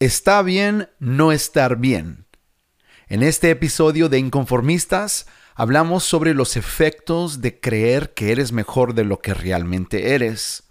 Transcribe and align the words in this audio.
Está 0.00 0.40
bien 0.40 0.88
no 0.98 1.30
estar 1.30 1.76
bien. 1.76 2.24
En 3.08 3.22
este 3.22 3.50
episodio 3.50 4.08
de 4.08 4.18
Inconformistas 4.18 5.26
hablamos 5.54 6.04
sobre 6.04 6.32
los 6.32 6.56
efectos 6.56 7.42
de 7.42 7.60
creer 7.60 8.14
que 8.14 8.32
eres 8.32 8.50
mejor 8.50 8.94
de 8.94 9.04
lo 9.04 9.18
que 9.18 9.34
realmente 9.34 10.14
eres. 10.14 10.62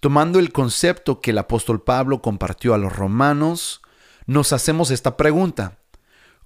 Tomando 0.00 0.40
el 0.40 0.50
concepto 0.50 1.20
que 1.20 1.30
el 1.30 1.38
apóstol 1.38 1.84
Pablo 1.84 2.22
compartió 2.22 2.74
a 2.74 2.78
los 2.78 2.92
romanos, 2.92 3.82
nos 4.26 4.52
hacemos 4.52 4.90
esta 4.90 5.16
pregunta. 5.16 5.78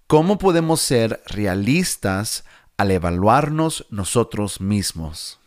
¿Cómo 0.06 0.36
podemos 0.36 0.82
ser 0.82 1.22
realistas 1.24 2.44
al 2.76 2.90
evaluarnos 2.90 3.86
nosotros 3.88 4.60
mismos? 4.60 5.40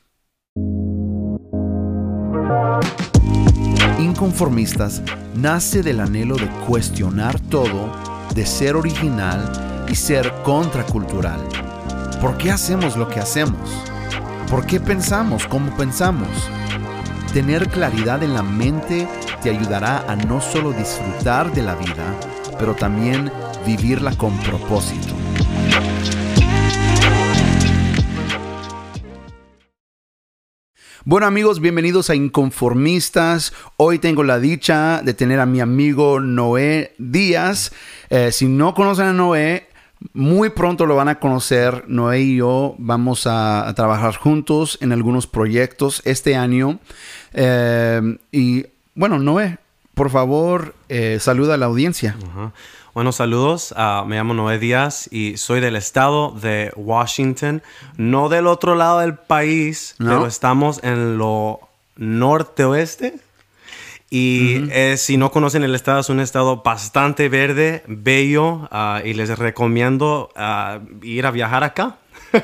Inconformistas 4.07 5.01
nace 5.35 5.83
del 5.83 5.99
anhelo 5.99 6.37
de 6.37 6.47
cuestionar 6.65 7.37
todo, 7.41 7.91
de 8.33 8.45
ser 8.45 8.77
original 8.77 9.85
y 9.89 9.95
ser 9.95 10.31
contracultural. 10.43 11.41
¿Por 12.21 12.37
qué 12.37 12.51
hacemos 12.51 12.95
lo 12.95 13.09
que 13.09 13.19
hacemos? 13.19 13.69
¿Por 14.49 14.65
qué 14.65 14.79
pensamos 14.79 15.45
como 15.47 15.75
pensamos? 15.75 16.29
Tener 17.33 17.67
claridad 17.67 18.23
en 18.23 18.33
la 18.33 18.43
mente 18.43 19.09
te 19.43 19.49
ayudará 19.49 20.09
a 20.09 20.15
no 20.15 20.39
solo 20.39 20.71
disfrutar 20.71 21.53
de 21.53 21.63
la 21.63 21.75
vida, 21.75 22.15
pero 22.57 22.75
también 22.75 23.29
vivirla 23.65 24.15
con 24.15 24.37
propósito. 24.37 25.13
Bueno 31.09 31.25
amigos, 31.25 31.61
bienvenidos 31.61 32.09
a 32.09 32.15
Inconformistas. 32.15 33.53
Hoy 33.77 33.97
tengo 33.97 34.25
la 34.25 34.39
dicha 34.39 35.01
de 35.01 35.13
tener 35.13 35.39
a 35.39 35.45
mi 35.45 35.61
amigo 35.61 36.19
Noé 36.19 36.95
Díaz. 36.97 37.71
Eh, 38.09 38.33
si 38.33 38.49
no 38.49 38.73
conocen 38.73 39.05
a 39.05 39.13
Noé, 39.13 39.69
muy 40.11 40.49
pronto 40.49 40.85
lo 40.85 40.97
van 40.97 41.07
a 41.07 41.17
conocer. 41.17 41.85
Noé 41.87 42.19
y 42.19 42.35
yo 42.35 42.75
vamos 42.77 43.25
a, 43.25 43.71
trabajar 43.73 44.17
juntos 44.17 44.77
en 44.81 44.91
algunos 44.91 45.27
proyectos 45.27 46.01
este 46.03 46.35
año. 46.35 46.81
Eh, 47.31 48.17
y 48.33 48.65
bueno, 48.93 49.17
Noé, 49.17 49.59
por 49.93 50.09
favor, 50.09 50.75
eh, 50.89 51.19
saluda 51.21 51.53
a 51.53 51.57
la 51.57 51.67
audiencia. 51.67 52.17
Buenos 52.97 53.17
saludos. 53.17 53.75
Ah, 53.77 54.05
me 54.07 54.15
llamo 54.15 54.33
Noé 54.33 54.57
Díaz 54.57 55.07
y 55.11 55.37
soy 55.37 55.61
del 55.61 55.75
estado 55.75 56.31
de 56.31 56.71
Washington, 56.75 57.61
no 57.95 58.27
del 58.27 58.47
otro 58.47 58.73
lado 58.73 59.01
del 59.01 59.13
país, 59.13 59.93
pero 59.99 60.25
estamos 60.25 60.83
en 60.83 61.19
lo 61.19 61.59
norte-oeste. 61.95 63.19
Y 64.09 64.67
eh, 64.71 64.97
si 64.97 65.17
no 65.17 65.29
conocen 65.29 65.63
el 65.63 65.75
estado, 65.75 65.99
es 65.99 66.09
un 66.09 66.19
estado 66.19 66.63
bastante 66.63 67.29
verde, 67.29 67.83
bello, 67.85 68.67
ah, 68.71 69.03
y 69.05 69.13
les 69.13 69.37
recomiendo 69.37 70.31
ah, 70.35 70.79
ir 71.03 71.27
a 71.27 71.29
viajar 71.29 71.63
acá. 71.63 71.97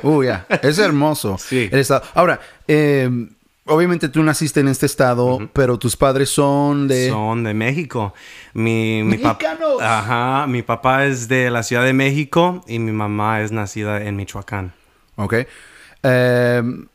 Uy, 0.03 0.27
ya, 0.27 0.45
es 0.61 0.77
hermoso. 0.77 1.35
sí. 1.39 1.67
El 1.71 1.79
estado. 1.79 2.03
Ahora, 2.13 2.39
eh, 2.67 3.09
Obviamente 3.65 4.09
tú 4.09 4.21
naciste 4.23 4.59
en 4.59 4.67
este 4.67 4.85
estado, 4.85 5.49
pero 5.53 5.79
tus 5.79 5.95
padres 5.95 6.29
son 6.29 6.89
de... 6.89 7.09
Son 7.09 7.43
de 7.43 7.53
México. 7.53 8.13
Mi, 8.53 9.03
mi 9.03 9.21
Ajá, 9.81 10.47
mi 10.47 10.63
papá 10.63 11.05
es 11.05 11.29
de 11.29 11.49
la 11.49 11.63
Ciudad 11.63 11.85
de 11.85 11.93
México 11.93 12.63
y 12.67 12.79
mi 12.79 12.91
mamá 12.91 13.41
es 13.41 13.53
nacida 13.53 14.03
en 14.03 14.17
Michoacán. 14.17 14.73
Ok. 15.15 15.35
Em, 16.03 16.87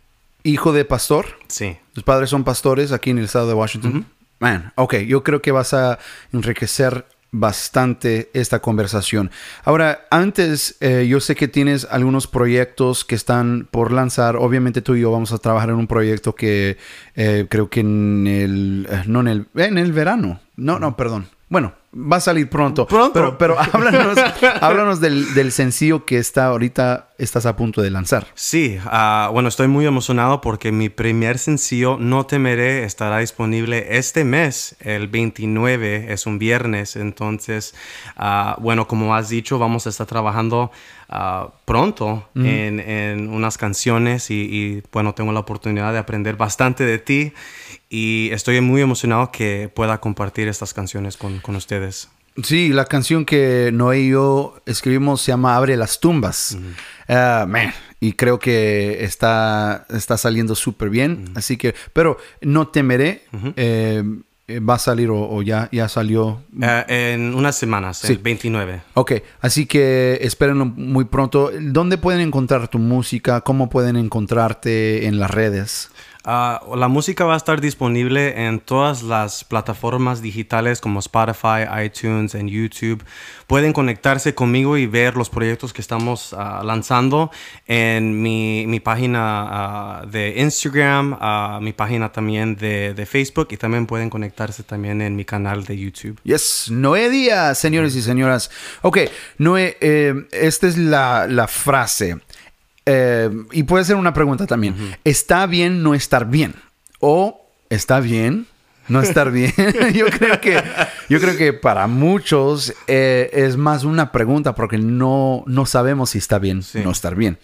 ¿Hijo 0.42 0.72
de 0.72 0.84
pastor? 0.84 1.38
Sí. 1.48 1.78
¿Tus 1.94 2.04
padres 2.04 2.28
son 2.28 2.44
pastores 2.44 2.92
aquí 2.92 3.10
en 3.10 3.18
el 3.18 3.24
estado 3.24 3.48
de 3.48 3.54
Washington? 3.54 4.06
Man, 4.38 4.72
ok, 4.76 4.96
yo 4.98 5.24
creo 5.24 5.40
que 5.40 5.50
vas 5.52 5.72
a 5.72 5.98
enriquecer 6.32 7.06
bastante 7.30 8.30
esta 8.32 8.60
conversación. 8.60 9.30
Ahora, 9.64 10.06
antes, 10.10 10.76
eh, 10.80 11.06
yo 11.08 11.20
sé 11.20 11.34
que 11.34 11.48
tienes 11.48 11.86
algunos 11.90 12.26
proyectos 12.26 13.04
que 13.04 13.14
están 13.14 13.68
por 13.70 13.92
lanzar. 13.92 14.36
Obviamente 14.36 14.82
tú 14.82 14.94
y 14.94 15.00
yo 15.02 15.10
vamos 15.10 15.32
a 15.32 15.38
trabajar 15.38 15.70
en 15.70 15.76
un 15.76 15.86
proyecto 15.86 16.34
que 16.34 16.78
eh, 17.14 17.46
creo 17.48 17.68
que 17.68 17.80
en 17.80 18.26
el, 18.26 18.88
eh, 18.90 19.02
no 19.06 19.20
en 19.20 19.28
el, 19.28 19.48
en 19.54 19.78
el 19.78 19.92
verano. 19.92 20.40
No, 20.56 20.78
no, 20.78 20.96
perdón. 20.96 21.28
Bueno, 21.48 21.74
va 21.92 22.16
a 22.16 22.20
salir 22.20 22.48
pronto. 22.48 22.86
Pronto. 22.86 23.12
Pero, 23.12 23.38
pero 23.38 23.58
háblanos, 23.72 24.18
háblanos 24.60 25.00
del, 25.00 25.34
del, 25.34 25.52
sencillo 25.52 26.04
que 26.04 26.18
está 26.18 26.46
ahorita, 26.46 27.08
estás 27.18 27.46
a 27.46 27.56
punto 27.56 27.80
de 27.82 27.90
lanzar. 27.90 28.26
Sí, 28.34 28.78
ah, 28.84 29.30
bueno, 29.32 29.48
estoy 29.48 29.68
muy 29.68 29.86
emocionado 29.86 30.40
porque 30.40 30.72
mi 30.72 30.88
primer 30.88 31.38
sencillo, 31.38 31.96
No 31.98 32.26
Temeré, 32.26 32.84
estará 32.84 33.18
disponible 33.18 33.96
este 33.96 34.24
mes, 34.24 34.76
el 34.80 35.08
29, 35.08 36.12
es 36.12 36.26
un 36.26 36.38
viernes. 36.38 36.96
Entonces, 36.96 37.74
uh, 38.18 38.60
bueno, 38.60 38.86
como 38.86 39.14
has 39.14 39.28
dicho, 39.28 39.58
vamos 39.58 39.86
a 39.86 39.90
estar 39.90 40.06
trabajando 40.06 40.70
uh, 41.08 41.50
pronto 41.64 42.28
en, 42.34 42.80
en, 42.80 43.30
unas 43.30 43.56
canciones 43.56 44.30
y, 44.30 44.34
y, 44.34 44.82
bueno, 44.92 45.14
tengo 45.14 45.32
la 45.32 45.40
oportunidad 45.40 45.92
de 45.92 45.98
aprender 45.98 46.36
bastante 46.36 46.84
de 46.84 46.98
ti 46.98 47.32
y 47.90 48.30
estoy 48.32 48.60
muy 48.60 48.82
emocionado 48.82 49.30
que 49.32 49.70
pueda 49.74 49.98
compartir 49.98 50.48
estas 50.48 50.74
canciones 50.74 51.16
con, 51.16 51.38
con 51.40 51.56
ustedes. 51.56 52.08
Sí, 52.42 52.68
la 52.68 52.84
canción 52.84 53.24
que 53.24 53.70
Noé 53.72 54.00
y 54.00 54.10
yo 54.10 54.60
escribimos 54.64 55.22
se 55.22 55.32
llama 55.32 55.56
Abre 55.56 55.76
las 55.76 55.98
tumbas. 55.98 56.56
Ah, 57.08 57.46
y 58.00 58.12
creo 58.12 58.38
que 58.38 59.02
está, 59.02 59.86
está 59.90 60.16
saliendo 60.16 60.54
súper 60.54 60.88
bien. 60.88 61.32
Así 61.34 61.56
que, 61.56 61.74
pero 61.92 62.18
no 62.40 62.68
temeré. 62.68 63.24
Eh, 63.56 64.04
va 64.66 64.74
a 64.74 64.78
salir 64.78 65.10
o, 65.10 65.42
ya, 65.42 65.68
ya 65.72 65.88
salió. 65.88 66.42
Eh, 66.62 67.12
en 67.14 67.34
unas 67.34 67.56
semanas, 67.56 68.04
el 68.04 68.18
29. 68.18 68.82
Ok, 68.94 69.12
así 69.40 69.66
que 69.66 70.18
espérenlo 70.22 70.64
muy 70.64 71.04
pronto. 71.04 71.50
¿Dónde 71.60 71.98
pueden 71.98 72.20
encontrar 72.20 72.68
tu 72.68 72.78
música? 72.78 73.40
¿Cómo 73.42 73.68
pueden 73.68 73.96
encontrarte 73.96 75.06
en 75.06 75.18
las 75.18 75.30
redes? 75.30 75.90
Ah, 76.24 76.60
la 76.76 76.88
música 76.88 77.24
va 77.24 77.34
a 77.34 77.36
estar 77.36 77.60
disponible 77.60 78.46
en 78.46 78.60
todas 78.60 79.02
las 79.02 79.44
plataformas 79.44 80.20
digitales 80.20 80.80
como 80.80 80.98
Spotify, 80.98 81.64
iTunes, 81.84 82.34
en 82.34 82.48
YouTube. 82.48 83.04
Pueden 83.46 83.72
conectarse 83.72 84.34
conmigo 84.34 84.76
y 84.76 84.86
ver 84.86 85.16
los 85.16 85.30
proyectos 85.30 85.72
que 85.72 85.80
estamos 85.80 86.34
ah, 86.36 86.62
lanzando 86.64 87.30
en 87.66 88.20
mi, 88.20 88.66
mi 88.66 88.80
página 88.80 89.20
ah, 89.20 90.06
de 90.06 90.40
Instagram, 90.40 91.16
mi 91.62 91.72
página 91.72 92.12
también 92.12 92.56
de, 92.56 92.94
de, 92.94 93.06
Facebook 93.06 93.48
y 93.50 93.56
también 93.56 93.86
pueden 93.86 94.10
conectarse 94.10 94.62
también 94.62 95.00
en 95.00 95.16
mi 95.16 95.24
canal 95.24 95.64
de 95.64 95.78
YouTube. 95.78 96.20
Yes, 96.24 96.70
Noé 96.70 97.08
Díaz, 97.10 97.58
señores 97.58 97.94
y 97.96 98.02
señoras. 98.02 98.50
Ok, 98.82 98.98
Noé, 99.38 99.76
eh, 99.80 100.14
esta 100.32 100.66
es 100.66 100.76
la, 100.76 101.26
la 101.26 101.48
frase. 101.48 102.18
Eh, 102.90 103.30
y 103.52 103.64
puede 103.64 103.84
ser 103.84 103.96
una 103.96 104.14
pregunta 104.14 104.46
también. 104.46 104.74
¿Está 105.04 105.46
bien 105.46 105.82
no 105.82 105.94
estar 105.94 106.26
bien? 106.26 106.54
¿O 107.00 107.46
está 107.68 108.00
bien 108.00 108.46
no 108.88 109.02
estar 109.02 109.30
bien? 109.30 109.52
yo, 109.94 110.06
creo 110.06 110.40
que, 110.40 110.62
yo 111.10 111.20
creo 111.20 111.36
que 111.36 111.52
para 111.52 111.86
muchos 111.86 112.72
eh, 112.86 113.28
es 113.34 113.58
más 113.58 113.84
una 113.84 114.10
pregunta 114.10 114.54
porque 114.54 114.78
no, 114.78 115.44
no 115.46 115.66
sabemos 115.66 116.10
si 116.10 116.18
está 116.18 116.38
bien 116.38 116.62
no 116.82 116.90
estar 116.90 117.14
bien. 117.14 117.38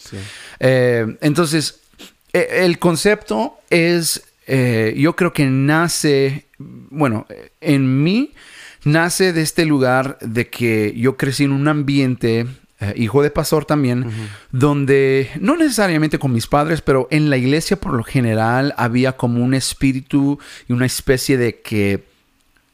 Eh, 0.60 1.18
entonces, 1.20 1.80
e, 2.32 2.64
el 2.64 2.78
concepto 2.78 3.58
es, 3.68 4.22
yo 4.96 5.14
creo 5.14 5.34
que 5.34 5.44
nace, 5.44 6.46
bueno, 6.58 7.26
en 7.60 8.02
mí 8.02 8.32
nace 8.84 9.34
de 9.34 9.42
este 9.42 9.66
lugar 9.66 10.16
de 10.22 10.48
que 10.48 10.94
yo 10.96 11.18
crecí 11.18 11.44
en 11.44 11.52
un 11.52 11.68
ambiente 11.68 12.46
eh, 12.90 12.94
hijo 12.96 13.22
de 13.22 13.30
pastor 13.30 13.64
también, 13.64 14.10
donde 14.50 15.30
no 15.40 15.56
necesariamente 15.56 16.18
con 16.18 16.32
mis 16.32 16.46
padres, 16.46 16.80
pero 16.80 17.08
en 17.10 17.30
la 17.30 17.36
iglesia 17.36 17.80
por 17.80 17.94
lo 17.94 18.04
general 18.04 18.74
había 18.76 19.12
como 19.12 19.42
un 19.42 19.54
espíritu 19.54 20.38
y 20.68 20.72
una 20.72 20.86
especie 20.86 21.36
de 21.36 21.60
que 21.60 22.04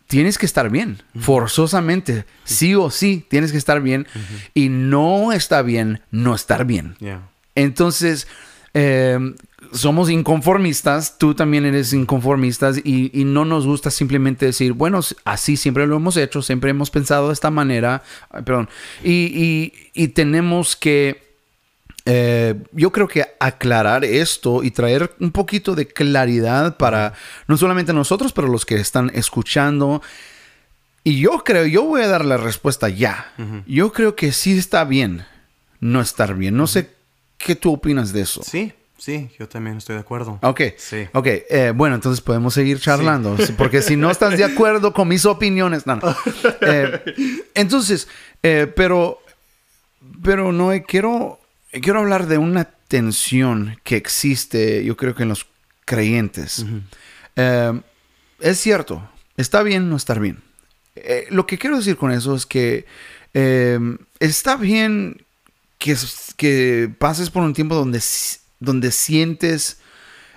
tienes 0.07 0.39
que 0.39 0.47
estar 0.47 0.71
bien, 0.71 1.03
forzosamente, 1.19 2.25
sí. 2.45 2.75
O 2.75 2.91
sí, 2.91 3.25
tienes 3.29 3.53
que 3.53 3.59
estar 3.59 3.81
bien 3.81 4.07
y 4.55 4.69
no 4.69 5.33
está 5.33 5.63
bien 5.63 6.01
no 6.11 6.35
estar 6.35 6.65
bien. 6.65 6.97
Entonces, 7.55 8.27
eh, 8.75 9.19
somos 9.73 10.11
inconformistas, 10.11 11.19
tú 11.19 11.35
también 11.35 11.65
eres 11.65 11.93
inconformista 11.93 12.73
y, 12.83 13.11
no 13.25 13.45
nos 13.45 13.67
gusta 13.67 13.91
simplemente 13.91 14.47
decir, 14.47 14.73
bueno, 14.73 15.01
así 15.25 15.57
siempre 15.57 15.87
lo 15.87 15.97
hemos 15.97 16.17
hecho, 16.17 16.43
siempre 16.43 16.71
hemos 16.71 16.91
pensado 16.91 17.29
de 17.29 17.35
esta 17.35 17.51
manera, 17.51 18.03
perdón, 18.45 18.69
y, 19.05 19.73
tenemos 20.15 20.77
que, 20.77 21.37
eh, 22.05 22.55
yo 22.73 22.91
creo 22.91 23.07
que 23.07 23.27
aclarar 23.39 24.05
esto 24.05 24.65
y 24.65 24.71
traer 24.71 25.15
un 25.21 25.31
poquito 25.31 25.75
de 25.75 25.87
claridad 25.87 26.77
para 26.77 27.13
no 27.47 27.57
solamente 27.57 27.93
nosotros, 27.93 28.33
pero 28.33 28.49
los 28.49 28.67
que 28.67 28.77
están 28.77 29.11
escuchando. 29.15 30.03
Y 31.05 31.21
yo 31.21 31.45
creo, 31.45 31.67
yo 31.67 31.85
voy 31.85 32.03
a 32.03 32.09
dar 32.09 32.25
la 32.25 32.37
respuesta 32.37 32.89
ya. 32.89 33.33
Yo 33.67 33.93
creo 33.93 34.17
que 34.17 34.33
sí 34.33 34.59
está 34.59 34.85
bien 34.85 35.25
no 35.81 36.01
estar 36.01 36.35
bien. 36.35 36.57
No 36.57 36.67
sé 36.67 36.91
qué 37.39 37.57
tú 37.57 37.73
opinas 37.73 38.13
de 38.13 38.21
eso. 38.23 38.43
Sí, 38.43 38.73
Sí, 39.01 39.31
yo 39.39 39.49
también 39.49 39.79
estoy 39.79 39.95
de 39.95 40.03
acuerdo. 40.03 40.39
Ok. 40.43 40.61
Sí. 40.77 41.09
Ok, 41.15 41.27
eh, 41.27 41.73
bueno, 41.75 41.95
entonces 41.95 42.21
podemos 42.21 42.53
seguir 42.53 42.79
charlando. 42.79 43.35
Porque 43.57 43.81
si 43.81 43.97
no 43.97 44.11
estás 44.11 44.37
de 44.37 44.45
acuerdo 44.45 44.93
con 44.93 45.09
mis 45.09 45.25
opiniones, 45.25 45.87
no, 45.87 45.97
no. 45.97 46.15
Eh, 46.61 47.49
entonces, 47.55 48.09
eh, 48.43 48.71
pero, 48.77 49.19
pero 50.23 50.53
no 50.53 50.71
quiero, 50.87 51.41
quiero 51.73 52.01
hablar 52.01 52.27
de 52.27 52.37
una 52.37 52.65
tensión 52.65 53.79
que 53.85 53.97
existe, 53.97 54.85
yo 54.85 54.99
creo 54.99 55.15
que 55.15 55.23
en 55.23 55.31
los 55.31 55.47
creyentes. 55.87 56.67
es 57.37 58.59
cierto, 58.59 59.09
está 59.39 59.63
bien 59.63 59.89
no 59.89 59.97
estar 59.97 60.21
bien. 60.21 60.43
lo 61.31 61.47
que 61.47 61.57
quiero 61.57 61.79
decir 61.79 61.97
con 61.97 62.13
eso 62.13 62.35
es 62.35 62.45
que 62.45 62.85
está 64.19 64.57
bien 64.57 65.25
que, 65.79 65.97
que 66.37 66.93
pases 66.99 67.31
por 67.31 67.43
un 67.43 67.55
tiempo 67.55 67.75
donde 67.75 68.01
donde 68.61 68.93
sientes 68.93 69.81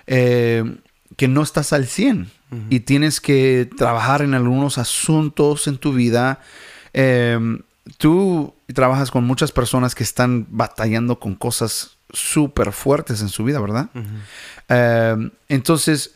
eh, 0.06 0.76
que 1.16 1.28
no 1.28 1.42
estás 1.42 1.72
al 1.72 1.86
100 1.86 2.30
y 2.70 2.80
tienes 2.80 3.20
que 3.20 3.68
trabajar 3.76 4.22
en 4.22 4.32
algunos 4.34 4.78
asuntos 4.78 5.66
en 5.66 5.76
tu 5.76 5.92
vida. 5.92 6.40
Em, 6.92 7.62
tú 7.98 8.54
trabajas 8.72 9.10
con 9.10 9.24
muchas 9.24 9.50
personas 9.50 9.94
que 9.94 10.04
están 10.04 10.46
batallando 10.50 11.18
con 11.18 11.34
cosas 11.34 11.96
súper 12.12 12.70
fuertes 12.70 13.20
en 13.22 13.28
su 13.28 13.42
vida, 13.42 13.60
¿verdad? 13.60 13.90
Em, 14.68 15.30
entonces, 15.48 16.14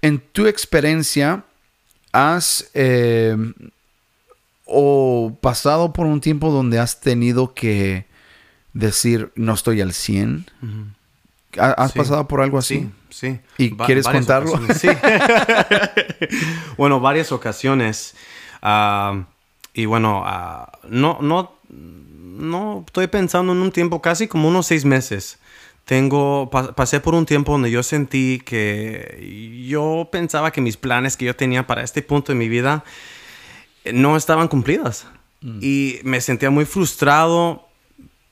en 0.00 0.18
tu 0.18 0.46
experiencia, 0.46 1.44
¿has 2.12 2.70
em, 2.74 3.54
o 4.64 5.36
pasado 5.40 5.92
por 5.92 6.06
un 6.06 6.20
tiempo 6.20 6.50
donde 6.50 6.78
has 6.80 7.00
tenido 7.00 7.54
que 7.54 8.06
decir 8.72 9.30
no 9.36 9.54
estoy 9.54 9.80
al 9.80 9.92
100? 9.92 10.46
¿Has 11.58 11.92
pasado 11.92 12.26
por 12.26 12.40
algo 12.40 12.58
así? 12.58 12.90
Sí, 13.10 13.38
¿Y 13.58 13.76
quieres 13.76 14.06
contarlo? 14.06 14.58
Sí. 14.74 14.88
bueno, 16.78 16.98
varias 17.00 17.30
ocasiones. 17.30 18.14
Ah, 18.62 19.24
y 19.74 19.84
bueno, 19.84 20.22
ah, 20.24 20.78
no, 20.88 21.18
no, 21.20 21.52
no 21.68 22.84
estoy 22.86 23.06
pensando 23.08 23.52
en 23.52 23.58
un 23.58 23.70
tiempo 23.70 24.00
casi 24.00 24.28
como 24.28 24.48
unos 24.48 24.66
seis 24.66 24.84
meses. 24.84 25.38
Tengo, 25.84 26.48
pasé 26.50 27.00
por 27.00 27.14
un 27.14 27.26
tiempo 27.26 27.52
donde 27.52 27.70
yo 27.70 27.82
sentí 27.82 28.40
que 28.44 29.64
yo 29.68 30.08
pensaba 30.12 30.52
que 30.52 30.60
mis 30.60 30.76
planes 30.76 31.16
que 31.16 31.24
yo 31.24 31.34
tenía 31.34 31.66
para 31.66 31.82
este 31.82 32.02
punto 32.02 32.32
de 32.32 32.38
mi 32.38 32.48
vida 32.48 32.84
no 33.92 34.16
estaban 34.16 34.48
cumplidas. 34.48 35.06
Mm. 35.40 35.58
Y 35.60 35.98
me 36.04 36.20
sentía 36.20 36.50
muy 36.50 36.64
frustrado 36.64 37.68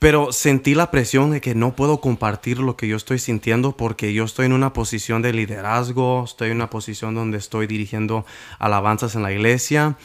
pero 0.01 0.33
sentí 0.33 0.75
la 0.75 0.91
presión 0.91 1.31
de 1.31 1.43
que 1.43 1.55
no 1.55 1.77
puedo 1.77 2.01
compartir 2.01 2.59
lo 2.59 2.75
que 2.75 2.89
yo 2.89 2.97
estoy 2.97 3.19
sintiendo 3.19 3.77
porque 3.77 4.15
yo 4.15 4.25
estoy 4.25 4.47
en 4.47 4.55
una 4.55 4.73
posición 4.73 5.21
de 5.21 5.35
liderazgo, 5.35 6.25
estoy 6.25 6.51
en 6.51 6.57
una 6.57 6.71
posición 6.71 7.15
donde 7.15 7.37
estoy 7.37 7.67
dirigiendo 7.67 8.25
alabanzas 8.59 9.15
en 9.15 9.23
la 9.23 9.31
iglesia. 9.31 9.99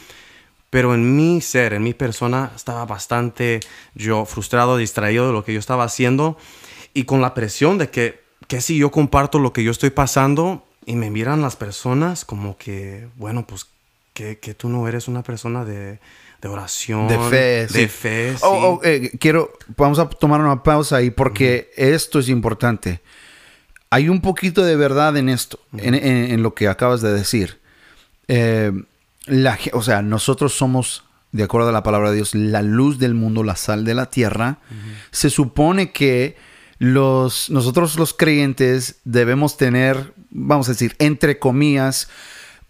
Pero 0.68 0.94
en 0.94 1.16
mi 1.16 1.40
ser, 1.40 1.72
en 1.72 1.82
mi 1.82 1.94
persona, 1.94 2.52
estaba 2.54 2.84
bastante 2.84 3.60
yo 3.94 4.26
frustrado, 4.26 4.76
distraído 4.76 5.28
de 5.28 5.32
lo 5.32 5.44
que 5.44 5.54
yo 5.54 5.58
estaba 5.58 5.84
haciendo 5.84 6.36
y 6.92 7.04
con 7.04 7.22
la 7.22 7.32
presión 7.32 7.78
de 7.78 7.88
que, 7.88 8.20
que 8.48 8.60
si 8.60 8.76
yo 8.76 8.90
comparto 8.90 9.38
lo 9.38 9.54
que 9.54 9.64
yo 9.64 9.70
estoy 9.70 9.90
pasando 9.90 10.66
y 10.84 10.96
me 10.96 11.10
miran 11.10 11.40
las 11.40 11.56
personas 11.56 12.26
como 12.26 12.58
que, 12.58 13.08
bueno, 13.16 13.46
pues 13.46 13.66
que, 14.12 14.38
que 14.38 14.52
tú 14.52 14.68
no 14.68 14.86
eres 14.88 15.08
una 15.08 15.22
persona 15.22 15.64
de, 15.64 16.00
de 16.40 16.48
oración, 16.48 17.08
de 17.08 17.18
fe, 17.18 17.66
de 17.66 17.88
fe. 17.88 18.34
Oh, 18.42 18.80
oh, 18.80 18.80
eh, 18.84 19.12
quiero, 19.18 19.52
vamos 19.76 19.98
a 19.98 20.08
tomar 20.08 20.40
una 20.40 20.62
pausa 20.62 20.96
ahí 20.96 21.10
porque 21.10 21.70
esto 21.76 22.18
es 22.18 22.28
importante. 22.28 23.00
Hay 23.90 24.08
un 24.08 24.20
poquito 24.20 24.64
de 24.64 24.76
verdad 24.76 25.16
en 25.16 25.28
esto, 25.28 25.60
en, 25.76 26.42
lo 26.42 26.54
que 26.54 26.68
acabas 26.68 27.00
de 27.00 27.12
decir. 27.12 27.60
Eh, 28.28 28.72
la, 29.26 29.58
o 29.72 29.82
sea, 29.82 30.02
nosotros 30.02 30.52
somos, 30.54 31.04
de 31.32 31.44
acuerdo 31.44 31.68
a 31.68 31.72
la 31.72 31.82
palabra 31.82 32.10
de 32.10 32.16
Dios, 32.16 32.34
la 32.34 32.62
luz 32.62 32.98
del 32.98 33.14
mundo, 33.14 33.42
la 33.42 33.56
sal 33.56 33.84
de 33.84 33.94
la 33.94 34.10
tierra. 34.10 34.58
Se 35.12 35.30
supone 35.30 35.92
que 35.92 36.36
los, 36.78 37.48
nosotros 37.48 37.96
los 37.96 38.12
creyentes 38.12 39.00
debemos 39.04 39.56
tener, 39.56 40.12
vamos 40.30 40.68
a 40.68 40.72
decir, 40.72 40.94
entre 40.98 41.38
comillas, 41.38 42.10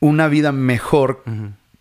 una 0.01 0.29
vida 0.29 0.53
mejor 0.53 1.25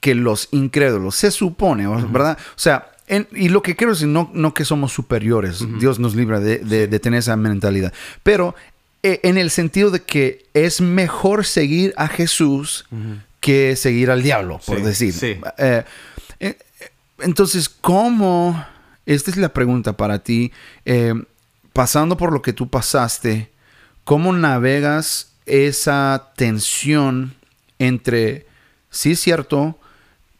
que 0.05 0.13
los 0.13 0.49
incrédulos. 0.51 1.15
Se 1.15 1.31
supone, 1.31 1.87
¿verdad? 1.87 2.37
O 2.55 2.59
sea, 2.59 2.91
y 3.31 3.49
lo 3.49 3.63
que 3.63 3.75
quiero 3.75 3.93
decir, 3.93 4.07
no, 4.07 4.29
no 4.35 4.53
que 4.53 4.63
somos 4.63 4.93
superiores, 4.93 5.65
Dios 5.79 5.97
nos 5.97 6.13
libra 6.13 6.39
de, 6.39 6.99
tener 6.99 7.21
esa 7.21 7.35
mentalidad, 7.35 7.91
pero 8.21 8.53
eh, 9.01 9.19
en 9.23 9.39
el 9.39 9.49
sentido 9.49 9.89
de 9.89 10.03
que 10.03 10.45
es 10.53 10.79
mejor 10.79 11.43
seguir 11.43 11.91
a 11.97 12.07
Jesús 12.07 12.85
que 13.39 13.75
seguir 13.75 14.11
al 14.11 14.21
diablo, 14.21 14.59
por 14.63 14.83
decir. 14.83 15.15
Eh, 15.57 15.83
eh, 16.39 16.57
entonces, 17.17 17.67
¿cómo? 17.67 18.63
Esta 19.07 19.31
es 19.31 19.37
la 19.37 19.49
pregunta 19.49 19.97
para 19.97 20.19
ti. 20.19 20.51
pasando 21.73 22.15
por 22.15 22.31
lo 22.31 22.43
que 22.43 22.53
tú 22.53 22.69
pasaste, 22.69 23.49
¿cómo 24.03 24.33
navegas 24.33 25.31
esa 25.47 26.31
tensión 26.35 27.33
entre, 27.79 28.45
sí 28.91 29.13
es 29.13 29.19
cierto, 29.19 29.79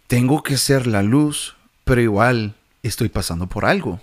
tengo 0.07 0.43
que 0.43 0.57
ser 0.57 0.87
la 0.87 1.03
luz, 1.03 1.55
pero 1.83 2.01
igual 2.01 2.55
estoy 2.83 3.09
pasando 3.09 3.47
por 3.47 3.65
algo. 3.65 3.99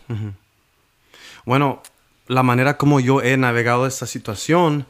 Bueno, 1.45 1.83
la 2.27 2.43
manera 2.43 2.77
como 2.77 3.01
yo 3.01 3.23
he 3.23 3.37
navegado 3.37 3.87
esta 3.87 4.07
situación 4.07 4.87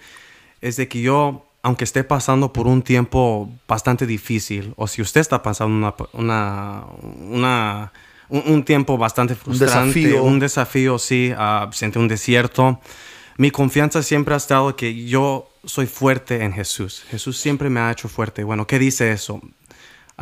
es 0.61 0.76
de 0.76 0.88
que 0.88 1.03
yo, 1.03 1.47
aunque 1.62 1.85
esté 1.85 2.05
pasando 2.05 2.53
por 2.53 2.67
un 2.67 2.82
tiempo 2.82 3.50
bastante 3.67 4.06
difícil, 4.06 4.75
o 4.76 4.87
si 4.87 5.03
usted 5.03 5.20
está 5.20 5.43
pasando 5.43 5.94
una, 6.12 6.85
una, 7.23 7.93
un, 8.29 8.65
tiempo 8.65 8.97
bastante 8.97 9.35
frustrante, 9.35 10.20
un 10.20 10.38
desafío, 10.38 10.99
sí, 10.99 11.32
uh, 11.32 11.73
siente 11.73 11.99
un 11.99 12.08
desierto, 12.08 12.81
mi 13.37 13.50
confianza 13.50 14.03
siempre 14.03 14.35
ha 14.35 14.37
estado 14.37 14.76
que 14.76 15.05
yo 15.06 15.50
soy 15.65 15.87
fuerte 15.87 16.43
en 16.43 16.53
Jesús. 16.53 17.05
Jesús 17.11 17.38
siempre 17.38 17.70
me 17.70 17.81
ha 17.81 17.91
hecho 17.91 18.08
fuerte. 18.08 18.44
Bueno, 18.44 18.67
¿qué 18.67 18.79
dice 18.79 19.12
eso? 19.12 19.41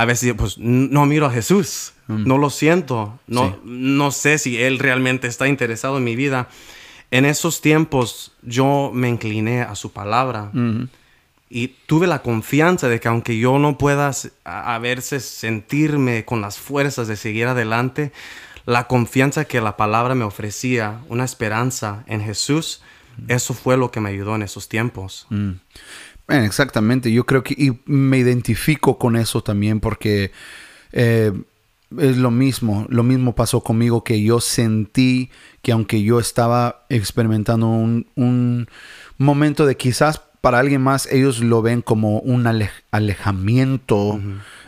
A 0.00 0.06
veces 0.06 0.32
pues 0.32 0.56
no 0.56 1.04
miro 1.04 1.26
a 1.26 1.30
Jesús, 1.30 1.92
mm. 2.06 2.26
no 2.26 2.38
lo 2.38 2.48
siento, 2.48 3.20
no, 3.26 3.58
no 3.64 4.10
sé 4.12 4.38
si 4.38 4.56
Él 4.56 4.78
realmente 4.78 5.28
está 5.28 5.46
interesado 5.46 5.98
en 5.98 6.04
mi 6.04 6.16
vida. 6.16 6.48
En 7.10 7.26
esos 7.26 7.60
tiempos 7.60 8.32
yo 8.40 8.92
me 8.94 9.10
incliné 9.10 9.60
a 9.60 9.74
su 9.74 9.92
palabra 9.92 10.52
y 11.50 11.68
tuve 11.84 12.06
la 12.06 12.22
confianza 12.22 12.88
de 12.88 12.98
que 12.98 13.08
aunque 13.08 13.38
yo 13.38 13.58
no 13.58 13.76
pueda 13.76 14.10
a, 14.46 14.80
sentirme 15.18 16.24
con 16.24 16.40
las 16.40 16.58
fuerzas 16.58 17.06
de 17.06 17.16
seguir 17.16 17.48
adelante, 17.48 18.10
la 18.64 18.86
confianza 18.86 19.44
que 19.44 19.60
la 19.60 19.76
palabra 19.76 20.14
me 20.14 20.24
ofrecía, 20.24 21.00
una 21.08 21.26
esperanza 21.26 22.04
en 22.06 22.22
Jesús, 22.22 22.80
mm. 23.18 23.32
eso 23.32 23.52
fue 23.52 23.76
lo 23.76 23.90
que 23.90 24.00
me 24.00 24.08
ayudó 24.08 24.34
en 24.34 24.44
esos 24.44 24.66
tiempos. 24.66 25.26
Mm 26.30 26.44
exactamente, 26.44 27.12
yo 27.12 27.26
creo 27.26 27.42
que 27.42 27.54
y 27.54 27.78
me 27.86 28.18
identifico 28.18 28.98
con 28.98 29.16
eso 29.16 29.42
también 29.42 29.80
porque 29.80 30.30
eh, 30.92 31.32
es 31.98 32.16
lo 32.16 32.30
mismo, 32.30 32.86
lo 32.88 33.02
mismo 33.02 33.34
pasó 33.34 33.62
conmigo 33.62 34.04
que 34.04 34.22
yo 34.22 34.40
sentí 34.40 35.30
que 35.62 35.72
aunque 35.72 36.02
yo 36.02 36.20
estaba 36.20 36.86
experimentando 36.88 37.66
un, 37.66 38.68
momento 39.18 39.66
de 39.66 39.76
quizás 39.76 40.20
para 40.40 40.60
alguien 40.60 40.80
más 40.80 41.06
ellos 41.06 41.40
lo 41.40 41.62
ven 41.62 41.82
como 41.82 42.20
un 42.20 42.46
alejamiento 42.90 44.20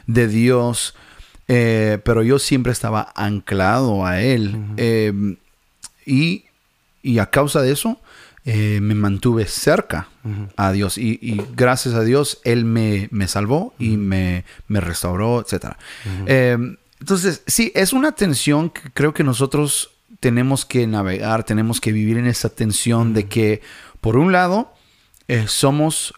de 0.07 0.28
Dios, 0.28 0.95
eh, 1.49 1.99
pero 2.04 2.23
yo 2.23 2.38
siempre 2.38 2.73
estaba 2.73 3.12
anclado 3.14 4.04
a 4.04 4.21
Él. 4.21 4.62
Eh, 4.76 5.37
y, 6.04 6.45
y, 7.02 7.19
a 7.19 7.26
causa 7.26 7.62
de 7.62 7.73
eso, 7.73 7.99
eh, 8.44 8.80
me 8.82 8.96
mantuve 8.96 9.46
cerca 9.46 10.08
a 10.56 10.72
Dios 10.72 10.99
y, 10.99 11.40
gracias 11.54 11.94
a 11.94 12.02
Dios 12.02 12.40
Él 12.42 12.64
me, 12.64 13.08
me 13.12 13.28
salvó 13.28 13.72
y 13.78 13.96
me, 13.96 14.44
me, 14.66 14.80
restauró, 14.80 15.40
etc. 15.40 15.76
Eh, 16.26 16.58
entonces, 16.99 17.42
sí, 17.46 17.70
es 17.76 17.92
una 17.92 18.12
tensión 18.12 18.70
que 18.70 18.90
creo 18.92 19.14
que 19.14 19.22
nosotros 19.22 19.90
tenemos 20.18 20.64
que 20.64 20.88
navegar, 20.88 21.44
tenemos 21.44 21.80
que 21.80 21.92
vivir 21.92 22.18
en 22.18 22.26
esa 22.26 22.49
tensión 22.49 23.14
de 23.14 23.28
que, 23.28 23.62
por 24.00 24.16
un 24.16 24.32
lado, 24.32 24.75
eh, 25.28 25.44
somos 25.46 26.12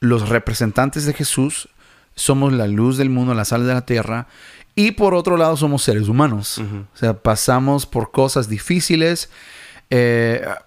los 0.00 0.28
representantes 0.28 1.06
de 1.06 1.14
Jesús, 1.14 1.70
somos 2.14 2.52
la 2.52 2.66
luz 2.66 2.98
del 2.98 3.08
mundo, 3.08 3.32
la 3.32 3.46
sal 3.46 3.66
de 3.66 3.72
la 3.72 3.86
tierra, 3.86 4.26
y 4.74 4.90
por 4.90 5.14
otro 5.14 5.38
lado 5.38 5.56
somos 5.56 5.82
seres 5.82 6.08
humanos. 6.08 6.58
O 6.58 6.96
sea, 6.96 7.14
pasamos 7.14 7.86
por 7.86 8.10
cosas 8.10 8.50
difíciles. 8.50 9.30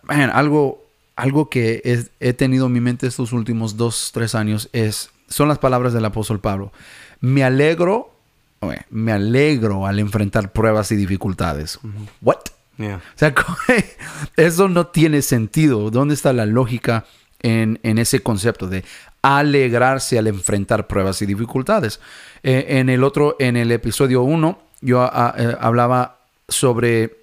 algo 0.09 0.82
algo 1.15 1.49
que 1.49 1.81
he 2.19 2.33
tenido 2.33 2.67
en 2.67 2.73
mi 2.73 2.81
mente 2.81 3.07
estos 3.07 3.33
últimos 3.33 3.77
dos, 3.77 4.11
tres 4.13 4.35
años 4.35 4.69
es, 4.73 5.11
son 5.27 5.47
las 5.47 5.59
palabras 5.59 5.93
del 5.93 6.05
apóstol 6.05 6.39
Pablo. 6.39 6.71
Me 7.19 7.43
alegro, 7.43 8.15
me 8.89 9.11
alegro 9.11 9.85
al 9.85 9.99
enfrentar 9.99 10.51
pruebas 10.51 10.91
y 10.91 10.95
dificultades. 10.95 11.79
What? 12.21 12.37
O 12.79 12.99
sea, 13.15 13.33
eso 14.35 14.67
no 14.67 14.87
tiene 14.87 15.21
sentido. 15.21 15.91
¿Dónde 15.91 16.15
está 16.15 16.33
la 16.33 16.45
lógica 16.45 17.05
en, 17.43 17.79
ese 17.83 18.21
concepto 18.21 18.67
de 18.67 18.83
alegrarse 19.21 20.17
al 20.17 20.27
enfrentar 20.27 20.87
pruebas 20.87 21.21
y 21.21 21.25
dificultades. 21.25 21.99
Eh, 22.41 22.65
en 22.79 22.89
el 22.89 23.03
otro, 23.03 23.35
en 23.39 23.55
el 23.57 23.71
episodio 23.71 24.23
1, 24.23 24.59
yo 24.81 25.01
ah, 25.01 25.35
eh, 25.37 25.55
hablaba 25.59 26.19
sobre 26.47 27.22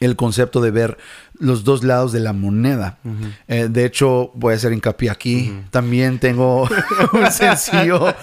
el 0.00 0.16
concepto 0.16 0.60
de 0.60 0.70
ver 0.70 0.98
los 1.38 1.64
dos 1.64 1.84
lados 1.84 2.12
de 2.12 2.20
la 2.20 2.32
moneda. 2.32 2.98
Eh, 3.48 3.68
de 3.70 3.84
hecho, 3.84 4.30
voy 4.34 4.54
a 4.54 4.56
hacer 4.56 4.72
hincapié 4.72 5.10
aquí. 5.10 5.52
También 5.70 6.18
tengo 6.18 6.68
un 7.12 7.30
sencillo 7.30 8.14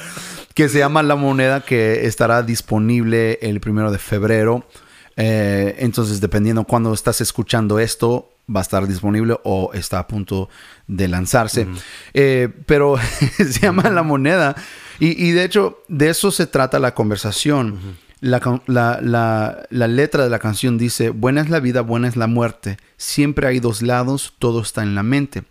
que 0.53 0.69
se 0.69 0.79
llama 0.79 1.03
La 1.03 1.15
Moneda 1.15 1.61
que 1.61 2.05
estará 2.05 2.43
disponible 2.43 3.39
el 3.41 3.59
primero 3.59 3.91
de 3.91 3.97
febrero. 3.97 4.65
Eh, 5.15 5.75
entonces, 5.79 6.21
dependiendo 6.21 6.63
cuando 6.63 6.93
estás 6.93 7.21
escuchando 7.21 7.79
esto, 7.79 8.29
va 8.53 8.59
a 8.59 8.63
estar 8.63 8.87
disponible 8.87 9.37
o 9.43 9.71
está 9.73 9.99
a 9.99 10.07
punto 10.07 10.49
de 10.87 11.07
lanzarse. 11.07 11.67
Eh, 12.13 12.49
pero 12.65 12.97
se 13.37 13.59
llama 13.59 13.89
La 13.89 14.03
Moneda. 14.03 14.55
Y, 14.99 15.31
de 15.31 15.43
hecho, 15.43 15.83
de 15.89 16.09
eso 16.09 16.31
se 16.31 16.47
trata 16.47 16.79
la 16.79 16.93
conversación. 16.93 17.97
La, 18.23 19.67
letra 19.69 20.23
de 20.23 20.29
la 20.29 20.39
canción 20.39 20.77
dice, 20.77 21.09
buena 21.09 21.41
es 21.41 21.49
la 21.49 21.59
vida, 21.59 21.81
buena 21.81 22.07
es 22.07 22.15
la 22.15 22.27
muerte. 22.27 22.77
Siempre 22.95 23.47
hay 23.47 23.59
dos 23.59 23.81
lados, 23.81 24.33
todo 24.39 24.61
está 24.61 24.81
en 24.81 24.95
la 24.95 25.03
mente. 25.03 25.43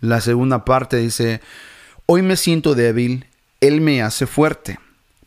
La 0.00 0.20
segunda 0.20 0.64
parte 0.64 0.98
dice, 0.98 1.40
hoy 2.06 2.22
me 2.22 2.36
siento 2.36 2.76
débil, 2.76 3.26
Él 3.60 3.80
me 3.80 4.00
hace 4.00 4.28
fuerte. 4.28 4.78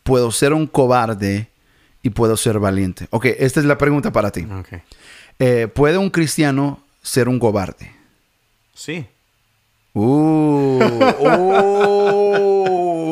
Puedo 0.03 0.31
ser 0.31 0.53
un 0.53 0.65
cobarde 0.65 1.49
y 2.03 2.11
puedo 2.11 2.37
ser 2.37 2.59
valiente. 2.59 3.07
Ok, 3.09 3.25
esta 3.37 3.59
es 3.59 3.65
la 3.65 3.77
pregunta 3.77 4.13
para 4.13 4.31
ti. 4.31 4.47
Eh, 5.39 5.67
¿Puede 5.67 5.97
un 5.97 6.09
cristiano 6.09 6.85
ser 7.01 7.27
un 7.27 7.37
cobarde? 7.37 7.91
Sí. 8.73 9.05
Uh, 9.93 10.79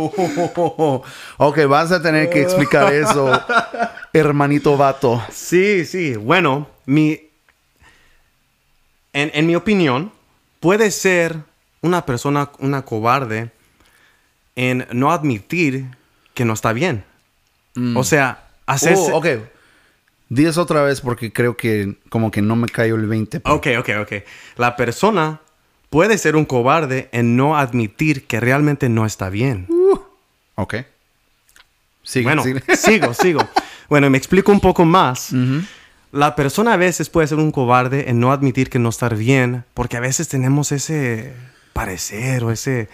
ok, 1.37 1.65
vas 1.67 1.91
a 1.91 2.01
tener 2.01 2.29
que 2.29 2.41
explicar 2.41 2.93
eso, 2.93 3.31
hermanito 4.13 4.77
vato. 4.77 5.21
Sí, 5.31 5.85
sí. 5.85 6.15
Bueno, 6.15 6.67
mi. 6.85 7.19
En, 9.13 9.45
mi 9.45 9.55
opinión, 9.55 10.11
puede 10.61 10.89
ser 10.89 11.35
una 11.81 12.05
persona, 12.05 12.51
una 12.59 12.83
cobarde, 12.83 13.51
en 14.55 14.87
no 14.93 15.11
admitir 15.11 15.85
que 16.33 16.45
no 16.45 16.53
está 16.53 16.71
bien. 16.71 17.03
Mm. 17.75 17.97
O 17.97 18.03
sea, 18.03 18.47
hacer. 18.65 18.95
Uh, 18.95 19.15
ok. 19.15 19.27
Días 20.29 20.57
otra 20.57 20.81
vez 20.81 21.01
porque 21.01 21.33
creo 21.33 21.57
que 21.57 21.97
como 22.07 22.31
que 22.31 22.41
no 22.41 22.55
me 22.55 22.67
cayó 22.69 22.95
el 22.95 23.05
20. 23.05 23.41
Ok, 23.43 23.67
ok, 23.79 23.89
ok. 24.01 24.13
La 24.55 24.77
persona 24.77 25.41
puede 25.91 26.17
ser 26.17 26.35
un 26.37 26.45
cobarde 26.45 27.09
en 27.11 27.35
no 27.35 27.57
admitir 27.57 28.25
que 28.25 28.39
realmente 28.39 28.89
no 28.89 29.05
está 29.05 29.29
bien. 29.29 29.67
Uh, 29.69 29.99
ok. 30.55 30.75
Sigo, 32.01 32.29
bueno, 32.29 32.43
sigo, 32.75 33.13
sigo. 33.13 33.47
Bueno, 33.89 34.09
me 34.09 34.17
explico 34.17 34.51
un 34.51 34.61
poco 34.61 34.85
más. 34.85 35.31
La 36.11 36.35
persona 36.35 36.73
a 36.73 36.77
veces 36.77 37.09
puede 37.09 37.27
ser 37.27 37.37
un 37.37 37.51
cobarde 37.51 38.09
en 38.09 38.19
no 38.21 38.31
admitir 38.31 38.69
que 38.69 38.79
no 38.79 38.89
está 38.89 39.09
bien, 39.09 39.65
porque 39.73 39.97
a 39.97 39.99
veces 39.99 40.29
tenemos 40.29 40.71
ese 40.71 41.33
parecer 41.73 42.45
o 42.45 42.51
ese 42.51 42.89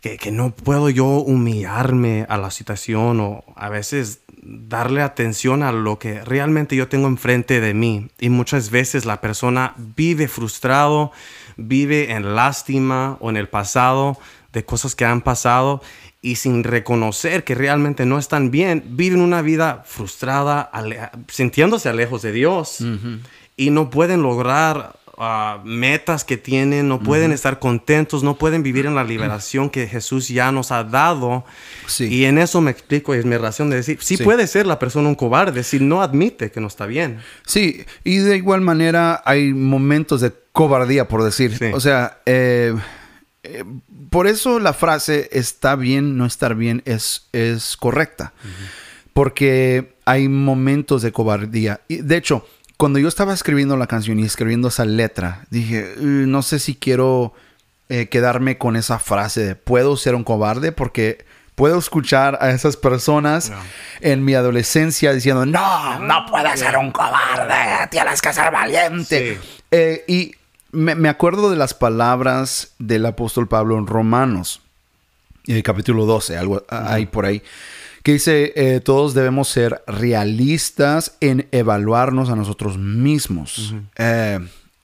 que, 0.00 0.16
que, 0.16 0.32
no 0.32 0.50
puedo 0.50 0.88
yo 0.88 1.06
humillarme 1.06 2.24
a 2.28 2.38
la 2.38 2.50
situación 2.50 3.20
o 3.20 3.44
a 3.56 3.68
veces 3.68 4.20
darle 4.46 5.02
atención 5.02 5.62
a 5.62 5.72
lo 5.72 5.98
que 5.98 6.24
realmente 6.24 6.76
yo 6.76 6.88
tengo 6.88 7.08
enfrente 7.08 7.60
de 7.60 7.74
mí. 7.74 8.08
Y 8.20 8.28
muchas 8.28 8.70
veces 8.70 9.04
la 9.04 9.20
persona 9.20 9.74
vive 9.76 10.28
frustrado, 10.28 11.12
vive 11.56 12.12
en 12.12 12.34
lástima 12.34 13.16
o 13.20 13.30
en 13.30 13.36
el 13.36 13.48
pasado 13.48 14.18
de 14.52 14.64
cosas 14.64 14.94
que 14.94 15.04
han 15.04 15.20
pasado 15.20 15.82
y 16.22 16.36
sin 16.36 16.64
reconocer 16.64 17.44
que 17.44 17.54
realmente 17.54 18.06
no 18.06 18.18
están 18.18 18.50
bien, 18.50 18.82
viven 18.90 19.20
una 19.20 19.42
vida 19.42 19.82
frustrada, 19.86 20.70
sintiéndose 21.28 21.92
lejos 21.92 22.22
de 22.22 22.32
Dios 22.32 22.78
y 23.56 23.70
no 23.70 23.90
pueden 23.90 24.22
lograr 24.22 24.96
metas 25.64 26.24
que 26.24 26.36
tienen, 26.36 26.88
no 26.88 27.00
pueden 27.00 27.32
estar 27.32 27.58
contentos, 27.58 28.22
no 28.22 28.36
pueden 28.36 28.62
vivir 28.62 28.84
en 28.86 28.94
la 28.94 29.04
liberación 29.04 29.70
que 29.70 29.86
Jesús 29.86 30.28
ya 30.28 30.52
nos 30.52 30.72
ha 30.72 30.84
dado. 30.84 31.44
Y 31.98 32.24
en 32.24 32.38
eso 32.38 32.60
me 32.60 32.70
explico 32.70 33.14
y 33.14 33.18
es 33.18 33.24
mi 33.24 33.36
razón 33.36 33.70
de 33.70 33.76
decir, 33.76 33.98
sí, 34.00 34.16
puede 34.18 34.46
ser 34.46 34.66
la 34.66 34.78
persona 34.78 35.08
un 35.08 35.14
cobarde 35.14 35.62
si 35.62 35.80
no 35.80 36.02
admite 36.02 36.50
que 36.50 36.60
no 36.60 36.66
está 36.66 36.86
bien. 36.86 37.20
Sí, 37.46 37.84
y 38.04 38.18
de 38.18 38.36
igual 38.36 38.60
manera 38.60 39.22
hay 39.24 39.54
momentos 39.54 40.20
de 40.20 40.32
cobardía, 40.52 41.08
por 41.08 41.22
decir. 41.22 41.58
O 41.72 41.80
sea, 41.80 42.18
eh, 42.26 42.74
eh, 43.42 43.64
por 44.10 44.26
eso 44.26 44.58
la 44.58 44.72
frase 44.72 45.28
está 45.32 45.76
bien, 45.76 46.16
no 46.16 46.26
estar 46.26 46.54
bien 46.54 46.82
es, 46.84 47.28
es 47.32 47.76
correcta. 47.76 48.34
Porque 49.12 49.96
hay 50.04 50.28
momentos 50.28 51.00
de 51.00 51.10
cobardía. 51.10 51.80
Y 51.88 51.96
de 51.96 52.16
hecho, 52.18 52.46
cuando 52.76 52.98
yo 52.98 53.08
estaba 53.08 53.32
escribiendo 53.32 53.76
la 53.76 53.86
canción 53.86 54.18
y 54.18 54.24
escribiendo 54.24 54.68
esa 54.68 54.84
letra, 54.84 55.46
dije, 55.50 55.94
no 55.98 56.42
sé 56.42 56.58
si 56.58 56.74
quiero 56.74 57.32
eh, 57.88 58.08
quedarme 58.08 58.58
con 58.58 58.76
esa 58.76 58.98
frase 58.98 59.44
de 59.44 59.54
puedo 59.54 59.96
ser 59.96 60.14
un 60.14 60.24
cobarde 60.24 60.72
porque 60.72 61.24
puedo 61.54 61.78
escuchar 61.78 62.38
a 62.40 62.50
esas 62.50 62.76
personas 62.76 63.50
en 64.00 64.24
mi 64.24 64.34
adolescencia 64.34 65.12
diciendo, 65.12 65.46
no, 65.46 65.98
no 66.00 66.26
puedes 66.26 66.60
ser 66.60 66.76
un 66.76 66.92
cobarde, 66.92 67.88
tienes 67.90 68.20
que 68.20 68.32
ser 68.32 68.52
valiente. 68.52 69.40
y 70.06 70.32
me, 70.72 71.08
acuerdo 71.08 71.50
de 71.50 71.56
las 71.56 71.72
palabras 71.72 72.72
del 72.78 73.06
apóstol 73.06 73.48
Pablo 73.48 73.78
en 73.78 73.86
Romanos, 73.86 74.60
en 75.46 75.56
el 75.56 75.62
capítulo 75.62 76.04
12, 76.04 76.36
algo 76.36 76.62
ahí 76.68 77.06
por 77.06 77.24
ahí, 77.24 77.42
que 78.06 78.12
dice, 78.12 78.52
eh, 78.54 78.78
todos 78.78 79.14
debemos 79.14 79.48
ser 79.48 79.82
realistas 79.88 81.16
en 81.20 81.48
evaluarnos 81.50 82.30
a 82.30 82.36
nosotros 82.36 82.78
mismos. 82.78 83.74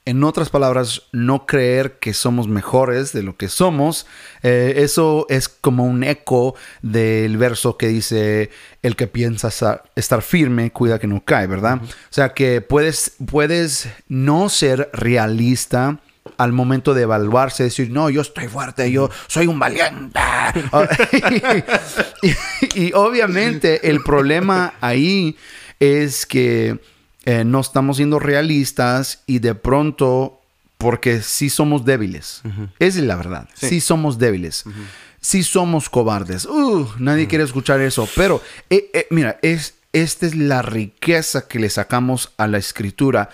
En 0.04 0.24
otras 0.24 0.50
palabras, 0.50 1.02
no 1.12 1.46
creer 1.46 2.00
que 2.00 2.14
somos 2.14 2.48
mejores 2.48 3.12
de 3.12 3.22
lo 3.22 3.36
que 3.36 3.48
somos. 3.48 4.08
Eh, 4.42 4.74
eso 4.78 5.26
es 5.28 5.48
como 5.48 5.84
un 5.84 6.02
eco 6.02 6.56
del 6.82 7.36
verso 7.36 7.76
que 7.76 7.86
dice, 7.86 8.50
el 8.82 8.96
que 8.96 9.06
piensa 9.06 9.84
estar 9.94 10.22
firme, 10.22 10.72
cuida 10.72 10.98
que 10.98 11.06
no 11.06 11.24
cae, 11.24 11.46
¿verdad? 11.46 11.80
O 11.80 11.86
sea 12.10 12.34
que 12.34 12.60
puedes, 12.60 13.12
puedes 13.24 13.88
no 14.08 14.48
ser 14.48 14.90
realista 14.92 16.00
al 16.36 16.52
momento 16.52 16.94
de 16.94 17.02
evaluarse, 17.02 17.64
decir, 17.64 17.90
no, 17.90 18.10
yo 18.10 18.20
estoy 18.20 18.48
fuerte, 18.48 18.90
yo 18.90 19.10
soy 19.26 19.46
un 19.46 19.58
valiente. 19.58 20.18
y 22.74 22.92
obviamente 22.92 23.88
el 23.90 24.02
problema 24.02 24.74
ahí 24.80 25.36
es 25.80 26.26
que 26.26 26.78
eh, 27.24 27.44
no 27.44 27.60
estamos 27.60 27.96
siendo 27.96 28.18
realistas 28.18 29.22
y 29.26 29.38
de 29.38 29.54
pronto, 29.54 30.40
porque 30.78 31.22
sí 31.22 31.50
somos 31.50 31.84
débiles, 31.84 32.42
esa 32.78 32.98
es 32.98 33.04
la 33.04 33.16
verdad, 33.16 33.48
sí, 33.54 33.80
somos 33.80 34.18
débiles, 34.18 34.64
sí 35.20 35.42
somos 35.44 35.88
cobardes, 35.88 36.46
uh, 36.46 36.88
nadie 36.98 37.28
quiere 37.28 37.44
escuchar 37.44 37.80
eso, 37.80 38.08
pero 38.16 38.42
eh, 38.70 38.90
eh, 38.92 39.06
mira, 39.10 39.38
es, 39.42 39.74
esta 39.92 40.26
es 40.26 40.34
la 40.34 40.62
riqueza 40.62 41.46
que 41.46 41.60
le 41.60 41.70
sacamos 41.70 42.32
a 42.38 42.48
la 42.48 42.58
escritura, 42.58 43.28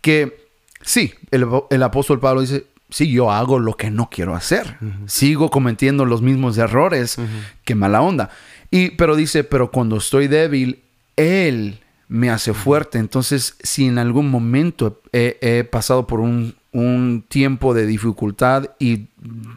que 0.00 0.41
sí, 0.82 1.14
el, 1.30 1.82
apóstol 1.82 2.20
Pablo 2.20 2.42
dice, 2.42 2.66
sí, 2.90 3.10
yo 3.10 3.30
hago 3.30 3.58
lo 3.58 3.76
que 3.76 3.90
no 3.90 4.08
quiero 4.10 4.34
hacer. 4.34 4.76
Sigo 5.06 5.50
cometiendo 5.50 6.04
los 6.04 6.22
mismos 6.22 6.58
errores. 6.58 7.16
que 7.64 7.74
mala 7.74 8.02
onda. 8.02 8.30
Y, 8.70 8.90
pero 8.90 9.16
dice, 9.16 9.44
pero 9.44 9.70
cuando 9.70 9.96
estoy 9.96 10.28
débil, 10.28 10.82
Él 11.16 11.78
me 12.12 12.28
hace 12.28 12.52
fuerte. 12.52 12.98
Entonces, 12.98 13.56
si 13.62 13.86
en 13.86 13.98
algún 13.98 14.30
momento 14.30 15.00
he, 15.12 15.66
pasado 15.70 16.06
por 16.06 16.20
un, 16.20 16.54
tiempo 17.28 17.74
de 17.74 17.86
dificultad 17.86 18.70
y 18.78 19.08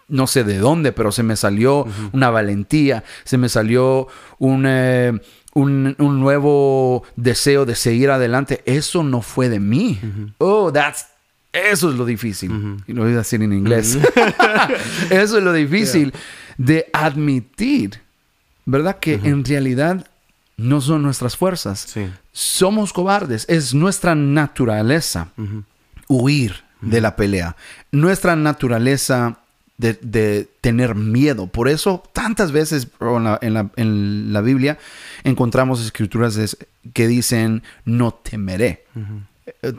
no 0.10 0.28
sé 0.28 0.44
de 0.44 0.58
dónde, 0.58 0.92
pero 0.92 1.14
se 1.14 1.24
me 1.24 1.38
salió 1.38 1.86
una 2.12 2.30
valentía, 2.30 3.06
se 3.24 3.38
me 3.38 3.48
salió 3.48 4.08
eh, 4.42 5.18
un, 5.54 5.96
un, 5.98 6.20
nuevo 6.20 7.04
deseo 7.16 7.66
de 7.66 7.76
seguir 7.76 8.10
adelante, 8.10 8.62
eso 8.66 9.02
no 9.04 9.22
fue 9.22 9.48
de 9.48 9.62
mí. 9.62 10.00
Oh, 10.40 10.74
that's 10.74 11.06
eso 11.56 11.90
es 11.90 11.96
lo 11.96 12.06
difícil. 12.06 12.78
Y 12.88 12.94
lo 12.94 13.04
voy 13.04 13.14
a 13.14 13.18
decir 13.18 13.42
en 13.42 13.54
inglés. 13.54 13.98
eso 15.10 15.38
es 15.38 15.44
lo 15.44 15.54
difícil 15.54 16.14
de 16.58 16.90
admitir, 16.94 18.02
¿verdad? 18.66 19.00
Que 19.00 19.14
en 19.14 19.44
realidad 19.44 20.08
no 20.58 20.82
son 20.82 21.02
nuestras 21.02 21.38
fuerzas. 21.38 21.94
Somos 22.32 22.94
cobardes. 22.94 23.46
Es 23.48 23.74
nuestra 23.74 24.16
naturaleza 24.16 25.30
huir 26.08 26.64
de 26.82 27.02
la 27.02 27.16
pelea. 27.16 27.56
Nuestra 27.92 28.36
naturaleza 28.36 29.40
de, 29.78 30.50
tener 30.62 30.96
miedo. 30.96 31.48
Por 31.48 31.70
eso 31.70 32.04
tantas 32.14 32.52
veces 32.52 32.88
en 33.42 34.34
la, 34.34 34.42
Biblia 34.42 34.78
encontramos 35.24 35.84
escrituras 35.84 36.58
que 36.94 37.08
dicen 37.08 37.64
no 37.84 38.14
temeré. 38.14 38.86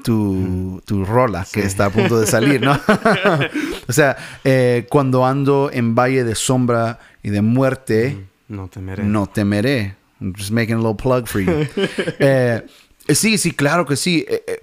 Tu, 0.05 0.81
tu 0.85 1.05
rola 1.05 1.47
que 1.53 1.61
está 1.61 1.87
a 1.87 1.91
punto 1.91 2.19
de 2.21 2.27
salir, 2.27 2.61
¿no? 2.61 2.73
o 3.89 3.93
sea, 3.93 4.17
eh, 4.45 4.87
cuando 4.89 5.25
ando 5.27 5.71
en 5.73 5.95
valle 5.95 6.25
de 6.25 6.35
sombra 6.35 6.99
y 7.23 7.31
de 7.31 7.43
muerte, 7.43 8.27
No 8.49 8.69
temeré. 8.69 9.05
no 9.05 9.27
temeré. 9.27 9.97
I'm 10.21 10.33
just 10.35 10.51
making 10.51 10.77
a 10.77 10.79
little 10.79 10.95
plug 10.95 11.27
for 11.27 11.41
you. 11.41 11.67
Eh, 12.19 12.63
sí, 13.15 13.39
sí, 13.39 13.51
claro 13.51 13.85
que 13.87 13.97
sí. 13.97 14.25
Eh, 14.29 14.61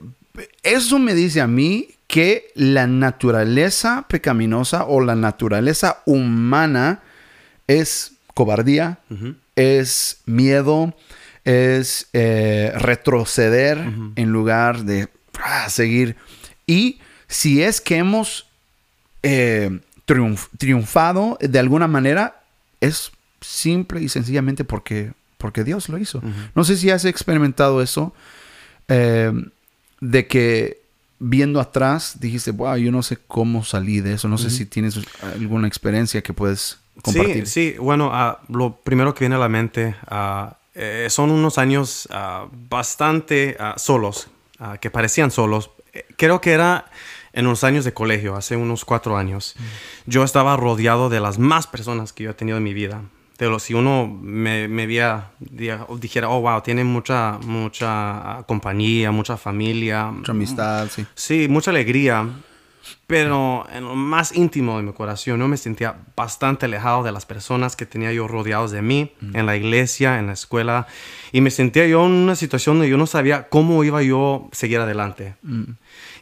eso 0.63 0.97
me 0.99 1.13
dice 1.13 1.41
a 1.41 1.47
mí 1.47 1.89
que 2.07 2.47
la 2.55 2.87
naturaleza 2.87 4.05
pecaminosa 4.07 4.85
o 4.85 5.01
la 5.01 5.15
naturaleza 5.15 6.01
humana 6.05 7.01
es 7.67 8.13
cobardía, 8.33 8.99
es 9.55 10.21
miedo, 10.25 10.93
es 11.45 12.07
eh, 12.13 12.71
retroceder 12.75 13.77
en 14.15 14.29
lugar 14.31 14.83
de 14.85 15.09
ah, 15.43 15.69
seguir. 15.69 16.15
Y 16.65 16.99
si 17.27 17.61
es 17.63 17.81
que 17.81 17.97
hemos 17.97 18.47
eh, 19.23 19.79
triunf- 20.07 20.49
triunfado 20.57 21.37
de 21.41 21.59
alguna 21.59 21.87
manera, 21.87 22.41
es 22.79 23.11
simple 23.41 24.01
y 24.01 24.09
sencillamente 24.09 24.63
porque, 24.63 25.11
porque 25.37 25.63
Dios 25.63 25.89
lo 25.89 25.97
hizo. 25.97 26.21
No 26.55 26.63
sé 26.63 26.77
si 26.77 26.89
has 26.89 27.05
experimentado 27.05 27.81
eso, 27.81 28.13
eh, 28.87 29.31
de 29.99 30.27
que 30.27 30.81
viendo 31.19 31.59
atrás 31.61 32.17
dijiste, 32.19 32.51
wow, 32.51 32.75
yo 32.75 32.91
no 32.91 33.01
sé 33.03 33.17
cómo 33.27 33.63
salí 33.63 34.01
de 34.01 34.13
eso. 34.13 34.27
No 34.27 34.37
sé 34.37 34.49
si 34.49 34.65
tienes 34.65 34.99
alguna 35.21 35.67
experiencia 35.67 36.21
que 36.21 36.33
puedes 36.33 36.77
compartir. 37.01 37.47
Sí, 37.47 37.71
sí. 37.71 37.77
Bueno, 37.79 38.09
ah, 38.13 38.41
lo 38.49 38.75
primero 38.75 39.13
que 39.13 39.21
viene 39.21 39.35
a 39.35 39.39
la 39.39 39.49
mente 39.49 39.95
ah, 40.07 40.57
eh, 40.75 41.07
son 41.09 41.31
unos 41.31 41.57
años 41.57 42.07
ah, 42.11 42.47
bastante 42.51 43.55
ah, 43.59 43.75
solos, 43.77 44.29
ah, 44.59 44.77
que 44.77 44.89
parecían 44.89 45.31
solos. 45.31 45.71
Eh, 45.93 46.05
Creo 46.17 46.41
que 46.41 46.51
era 46.51 46.85
en 47.33 47.45
los 47.45 47.63
años 47.63 47.85
de 47.85 47.93
colegio, 47.93 48.35
hace 48.35 48.55
unos 48.55 48.85
cuatro 48.85 49.17
años. 49.17 49.55
Yo 50.05 50.23
estaba 50.23 50.55
rodeado 50.57 51.09
de 51.09 51.19
las 51.19 51.39
más 51.39 51.67
personas 51.67 52.13
que 52.13 52.23
yo 52.23 52.31
he 52.31 52.33
tenido 52.33 52.57
en 52.57 52.63
mi 52.63 52.73
vida. 52.73 53.03
De 53.37 53.49
los, 53.49 53.63
si 53.63 53.73
uno 53.73 54.07
me, 54.07 54.67
me 54.67 54.85
o 55.87 55.97
dijera, 55.97 56.29
oh, 56.29 56.41
wow, 56.41 56.61
tiene 56.61 56.83
mucha, 56.83 57.39
mucha 57.39 58.43
compañía, 58.47 59.11
mucha 59.11 59.37
familia, 59.37 60.05
Mucha 60.05 60.31
amistad, 60.31 60.87
sí. 60.89 61.05
Sí, 61.15 61.47
mucha 61.49 61.71
alegría, 61.71 62.29
pero 63.07 63.65
en 63.73 63.83
lo 63.83 63.95
más 63.95 64.35
íntimo 64.35 64.77
de 64.77 64.83
mi 64.83 64.93
corazón 64.93 65.39
yo 65.39 65.47
me 65.47 65.57
sentía 65.57 65.95
bastante 66.15 66.65
alejado 66.65 67.03
de 67.03 67.11
las 67.11 67.25
personas 67.25 67.75
que 67.75 67.85
tenía 67.85 68.11
yo 68.11 68.27
rodeados 68.27 68.71
de 68.71 68.81
mí, 68.81 69.13
en 69.33 69.45
la 69.45 69.55
iglesia, 69.55 70.19
en 70.19 70.27
la 70.27 70.33
escuela, 70.33 70.87
y 71.31 71.41
me 71.41 71.49
sentía 71.49 71.87
yo 71.87 72.05
en 72.05 72.11
una 72.11 72.35
situación 72.35 72.77
donde 72.77 72.89
yo 72.89 72.97
no 72.97 73.07
sabía 73.07 73.47
cómo 73.49 73.83
iba 73.83 74.01
yo 74.03 74.49
a 74.51 74.55
seguir 74.55 74.79
adelante. 74.79 75.35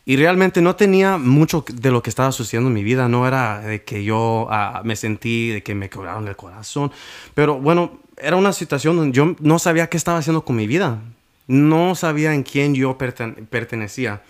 Y 0.05 0.15
realmente 0.17 0.61
no 0.61 0.75
tenía 0.75 1.17
mucho 1.17 1.63
de 1.71 1.91
lo 1.91 2.01
que 2.01 2.09
estaba 2.09 2.31
sucediendo 2.31 2.69
en 2.69 2.73
mi 2.73 2.83
vida, 2.83 3.07
no 3.07 3.27
era 3.27 3.59
de 3.59 3.83
que 3.83 4.03
yo 4.03 4.47
ah, 4.49 4.81
me 4.83 4.95
sentí, 4.95 5.49
de 5.49 5.63
que 5.63 5.75
me 5.75 5.89
quebraron 5.89 6.27
el 6.27 6.35
corazón, 6.35 6.91
pero 7.33 7.59
bueno, 7.59 7.99
era 8.17 8.35
una 8.35 8.53
situación 8.53 8.97
donde 8.97 9.15
yo 9.15 9.35
no 9.39 9.59
sabía 9.59 9.87
qué 9.87 9.97
estaba 9.97 10.19
haciendo 10.19 10.43
con 10.43 10.55
mi 10.55 10.67
vida, 10.67 10.99
no 11.47 11.95
sabía 11.95 12.33
en 12.33 12.43
quién 12.43 12.75
yo 12.75 12.97
perten- 12.97 13.47
pertenecía. 13.47 14.21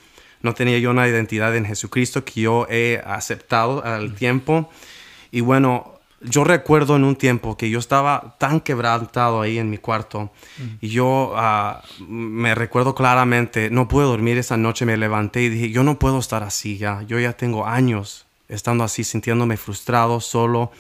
No 0.44 0.54
tenía 0.54 0.78
yo 0.80 0.92
una 0.92 1.08
identidad 1.08 1.56
en 1.56 1.66
Jesucristo 1.66 2.26
que 2.26 2.42
yo 2.42 2.68
he 2.70 3.02
aceptado 3.06 3.84
al 3.84 4.14
tiempo. 4.14 4.70
Y 5.32 5.42
bueno, 5.42 6.00
yo 6.22 6.44
recuerdo 6.44 6.96
en 6.96 7.04
un 7.04 7.16
tiempo 7.16 7.58
que 7.58 7.70
yo 7.70 7.80
estaba 7.80 8.36
tan 8.38 8.60
quebrantado 8.60 9.42
ahí 9.42 9.58
en 9.58 9.70
mi 9.70 9.78
cuarto. 9.78 10.32
Y 10.80 10.90
yo 10.90 11.34
ah, 11.36 11.84
me 12.08 12.54
recuerdo 12.54 12.94
claramente, 12.94 13.70
no 13.70 13.88
pude 13.88 14.06
dormir 14.06 14.38
esa 14.38 14.58
noche, 14.58 14.86
me 14.86 14.98
levanté 14.98 15.44
y 15.44 15.50
dije, 15.50 15.72
yo 15.72 15.84
no 15.84 15.98
puedo 15.98 16.20
estar 16.20 16.44
así 16.44 16.78
ya. 16.78 17.02
Yo 17.04 17.20
ya 17.20 17.34
tengo 17.34 17.66
años 17.66 18.26
estando 18.48 18.84
así, 18.84 19.04
sintiéndome 19.04 19.58
frustrado, 19.58 20.20
solo. 20.20 20.72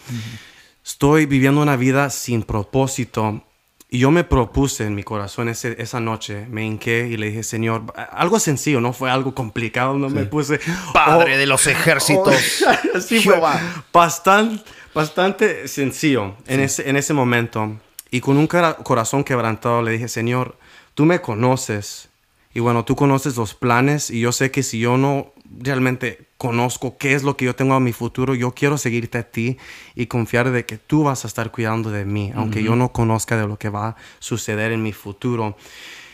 Estoy 0.86 1.26
viviendo 1.26 1.62
una 1.62 1.76
vida 1.76 2.10
sin 2.10 2.44
propósito. 2.44 3.44
Y 3.94 4.00
yo 4.00 4.10
me 4.10 4.24
propuse 4.24 4.86
en 4.86 4.96
mi 4.96 5.04
corazón 5.04 5.50
ese- 5.50 5.76
esa 5.78 6.00
noche, 6.00 6.48
me 6.50 6.66
hinqué 6.66 7.10
y 7.12 7.18
le 7.18 7.28
dije, 7.28 7.44
Señor, 7.44 7.84
algo 8.12 8.40
sencillo, 8.40 8.80
no 8.80 8.94
fue 8.94 9.12
algo 9.12 9.36
complicado, 9.36 9.96
no 9.98 10.10
me 10.10 10.24
puse... 10.24 10.62
Padre 10.94 11.36
"Oh, 11.36 11.38
de 11.38 11.46
los 11.46 11.68
ejércitos. 11.68 12.34
Fue 13.10 13.20
Jehová. 13.20 13.60
bastante, 13.92 14.64
bastante 14.96 15.68
sencillo 15.68 16.38
en, 16.48 16.62
ese, 16.62 16.90
en 16.90 16.96
ese 16.96 17.14
momento. 17.14 17.78
Y 18.12 18.22
con 18.22 18.38
un 18.38 18.48
corazón 18.48 19.26
quebrantado 19.26 19.82
le 19.82 19.92
dije, 19.92 20.08
Señor, 20.08 20.58
tú 20.96 21.06
me 21.06 21.20
conoces. 21.20 22.08
Y 22.54 22.62
bueno, 22.62 22.86
tú 22.86 22.96
conoces 22.96 23.36
los 23.36 23.56
planes 23.56 24.10
y 24.10 24.22
yo 24.22 24.32
sé 24.32 24.52
que 24.52 24.64
si 24.64 24.80
yo 24.80 24.96
no 24.98 25.34
realmente 25.60 26.28
conozco 26.42 26.98
qué 26.98 27.14
es 27.14 27.22
lo 27.22 27.38
que 27.38 27.46
yo 27.46 27.54
tengo 27.56 27.76
a 27.76 27.80
mi 27.80 27.94
futuro, 27.94 28.34
yo 28.34 28.50
quiero 28.52 28.76
seguirte 28.80 29.20
a 29.20 29.24
ti 29.30 29.58
y 29.94 30.08
confiar 30.08 30.50
de 30.50 30.66
que 30.66 30.80
tú 30.80 31.04
vas 31.04 31.24
a 31.24 31.28
estar 31.28 31.52
cuidando 31.52 31.92
de 31.92 32.04
mí, 32.04 32.32
aunque 32.36 32.64
yo 32.64 32.76
no 32.76 32.92
conozca 32.92 33.38
de 33.38 33.48
lo 33.48 33.60
que 33.60 33.70
va 33.70 33.90
a 33.90 33.96
suceder 34.18 34.72
en 34.72 34.82
mi 34.82 34.92
futuro. 34.92 35.56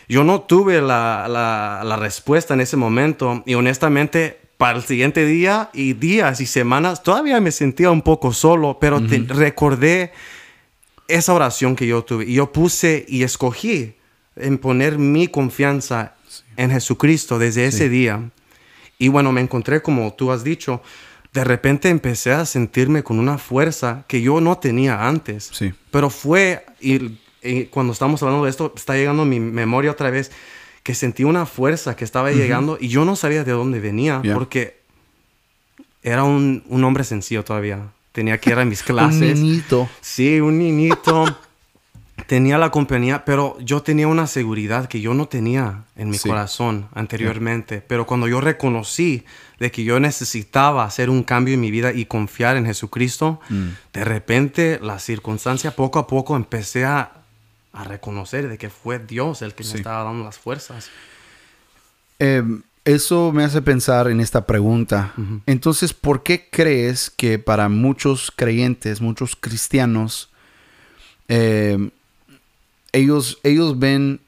Yo 0.09 0.25
no 0.25 0.41
tuve 0.41 0.81
la, 0.81 1.27
la- 1.29 1.81
la 1.85 1.95
respuesta 1.95 2.53
en 2.55 2.59
ese 2.59 2.75
momento 2.75 3.41
y 3.45 3.53
honestamente 3.53 4.37
para 4.57 4.77
el 4.79 4.83
siguiente 4.83 5.25
día 5.25 5.69
y 5.73 5.93
días 5.93 6.41
y 6.41 6.45
semanas 6.45 7.03
todavía 7.03 7.39
me 7.39 7.51
sentía 7.51 7.89
un 7.89 8.01
poco 8.01 8.33
solo, 8.33 8.79
pero 8.81 8.99
te- 9.07 9.19
recordé 9.33 10.11
esa 11.07 11.33
oración 11.33 11.77
que 11.77 11.87
yo 11.87 12.03
tuve 12.03 12.25
y 12.25 12.33
yo 12.33 12.51
puse 12.51 13.05
y 13.07 13.23
escogí 13.23 13.95
en 14.35 14.57
poner 14.57 14.97
mi 14.97 15.29
confianza 15.29 16.15
en 16.57 16.69
Jesucristo 16.71 17.39
desde 17.39 17.65
ese 17.67 17.87
día. 17.87 18.29
Y 18.97 19.09
bueno, 19.09 19.31
me 19.31 19.41
encontré 19.41 19.81
como 19.81 20.13
tú 20.13 20.31
has 20.31 20.43
dicho, 20.43 20.81
de 21.33 21.43
repente 21.43 21.89
empecé 21.89 22.31
a 22.31 22.45
sentirme 22.45 23.03
con 23.03 23.19
una 23.19 23.37
fuerza 23.37 24.05
que 24.07 24.21
yo 24.21 24.41
no 24.41 24.57
tenía 24.57 25.07
antes. 25.07 25.49
Sí. 25.53 25.73
Pero 25.91 26.09
fue, 26.09 26.65
y, 26.79 27.17
y 27.43 27.65
cuando 27.65 27.93
estamos 27.93 28.23
hablando 28.23 28.45
de 28.45 28.49
esto, 28.49 28.73
está 28.75 28.95
llegando 28.95 29.23
a 29.23 29.25
mi 29.25 29.39
memoria 29.39 29.91
otra 29.91 30.09
vez, 30.09 30.31
que 30.83 30.95
sentí 30.95 31.23
una 31.25 31.45
fuerza 31.45 31.95
que 31.95 32.05
estaba 32.05 32.31
llegando 32.31 32.77
y 32.79 32.87
yo 32.87 33.03
no 33.03 33.17
sabía 33.17 33.43
de 33.43 33.51
dónde 33.51 33.79
venía, 33.81 34.21
porque 34.33 34.79
era 36.01 36.23
un, 36.23 36.63
un 36.67 36.83
hombre 36.85 37.03
sencillo 37.03 37.43
todavía. 37.43 37.91
Tenía 38.13 38.37
que 38.39 38.51
ir 38.51 38.57
a 38.57 38.65
mis 38.65 38.83
clases. 38.83 39.37
Un 39.37 39.43
niñito. 39.43 39.89
Sí, 40.01 40.39
un 40.39 40.57
niñito. 40.57 41.25
Tenía 42.27 42.57
la 42.57 42.69
compañía, 42.71 43.23
pero 43.25 43.57
yo 43.59 43.81
tenía 43.81 44.07
una 44.07 44.27
seguridad 44.27 44.87
que 44.87 44.99
yo 45.01 45.13
no 45.13 45.27
tenía 45.27 45.83
en 45.95 46.09
mi 46.09 46.17
Sí. 46.17 46.27
corazón 46.29 46.87
anteriormente. 46.93 47.81
Pero 47.87 48.05
cuando 48.05 48.27
yo 48.27 48.41
reconocí 48.41 49.23
de 49.59 49.71
que 49.71 49.83
yo 49.83 49.99
necesitaba 49.99 50.83
hacer 50.83 51.09
un 51.09 51.23
cambio 51.23 51.53
en 51.55 51.61
mi 51.61 51.71
vida 51.71 51.93
y 51.93 52.05
confiar 52.05 52.57
en 52.57 52.65
Jesucristo, 52.65 53.39
Mm. 53.49 53.67
de 53.93 54.03
repente 54.03 54.79
la 54.81 54.99
circunstancia 54.99 55.71
poco 55.75 55.99
a 55.99 56.07
poco 56.07 56.35
empecé 56.35 56.85
a, 56.85 57.11
a 57.73 57.83
reconocer 57.83 58.47
de 58.49 58.57
que 58.57 58.69
fue 58.69 58.99
Dios 58.99 59.41
el 59.41 59.53
que 59.53 59.63
Sí. 59.63 59.73
me 59.73 59.77
estaba 59.79 60.03
dando 60.03 60.23
las 60.25 60.37
fuerzas. 60.37 60.89
Eh, 62.19 62.43
eso 62.83 63.31
me 63.31 63.43
hace 63.43 63.61
pensar 63.61 64.07
en 64.09 64.19
esta 64.19 64.45
pregunta. 64.45 65.13
Entonces, 65.45 65.93
¿por 65.93 66.23
qué 66.23 66.47
crees 66.49 67.09
que 67.09 67.37
para 67.37 67.69
muchos 67.69 68.31
creyentes, 68.35 69.01
muchos 69.01 69.35
cristianos, 69.35 70.29
eh, 71.27 71.89
ellos, 72.91 73.39
ellos 73.43 73.79
ven 73.79 74.21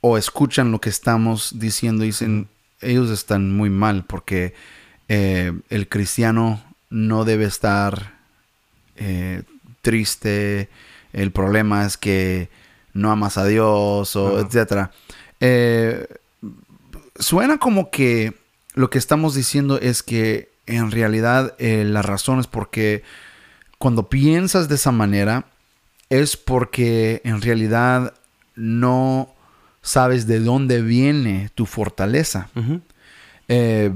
o 0.00 0.16
escuchan 0.16 0.70
lo 0.72 0.80
que 0.80 0.90
estamos 0.90 1.58
diciendo 1.58 2.04
y 2.04 2.08
dicen, 2.08 2.48
ellos 2.80 3.10
están 3.10 3.54
muy 3.54 3.70
mal 3.70 4.04
porque 4.04 4.54
eh, 5.08 5.52
el 5.70 5.88
cristiano 5.88 6.62
no 6.90 7.24
debe 7.24 7.44
estar 7.44 8.14
eh, 8.96 9.42
triste, 9.82 10.68
el 11.12 11.32
problema 11.32 11.84
es 11.84 11.96
que 11.96 12.48
no 12.94 13.10
amas 13.10 13.38
a 13.38 13.44
Dios 13.44 14.14
o 14.16 14.40
etcétera. 14.40 14.92
Eh, 15.40 16.06
suena 17.18 17.58
como 17.58 17.90
que 17.90 18.34
lo 18.74 18.90
que 18.90 18.98
estamos 18.98 19.34
diciendo 19.34 19.78
es 19.80 20.02
que 20.02 20.50
en 20.66 20.90
realidad 20.90 21.56
la 21.58 22.02
razón 22.02 22.40
es 22.40 22.46
porque 22.46 23.02
cuando 23.78 24.08
piensas 24.08 24.68
de 24.68 24.74
esa 24.74 24.92
manera 24.92 25.46
es 26.10 26.36
porque 26.36 27.20
en 27.24 27.42
realidad 27.42 28.14
no 28.54 29.28
sabes 29.82 30.26
de 30.26 30.40
dónde 30.40 30.82
viene 30.82 31.50
tu 31.54 31.66
fortaleza. 31.66 32.48
Eh, 33.48 33.92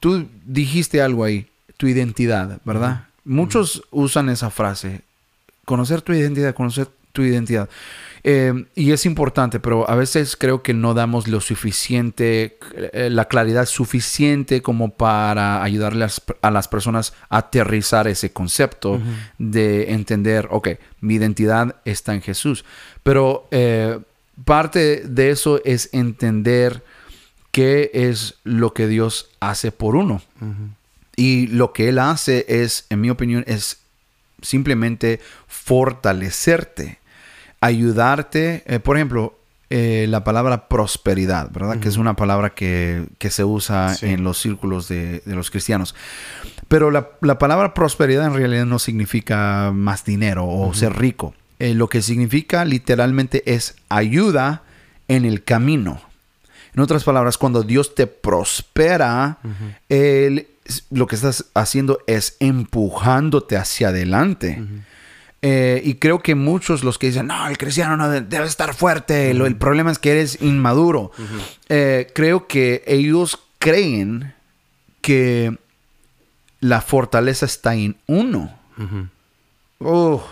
tú 0.00 0.28
dijiste 0.44 1.00
algo 1.00 1.24
ahí, 1.24 1.46
tu 1.76 1.86
identidad, 1.86 2.60
¿verdad? 2.64 3.06
Muchos 3.24 3.82
usan 3.90 4.28
esa 4.28 4.50
frase, 4.50 5.02
conocer 5.64 6.02
tu 6.02 6.12
identidad, 6.12 6.54
conocer 6.54 6.88
tu 7.16 7.22
identidad. 7.22 7.68
Eh, 8.22 8.66
y 8.74 8.90
es 8.92 9.06
importante, 9.06 9.58
pero 9.58 9.88
a 9.88 9.94
veces 9.94 10.36
creo 10.36 10.62
que 10.62 10.74
no 10.74 10.94
damos 10.94 11.28
lo 11.28 11.40
suficiente, 11.40 12.58
eh, 12.92 13.08
la 13.10 13.26
claridad 13.26 13.66
suficiente 13.66 14.62
como 14.62 14.90
para 14.90 15.62
ayudarle 15.62 16.06
a 16.42 16.50
las, 16.50 16.68
personas 16.68 17.14
a 17.30 17.38
aterrizar 17.38 18.08
ese 18.08 18.32
concepto 18.32 19.00
de 19.38 19.92
entender, 19.92 20.48
ok, 20.50 20.70
mi 21.00 21.14
identidad 21.14 21.76
está 21.84 22.14
en 22.14 22.20
Jesús. 22.20 22.64
Pero 23.02 23.46
eh, 23.52 24.00
parte 24.44 25.04
de 25.06 25.30
eso 25.30 25.60
es 25.64 25.88
entender 25.92 26.82
qué 27.52 27.90
es 27.94 28.34
lo 28.42 28.74
que 28.74 28.88
Dios 28.88 29.30
hace 29.40 29.70
por 29.70 29.94
uno. 29.94 30.20
Y 31.14 31.46
lo 31.46 31.72
que 31.72 31.88
Él 31.88 32.00
hace 32.00 32.44
es, 32.48 32.86
en 32.90 33.00
mi 33.00 33.08
opinión, 33.08 33.44
es 33.46 33.78
simplemente 34.42 35.20
fortalecerte, 35.46 36.98
ayudarte. 37.60 38.62
Eh, 38.66 38.80
por 38.80 38.96
ejemplo, 38.96 39.38
eh, 39.68 40.06
la 40.08 40.22
palabra 40.22 40.68
prosperidad, 40.68 41.50
¿verdad? 41.50 41.80
Que 41.80 41.88
es 41.88 41.96
una 41.96 42.14
palabra 42.14 42.50
que, 42.50 43.08
se 43.28 43.44
usa 43.44 43.96
en 44.02 44.22
los 44.22 44.38
círculos 44.38 44.88
de, 44.88 45.22
los 45.26 45.50
cristianos. 45.50 45.94
Pero 46.68 46.90
la, 46.90 47.38
palabra 47.38 47.74
prosperidad 47.74 48.26
en 48.26 48.34
realidad 48.34 48.66
no 48.66 48.78
significa 48.78 49.72
más 49.74 50.04
dinero 50.04 50.46
o 50.46 50.72
ser 50.74 50.96
rico. 50.96 51.34
Eh, 51.58 51.74
lo 51.74 51.88
que 51.88 52.02
significa 52.02 52.64
literalmente 52.64 53.42
es 53.52 53.76
ayuda 53.88 54.62
en 55.08 55.24
el 55.24 55.42
camino. 55.42 56.00
En 56.74 56.82
otras 56.82 57.04
palabras, 57.04 57.38
cuando 57.38 57.62
Dios 57.62 57.94
te 57.94 58.06
prospera, 58.06 59.38
lo 60.90 61.06
que 61.06 61.14
estás 61.14 61.46
haciendo 61.54 62.00
es 62.06 62.36
empujándote 62.38 63.56
hacia 63.56 63.88
adelante. 63.88 64.62
Eh, 65.48 65.80
y 65.84 65.94
creo 65.94 66.18
que 66.18 66.34
muchos 66.34 66.82
los 66.82 66.98
que 66.98 67.06
dicen, 67.06 67.28
no, 67.28 67.46
el 67.46 67.56
cristiano 67.56 67.96
no 67.96 68.10
debe, 68.10 68.46
estar 68.46 68.74
fuerte, 68.74 69.30
el 69.30 69.56
problema 69.56 69.92
es 69.92 70.00
que 70.00 70.10
eres 70.10 70.42
inmaduro. 70.42 71.12
Eh, 71.68 72.10
creo 72.16 72.48
que 72.48 72.82
ellos 72.84 73.38
creen 73.60 74.34
que 75.00 75.56
la 76.58 76.80
fortaleza 76.80 77.46
está 77.46 77.76
en 77.76 77.96
uno. 78.08 78.58
Oh, 79.78 80.26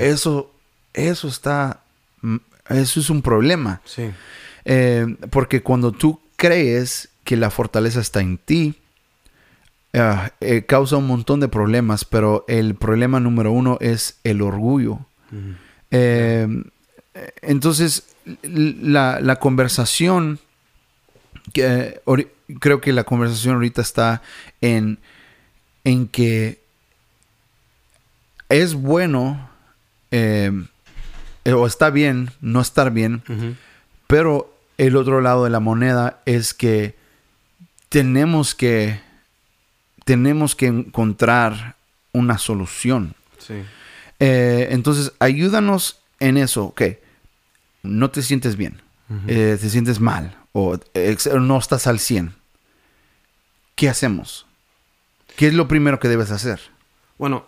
eso, 0.00 0.52
eso 0.94 1.28
está, 1.28 1.82
eso 2.68 2.98
es 2.98 3.08
un 3.08 3.22
problema. 3.22 3.80
Sí. 3.84 4.10
Eh, 4.64 5.16
porque 5.30 5.62
cuando 5.62 5.92
tú 5.92 6.20
crees 6.34 7.08
que 7.22 7.36
la 7.36 7.50
fortaleza 7.50 8.00
está 8.00 8.20
en 8.20 8.36
ti, 8.36 8.74
ah, 9.96 10.32
eh, 10.40 10.64
causa 10.66 10.96
un 10.96 11.06
montón 11.06 11.40
de 11.40 11.48
problemas, 11.48 12.04
pero 12.04 12.44
el 12.48 12.74
problema 12.74 13.20
número 13.20 13.52
uno 13.52 13.78
es 13.80 14.18
el 14.24 14.42
orgullo. 14.42 15.00
Eh, 15.90 16.46
entonces, 17.42 18.06
la, 18.42 19.36
conversación, 19.40 20.38
creo 21.52 22.80
que 22.80 22.92
la 22.92 23.04
conversación 23.04 23.54
ahorita 23.54 23.82
está 23.82 24.22
en, 24.60 24.98
en 25.84 26.08
que 26.08 26.60
es 28.48 28.74
bueno 28.74 29.50
o 30.12 31.66
está 31.66 31.90
bien 31.90 32.30
no 32.40 32.60
estar 32.60 32.90
bien, 32.90 33.22
pero 34.06 34.56
el 34.78 34.96
otro 34.96 35.20
lado 35.20 35.44
de 35.44 35.50
la 35.50 35.60
moneda 35.60 36.20
es 36.26 36.54
que 36.54 36.94
tenemos 37.88 38.54
que 38.54 39.00
tenemos 40.06 40.56
que 40.56 40.68
encontrar 40.68 41.76
una 42.12 42.38
solución. 42.38 43.14
Eh, 44.18 44.68
entonces, 44.70 45.12
ayúdanos 45.18 46.00
en 46.20 46.38
eso. 46.38 46.64
Ok, 46.64 46.82
no 47.82 48.10
te 48.10 48.22
sientes 48.22 48.56
bien, 48.56 48.80
eh, 49.26 49.58
te 49.60 49.68
sientes 49.68 50.00
mal 50.00 50.34
o 50.52 50.78
no 51.38 51.58
estás 51.58 51.86
al 51.86 51.98
100. 52.00 52.34
¿Qué 53.74 53.90
hacemos? 53.90 54.46
¿Qué 55.36 55.48
es 55.48 55.54
lo 55.54 55.68
primero 55.68 56.00
que 56.00 56.08
debes 56.08 56.30
hacer? 56.30 56.60
Bueno, 57.18 57.46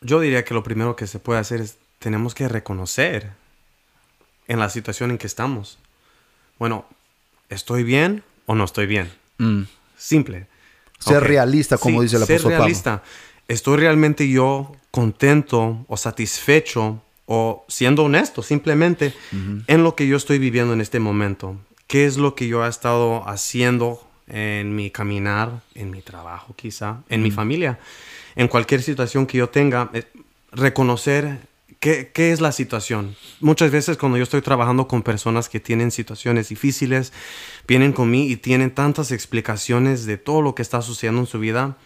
yo 0.00 0.20
diría 0.20 0.44
que 0.44 0.54
lo 0.54 0.62
primero 0.62 0.94
que 0.94 1.08
se 1.08 1.18
puede 1.18 1.40
hacer 1.40 1.60
es 1.60 1.78
tenemos 1.98 2.36
que 2.36 2.46
reconocer 2.46 3.32
en 4.46 4.60
la 4.60 4.70
situación 4.70 5.10
en 5.10 5.18
que 5.18 5.26
estamos 5.26 5.78
bueno, 6.58 6.86
¿estoy 7.48 7.84
bien 7.84 8.22
o 8.46 8.54
no 8.54 8.64
estoy 8.64 8.86
bien? 8.86 9.12
Mm. 9.38 9.62
Simple. 9.96 10.46
Ser 10.98 11.22
realista, 11.22 11.78
como 11.78 12.02
dice 12.02 12.18
la 12.18 12.26
Ser 12.26 12.42
realista. 12.42 13.02
¿Estoy 13.48 13.76
realmente 13.76 14.28
yo 14.28 14.72
contento 14.90 15.84
o 15.88 15.96
satisfecho 15.96 17.02
o 17.26 17.64
siendo 17.68 18.04
honesto 18.04 18.42
simplemente 18.42 19.12
en 19.66 19.84
lo 19.84 19.94
que 19.94 20.06
yo 20.06 20.16
estoy 20.16 20.38
viviendo 20.38 20.72
en 20.72 20.80
este 20.80 20.98
momento? 21.00 21.56
¿Qué 21.86 22.06
es 22.06 22.16
lo 22.16 22.34
que 22.34 22.48
yo 22.48 22.64
he 22.64 22.68
estado 22.68 23.28
haciendo 23.28 24.02
en 24.26 24.74
mi 24.74 24.90
caminar, 24.90 25.62
en 25.74 25.90
mi 25.90 26.02
trabajo 26.02 26.54
quizá, 26.56 27.02
en 27.08 27.22
mi 27.22 27.30
familia? 27.30 27.78
En 28.34 28.48
cualquier 28.48 28.82
situación 28.82 29.26
que 29.26 29.38
yo 29.38 29.48
tenga, 29.48 29.90
eh, 29.92 30.04
reconocer 30.50 31.38
¿Qué, 31.80 32.10
es 32.14 32.40
la 32.40 32.52
situación? 32.52 33.16
Muchas 33.40 33.70
veces 33.70 33.96
cuando 33.96 34.16
yo 34.18 34.24
estoy 34.24 34.40
trabajando 34.40 34.88
con 34.88 35.02
personas 35.02 35.48
que 35.48 35.60
tienen 35.60 35.90
situaciones 35.90 36.48
difíciles, 36.48 37.12
vienen 37.68 37.92
con 37.92 38.10
mí 38.10 38.28
y 38.28 38.36
tienen 38.36 38.70
tantas 38.70 39.12
explicaciones 39.12 40.06
de 40.06 40.16
todo 40.16 40.42
lo 40.42 40.54
que 40.54 40.62
está 40.62 40.82
sucediendo 40.82 41.20
en 41.20 41.26
su 41.26 41.38
vida. 41.38 41.76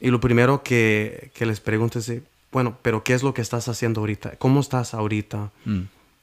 Y 0.00 0.10
lo 0.10 0.20
primero 0.20 0.62
que, 0.62 1.30
les 1.38 1.60
pregunto 1.60 1.98
es, 1.98 2.12
bueno, 2.50 2.78
pero 2.82 3.04
¿qué 3.04 3.14
es 3.14 3.22
lo 3.22 3.34
que 3.34 3.42
estás 3.42 3.68
haciendo 3.68 4.00
ahorita? 4.00 4.36
¿Cómo 4.38 4.60
estás 4.60 4.94
ahorita? 4.94 5.50
Mm. 5.64 5.82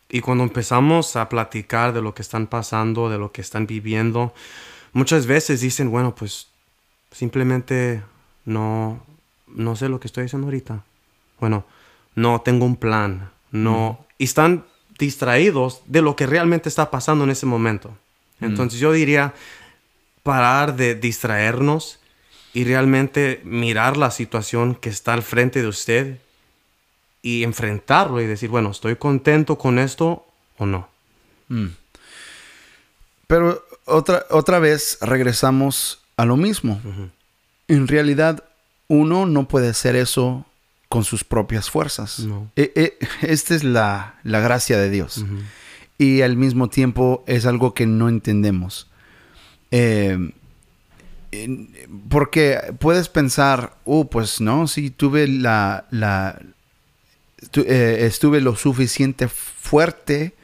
Y 0.10 0.20
cuando 0.22 0.44
empezamos 0.44 1.16
a 1.16 1.30
platicar 1.30 1.94
de 1.94 2.02
lo 2.02 2.14
que 2.14 2.22
están 2.22 2.48
pasando, 2.48 3.10
de 3.10 3.18
lo 3.18 3.32
que 3.32 3.42
están 3.42 3.66
viviendo, 3.66 4.34
muchas 4.94 5.26
veces 5.26 5.62
dicen, 5.62 5.90
bueno, 5.90 6.16
pues 6.16 6.48
simplemente 7.12 8.02
no, 8.46 9.02
no 9.48 9.76
sé 9.76 9.90
lo 9.90 10.00
que 10.00 10.08
estoy 10.08 10.26
haciendo 10.26 10.48
ahorita. 10.48 10.84
Bueno, 11.40 11.66
no 12.16 12.42
tengo 12.42 12.66
un 12.66 12.76
plan, 12.76 13.32
no, 13.52 14.06
y 14.18 14.26
están 14.26 14.66
distraídos 14.98 15.82
de 15.86 16.02
lo 16.02 16.16
que 16.16 16.28
realmente 16.28 16.70
está 16.70 16.92
pasando 16.92 17.24
en 17.24 17.32
ese 17.32 17.46
momento. 17.46 17.98
Entonces 18.40 18.80
yo 18.80 18.92
diría 18.92 19.34
parar 20.24 20.76
de 20.76 20.96
distraernos 20.96 22.00
y 22.54 22.64
realmente 22.64 23.42
mirar 23.44 23.98
la 23.98 24.12
situación 24.12 24.76
que 24.76 24.90
está 24.90 25.14
al 25.14 25.22
frente 25.22 25.62
de 25.62 25.68
usted 25.68 26.18
y 27.22 27.44
enfrentarlo 27.44 28.20
y 28.20 28.26
decir, 28.26 28.50
bueno, 28.50 28.72
¿estoy 28.72 28.96
contento 28.96 29.58
con 29.58 29.80
esto 29.80 30.26
o 30.58 30.66
no? 30.66 30.90
Mm. 31.50 31.68
Pero 33.28 33.66
otra, 33.86 34.26
otra 34.30 34.60
vez 34.60 34.98
regresamos 35.02 36.02
a 36.18 36.26
lo 36.26 36.36
mismo. 36.36 36.82
En 37.68 37.88
realidad, 37.88 38.44
uno 38.88 39.26
no 39.26 39.48
puede 39.48 39.70
hacer 39.70 39.96
eso 39.96 40.46
con 40.92 41.06
sus 41.06 41.24
propias 41.24 41.70
fuerzas. 41.70 42.28
E, 42.58 42.74
e, 42.76 42.98
esta 43.22 43.56
es 43.56 43.64
la, 43.64 44.20
gracia 44.26 44.78
de 44.78 44.90
Dios. 44.90 45.24
Y 45.98 46.22
al 46.22 46.36
mismo 46.36 46.68
tiempo 46.68 47.24
es 47.28 47.46
algo 47.46 47.74
que 47.74 47.86
no 47.86 48.10
entendemos. 48.10 48.90
Eh, 49.72 50.34
porque 52.10 52.60
puedes 52.78 53.08
pensar, 53.08 53.78
oh, 53.86 54.10
pues 54.10 54.42
no, 54.42 54.68
si 54.68 54.90
tuve 54.90 55.30
la, 55.30 55.86
la 55.92 56.42
eh, 57.56 58.00
estuve 58.02 58.42
lo 58.42 58.58
suficiente 58.58 59.30
fuerte 59.30 60.36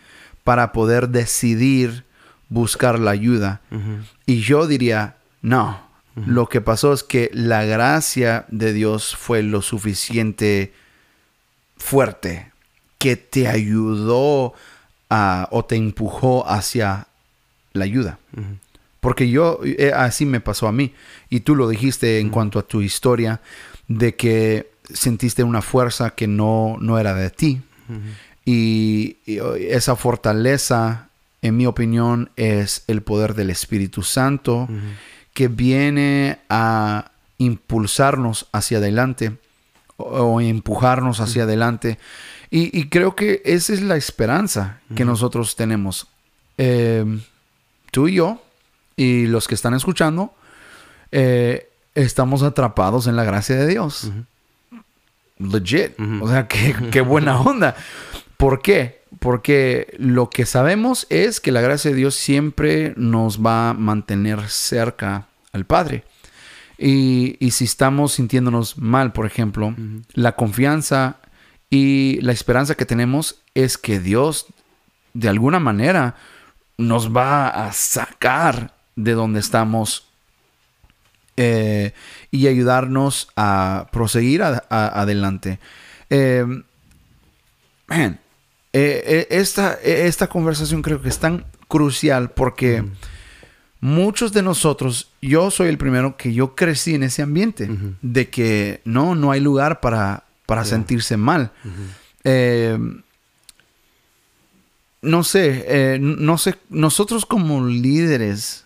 para 0.45 0.71
poder 0.71 1.09
decidir 1.09 2.05
buscar 2.47 2.99
la 2.99 3.11
ayuda. 3.11 3.59
Y 4.25 4.39
yo 4.39 4.65
diría, 4.65 5.17
no, 5.41 5.86
lo 6.25 6.49
que 6.49 6.61
pasó 6.61 6.93
es 6.93 7.03
que 7.03 7.29
la 7.33 7.63
gracia 7.63 8.45
de 8.49 8.73
Dios 8.73 9.15
fue 9.15 9.43
lo 9.43 9.61
suficiente 9.61 10.73
fuerte 11.77 12.51
que 12.97 13.15
te 13.15 13.47
ayudó 13.47 14.53
o 15.09 15.65
te 15.65 15.75
empujó 15.75 16.49
hacia 16.49 17.07
la 17.73 17.85
ayuda. 17.85 18.19
Porque 18.99 19.29
yo, 19.29 19.59
eh, 19.63 19.91
así 19.95 20.25
me 20.25 20.41
pasó 20.41 20.67
a 20.67 20.71
mí. 20.71 20.93
Y 21.29 21.41
tú 21.41 21.55
lo 21.55 21.69
dijiste 21.69 22.19
en 22.19 22.29
cuanto 22.29 22.57
a 22.59 22.67
tu 22.67 22.81
historia, 22.81 23.41
de 23.87 24.15
que 24.15 24.71
sentiste 24.91 25.43
una 25.43 25.61
fuerza 25.61 26.11
que 26.11 26.27
no, 26.27 26.77
no 26.81 26.97
era 26.97 27.13
de 27.13 27.29
ti. 27.29 27.61
y, 28.45 29.17
esa 29.25 29.95
fortaleza, 29.95 31.09
en 31.41 31.55
mi 31.55 31.67
opinión, 31.67 32.31
es 32.35 32.83
el 32.87 33.01
poder 33.01 33.35
del 33.35 33.51
Espíritu 33.51 34.01
Santo 34.01 34.67
que 35.37 35.49
viene 35.49 36.39
a 36.49 37.11
impulsarnos 37.37 38.47
hacia 38.53 38.79
adelante 38.79 39.37
o, 39.97 40.41
empujarnos 40.41 41.19
hacia 41.19 41.43
adelante. 41.43 41.99
Y, 42.49 42.87
creo 42.89 43.15
que 43.15 43.43
esa 43.45 43.73
es 43.73 43.83
la 43.83 43.97
esperanza 43.97 44.79
que 44.95 45.05
nosotros 45.05 45.55
tenemos. 45.55 46.07
Em, 46.57 47.21
tú 47.91 48.07
y 48.07 48.15
yo 48.15 48.41
y 48.95 49.27
los 49.27 49.47
que 49.47 49.53
están 49.53 49.75
escuchando, 49.75 50.33
eh, 51.11 51.69
estamos 51.93 52.41
atrapados 52.41 53.05
en 53.05 53.15
la 53.15 53.23
gracia 53.23 53.57
de 53.57 53.67
Dios. 53.67 54.09
Legit. 55.37 55.99
O 56.19 56.27
sea, 56.27 56.47
qué, 56.47 56.75
qué 56.91 57.01
buena 57.01 57.39
onda. 57.41 57.75
¿Por 58.37 58.61
qué? 58.61 59.01
Porque 59.19 59.95
lo 59.97 60.29
que 60.29 60.45
sabemos 60.45 61.07
es 61.09 61.41
que 61.41 61.51
la 61.51 61.61
gracia 61.61 61.91
de 61.91 61.97
Dios 61.97 62.15
siempre 62.15 62.93
nos 62.95 63.43
va 63.43 63.71
a 63.71 63.73
mantener 63.73 64.47
cerca 64.47 65.27
al 65.53 65.65
Padre. 65.65 66.03
Y, 66.77 67.37
si 67.49 67.65
estamos 67.65 68.13
sintiéndonos 68.13 68.77
mal, 68.77 69.11
por 69.11 69.25
ejemplo, 69.25 69.73
la 70.13 70.35
confianza 70.35 71.17
y 71.71 72.21
la 72.21 72.31
esperanza 72.31 72.75
que 72.75 72.85
tenemos 72.85 73.41
es 73.55 73.79
que 73.79 73.99
Dios, 73.99 74.45
de 75.15 75.29
alguna 75.29 75.59
manera, 75.59 76.15
nos 76.77 77.15
va 77.15 77.47
a 77.47 77.73
sacar 77.73 78.75
de 78.95 79.13
donde 79.13 79.39
estamos 79.39 80.05
eh, 81.35 81.93
y 82.29 82.45
ayudarnos 82.47 83.29
a 83.35 83.87
proseguir 83.91 84.43
adelante. 84.43 85.59
Eh, 86.11 86.45
eh, 88.79 89.27
esta, 89.29 89.73
esta 89.75 90.27
conversación 90.27 90.81
creo 90.81 91.01
que 91.01 91.09
es 91.09 91.19
tan 91.19 91.45
crucial 91.67 92.31
porque 92.31 92.83
muchos 93.79 94.33
de 94.33 94.41
nosotros, 94.41 95.09
yo 95.21 95.51
soy 95.51 95.69
el 95.69 95.77
primero 95.77 96.17
que 96.17 96.33
yo 96.33 96.55
crecí 96.55 96.95
en 96.95 97.03
ese 97.03 97.21
ambiente, 97.21 97.69
de 98.01 98.29
que 98.29 98.81
no, 98.85 99.15
no 99.15 99.31
hay 99.31 99.39
lugar 99.39 99.79
para, 99.79 100.23
para 100.45 100.65
sentirse 100.65 101.17
mal. 101.17 101.51
no 105.01 105.23
sé, 105.23 105.97
no 105.99 106.37
sé, 106.37 106.55
nosotros 106.69 107.25
como 107.25 107.65
líderes 107.65 108.65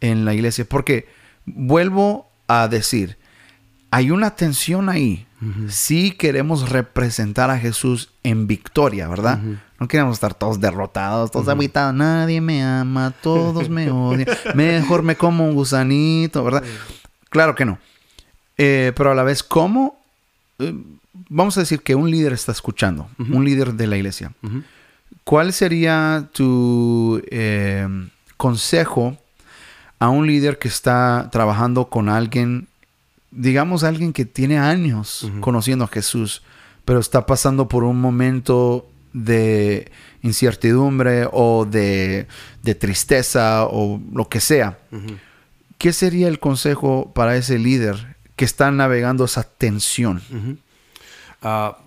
en 0.00 0.24
la 0.24 0.34
iglesia, 0.34 0.64
porque 0.64 1.08
vuelvo 1.44 2.30
a 2.48 2.68
decir, 2.68 3.16
hay 3.90 4.10
una 4.10 4.34
tensión 4.36 4.88
ahí. 4.88 5.26
Si 5.68 6.12
queremos 6.12 6.68
representar 6.68 7.50
a 7.50 7.58
Jesús 7.58 8.10
en 8.22 8.46
victoria, 8.46 9.08
¿verdad? 9.08 9.40
No 9.78 9.88
queremos 9.88 10.14
estar 10.14 10.34
todos 10.34 10.60
derrotados, 10.60 11.30
todos 11.30 11.46
uh 11.48 11.92
Nadie 11.92 12.40
me 12.40 12.62
ama, 12.62 13.14
todos 13.22 13.70
me 13.70 13.90
odian. 13.90 14.28
Mejor 14.54 15.02
me 15.02 15.16
como 15.16 15.46
un 15.46 15.54
gusanito, 15.54 16.44
¿verdad? 16.44 16.62
Claro 17.30 17.54
que 17.54 17.64
no. 17.64 17.78
Eh, 18.58 18.92
pero 18.94 19.12
a 19.12 19.14
la 19.14 19.22
vez, 19.22 19.42
¿cómo? 19.42 19.98
Eh, 20.58 20.74
vamos 21.30 21.56
a 21.56 21.60
decir 21.60 21.80
que 21.80 21.94
un 21.94 22.10
líder 22.10 22.34
está 22.34 22.52
escuchando, 22.52 23.08
un 23.18 23.44
líder 23.44 23.72
de 23.74 23.86
la 23.86 23.96
iglesia. 23.96 24.32
¿Cuál 25.24 25.54
sería 25.54 26.28
tu 26.32 27.22
eh, 27.30 27.88
consejo 28.36 29.16
a 29.98 30.08
un 30.08 30.26
líder 30.26 30.58
que 30.58 30.68
está 30.68 31.28
trabajando 31.30 31.88
con 31.88 32.08
alguien, 32.08 32.68
digamos 33.30 33.84
alguien 33.84 34.12
que 34.12 34.24
tiene 34.24 34.58
años 34.58 35.30
conociendo 35.40 35.84
a 35.84 35.88
Jesús, 35.88 36.42
pero 36.84 36.98
está 36.98 37.26
pasando 37.26 37.68
por 37.68 37.84
un 37.84 38.00
momento 38.00 38.88
de 39.12 39.90
incertidumbre 40.22 41.28
o 41.32 41.64
de, 41.64 42.26
tristeza 42.78 43.64
o 43.64 44.00
lo 44.12 44.28
que 44.28 44.40
sea. 44.40 44.78
¿Qué 45.78 45.92
sería 45.92 46.28
el 46.28 46.38
consejo 46.38 47.10
para 47.14 47.36
ese 47.36 47.58
líder 47.58 48.16
que 48.36 48.44
está 48.44 48.70
navegando 48.70 49.24
esa 49.24 49.42
tensión? 49.42 50.22
Ah, 51.42 51.78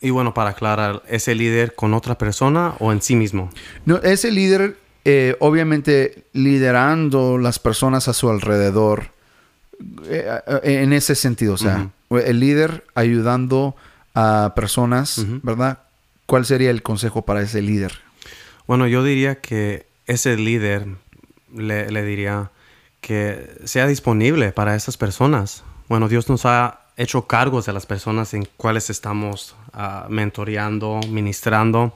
y 0.00 0.10
bueno, 0.10 0.34
para 0.34 0.50
aclarar, 0.50 1.02
¿ese 1.08 1.34
líder 1.34 1.74
con 1.74 1.94
otra 1.94 2.18
persona 2.18 2.74
o 2.78 2.92
en 2.92 3.02
sí 3.02 3.16
mismo? 3.16 3.50
No, 3.84 3.96
ese 3.96 4.30
líder 4.30 4.76
eh, 5.04 5.36
obviamente 5.40 6.24
liderando 6.32 7.38
las 7.38 7.58
personas 7.58 8.08
a 8.08 8.12
su 8.12 8.28
alrededor 8.28 9.15
en 10.62 10.92
ese 10.92 11.14
sentido, 11.14 11.54
o 11.54 11.58
sea, 11.58 11.90
el 12.10 12.40
líder 12.40 12.84
ayudando 12.94 13.76
a 14.14 14.52
personas, 14.54 15.24
¿verdad? 15.42 15.80
¿Cuál 16.26 16.44
sería 16.44 16.70
el 16.70 16.82
consejo 16.82 17.22
para 17.22 17.42
ese 17.42 17.62
líder? 17.62 18.00
Bueno, 18.66 18.86
yo 18.86 19.04
diría 19.04 19.40
que 19.40 19.86
ese 20.06 20.36
líder 20.36 20.86
le, 21.54 22.02
diría 22.02 22.50
que 23.00 23.58
sea 23.64 23.86
disponible 23.86 24.52
para 24.52 24.74
esas 24.74 24.96
personas. 24.96 25.62
Bueno, 25.88 26.08
Dios 26.08 26.28
nos 26.28 26.46
ha 26.46 26.80
hecho 26.96 27.26
cargos 27.26 27.66
de 27.66 27.72
las 27.72 27.86
personas 27.86 28.34
en 28.34 28.48
cuales 28.56 28.90
estamos 28.90 29.54
uh, 29.74 30.08
mentoreando, 30.08 31.00
ministrando. 31.10 31.94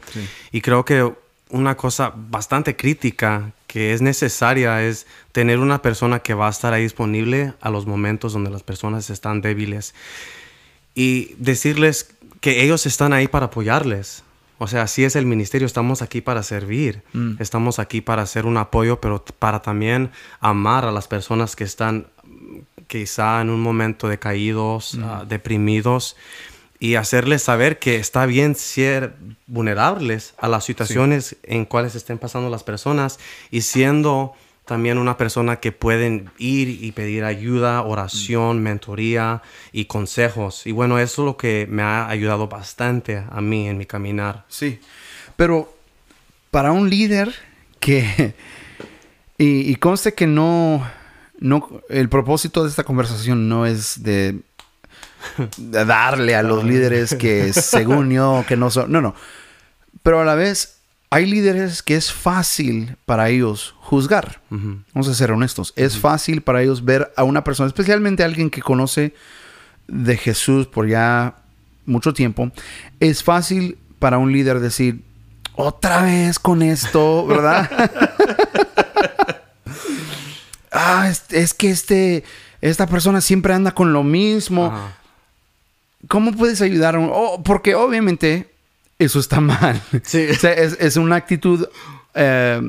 Y 0.52 0.60
creo 0.60 0.84
que 0.84 1.12
una 1.48 1.76
cosa 1.76 2.12
bastante 2.14 2.76
crítica 2.76 3.52
que 3.70 3.92
es 3.92 4.02
necesaria 4.02 4.82
es 4.82 5.06
tener 5.30 5.60
una 5.60 5.80
persona 5.80 6.18
que 6.18 6.34
va 6.34 6.48
a 6.48 6.50
estar 6.50 6.72
ahí 6.72 6.82
disponible 6.82 7.54
a 7.60 7.70
los 7.70 7.86
momentos 7.86 8.32
donde 8.32 8.50
las 8.50 8.64
personas 8.64 9.10
están 9.10 9.42
débiles 9.42 9.94
y 10.92 11.36
decirles 11.38 12.12
que 12.40 12.64
ellos 12.64 12.84
están 12.86 13.12
ahí 13.12 13.28
para 13.28 13.46
apoyarles. 13.46 14.24
O 14.58 14.66
sea, 14.66 14.82
así 14.82 15.04
es 15.04 15.14
el 15.14 15.24
ministerio, 15.24 15.66
estamos 15.66 16.02
aquí 16.02 16.20
para 16.20 16.42
servir, 16.42 17.02
mm. 17.12 17.34
estamos 17.38 17.78
aquí 17.78 18.00
para 18.00 18.22
hacer 18.22 18.44
un 18.44 18.56
apoyo, 18.56 19.00
pero 19.00 19.24
para 19.38 19.62
también 19.62 20.10
amar 20.40 20.84
a 20.84 20.90
las 20.90 21.06
personas 21.06 21.54
que 21.54 21.62
están 21.62 22.08
quizá 22.88 23.40
en 23.40 23.50
un 23.50 23.60
momento 23.60 24.08
decaídos, 24.08 24.96
mm. 24.96 25.04
ah, 25.04 25.24
deprimidos 25.28 26.16
y 26.80 26.94
hacerles 26.94 27.42
saber 27.42 27.78
que 27.78 27.96
está 27.96 28.24
bien 28.24 28.54
ser 28.56 29.14
vulnerables 29.46 30.34
a 30.38 30.48
las 30.48 30.64
situaciones 30.64 31.36
en 31.42 31.66
cuales 31.66 31.94
estén 31.94 32.18
pasando 32.18 32.48
las 32.48 32.64
personas 32.64 33.20
y 33.50 33.60
siendo 33.60 34.32
también 34.64 34.96
una 34.96 35.18
persona 35.18 35.56
que 35.56 35.72
pueden 35.72 36.30
ir 36.38 36.82
y 36.82 36.92
pedir 36.92 37.24
ayuda, 37.24 37.82
oración, 37.82 38.60
mm. 38.60 38.62
mentoría 38.62 39.42
y 39.72 39.84
consejos. 39.84 40.66
Y 40.66 40.72
bueno, 40.72 40.98
eso 40.98 41.22
es 41.22 41.26
lo 41.26 41.36
que 41.36 41.66
me 41.68 41.82
ha 41.82 42.08
ayudado 42.08 42.48
bastante 42.48 43.24
a 43.28 43.40
mí 43.42 43.68
en 43.68 43.76
mi 43.76 43.84
caminar. 43.84 44.46
Sí, 44.48 44.80
pero 45.36 45.74
para 46.50 46.72
un 46.72 46.88
líder 46.88 47.34
que... 47.78 48.34
Y, 49.38 49.70
y 49.70 49.76
conste 49.76 50.12
que 50.12 50.26
no, 50.26 50.86
no... 51.38 51.80
El 51.88 52.10
propósito 52.10 52.62
de 52.62 52.68
esta 52.68 52.84
conversación 52.84 53.48
no 53.48 53.64
es 53.64 54.02
de 54.02 54.38
darle 55.56 56.34
a 56.34 56.42
los 56.42 56.64
líderes 56.64 57.14
que 57.14 57.52
según 57.54 58.10
yo 58.10 58.44
que 58.46 58.56
no 58.56 58.70
son. 58.70 58.90
No, 58.92 59.00
no. 59.00 59.14
Pero 60.02 60.20
a 60.20 60.24
la 60.24 60.34
vez 60.34 60.80
hay 61.10 61.26
líderes 61.26 61.82
que 61.82 61.96
es 61.96 62.12
fácil 62.12 62.96
para 63.04 63.28
ellos 63.28 63.74
juzgar. 63.80 64.40
Vamos 64.48 65.08
a 65.08 65.14
ser 65.14 65.32
honestos. 65.32 65.72
Es 65.76 65.98
fácil 65.98 66.40
para 66.42 66.62
ellos 66.62 66.84
ver 66.84 67.12
a 67.16 67.24
una 67.24 67.42
persona, 67.42 67.66
especialmente 67.66 68.22
alguien 68.22 68.48
que 68.48 68.62
conoce 68.62 69.12
de 69.88 70.16
Jesús 70.16 70.68
por 70.68 70.88
ya 70.88 71.34
mucho 71.84 72.14
tiempo. 72.14 72.52
Es 73.00 73.24
fácil 73.24 73.76
para 73.98 74.18
un 74.18 74.32
líder 74.32 74.60
decir, 74.60 75.02
otra 75.56 76.04
vez 76.04 76.38
con 76.38 76.62
esto, 76.62 77.26
¿verdad? 77.26 77.68
ah, 80.72 81.10
es, 81.30 81.54
que 81.54 81.70
este, 81.70 82.24
esta 82.60 82.86
persona 82.86 83.20
siempre 83.20 83.52
anda 83.52 83.72
con 83.72 83.92
lo 83.92 84.02
mismo. 84.02 84.72
¿Cómo 86.08 86.32
puedes 86.32 86.60
ayudar? 86.62 86.96
A 86.96 87.00
oh, 87.00 87.42
porque 87.42 87.74
obviamente 87.74 88.48
eso 88.98 89.18
está 89.18 89.40
mal. 89.40 89.80
Sí. 90.02 90.26
o 90.30 90.34
sea, 90.34 90.52
es, 90.52 90.96
una 90.96 91.16
actitud 91.16 91.66
eh, 92.14 92.60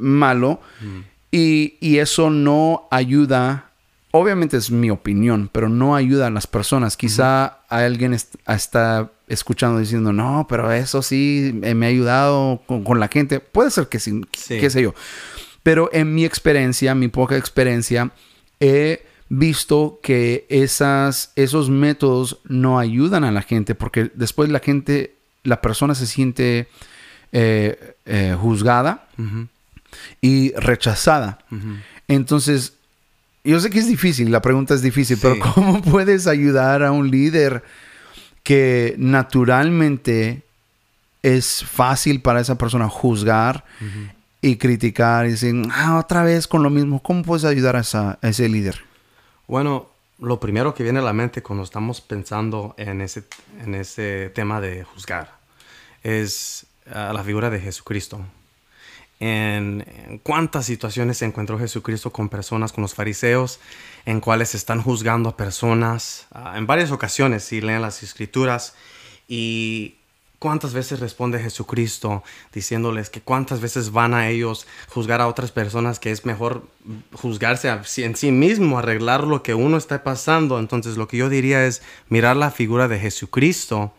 malo 0.00 0.60
mm. 0.80 0.98
y, 1.30 1.98
eso 1.98 2.30
no 2.30 2.88
ayuda. 2.90 3.66
Obviamente 4.12 4.56
es 4.56 4.70
mi 4.70 4.90
opinión, 4.90 5.48
pero 5.52 5.68
no 5.68 5.94
ayuda 5.94 6.26
a 6.26 6.30
las 6.30 6.46
personas. 6.46 6.96
Quizá 6.96 7.60
alguien 7.68 8.12
está 8.12 9.10
escuchando 9.28 9.78
diciendo, 9.78 10.12
no, 10.12 10.46
pero 10.48 10.72
eso 10.72 11.00
sí 11.00 11.52
me 11.54 11.86
ha 11.86 11.88
ayudado 11.88 12.60
con, 12.66 12.98
la 12.98 13.06
gente. 13.06 13.38
Puede 13.38 13.70
ser 13.70 13.86
que 13.86 14.00
sí, 14.00 14.22
qué 14.32 14.68
sé 14.68 14.82
yo. 14.82 14.94
Pero 15.62 15.90
en 15.92 16.12
mi 16.12 16.24
experiencia, 16.24 16.94
mi 16.96 17.06
poca 17.06 17.36
experiencia, 17.36 18.10
he 18.58 19.06
visto 19.30 20.00
que 20.02 20.44
esas, 20.50 21.32
esos 21.36 21.70
métodos 21.70 22.40
no 22.44 22.78
ayudan 22.78 23.24
a 23.24 23.30
la 23.30 23.42
gente 23.42 23.74
porque 23.74 24.10
después 24.14 24.50
la 24.50 24.58
gente, 24.58 25.14
la 25.44 25.62
persona 25.62 25.94
se 25.94 26.06
siente 26.06 26.68
eh, 27.32 27.94
eh, 28.04 28.36
juzgada 28.38 29.06
y 30.20 30.52
rechazada. 30.54 31.38
Entonces, 32.08 32.74
yo 33.44 33.60
sé 33.60 33.70
que 33.70 33.78
es 33.78 33.86
difícil, 33.86 34.32
la 34.32 34.42
pregunta 34.42 34.74
es 34.74 34.82
difícil, 34.82 35.16
pero 35.22 35.38
¿cómo 35.38 35.80
puedes 35.90 36.26
ayudar 36.26 36.82
a 36.82 36.90
un 36.90 37.10
líder 37.10 37.62
que 38.42 38.96
naturalmente 38.98 40.42
es 41.22 41.64
fácil 41.64 42.20
para 42.20 42.40
esa 42.40 42.58
persona 42.58 42.88
juzgar 42.88 43.64
y 44.42 44.56
criticar 44.56 45.26
y 45.26 45.32
decir, 45.32 45.54
ah, 45.70 45.98
otra 45.98 46.24
vez 46.24 46.48
con 46.48 46.64
lo 46.64 46.70
mismo? 46.70 47.00
¿Cómo 47.00 47.22
puedes 47.22 47.44
ayudar 47.44 47.76
a 47.76 48.18
ese 48.22 48.48
líder? 48.48 48.89
Bueno, 49.50 49.88
lo 50.20 50.38
primero 50.38 50.74
que 50.74 50.84
viene 50.84 51.00
a 51.00 51.02
la 51.02 51.12
mente 51.12 51.42
cuando 51.42 51.64
estamos 51.64 52.00
pensando 52.00 52.72
en 52.78 53.00
ese, 53.00 53.24
en 53.60 53.74
ese 53.74 54.30
tema 54.30 54.60
de 54.60 54.84
juzgar 54.84 55.38
es 56.04 56.66
ah, 56.94 57.10
la 57.12 57.24
figura 57.24 57.50
de 57.50 57.58
Jesucristo. 57.58 58.24
En, 59.18 60.20
cuántas 60.22 60.66
situaciones 60.66 61.18
se 61.18 61.24
encontró 61.24 61.58
Jesucristo 61.58 62.12
con 62.12 62.28
personas, 62.28 62.70
con 62.70 62.82
los 62.82 62.94
fariseos, 62.94 63.58
en 64.06 64.20
cuales 64.20 64.54
están 64.54 64.82
juzgando 64.82 65.30
a 65.30 65.36
personas, 65.36 66.28
ah, 66.30 66.54
en 66.56 66.68
varias 66.68 66.92
ocasiones, 66.92 67.42
si 67.42 67.60
leen 67.60 67.82
las 67.82 68.04
escrituras, 68.04 68.76
y 69.26 69.96
¿Cuántas 70.40 70.72
veces 70.72 71.00
responde 71.00 71.38
Jesucristo 71.38 72.24
diciéndoles 72.50 73.10
que 73.10 73.20
cuántas 73.20 73.60
veces 73.60 73.92
van 73.92 74.14
a 74.14 74.30
ellos 74.30 74.66
juzgar 74.88 75.20
a 75.20 75.28
otras 75.28 75.52
personas 75.52 76.00
que 76.00 76.10
es 76.10 76.24
mejor 76.24 76.66
juzgarse 77.12 77.68
en 77.68 78.16
sí 78.16 78.32
mismo, 78.32 78.78
arreglar 78.78 79.24
lo 79.24 79.42
que 79.42 79.52
uno 79.52 79.76
está 79.76 80.02
pasando? 80.02 80.58
Entonces 80.58 80.96
lo 80.96 81.08
que 81.08 81.18
yo 81.18 81.28
diría 81.28 81.66
es 81.66 81.82
mirar 82.08 82.36
la 82.36 82.50
figura 82.50 82.88
de 82.88 82.98
Jesucristo 82.98 83.92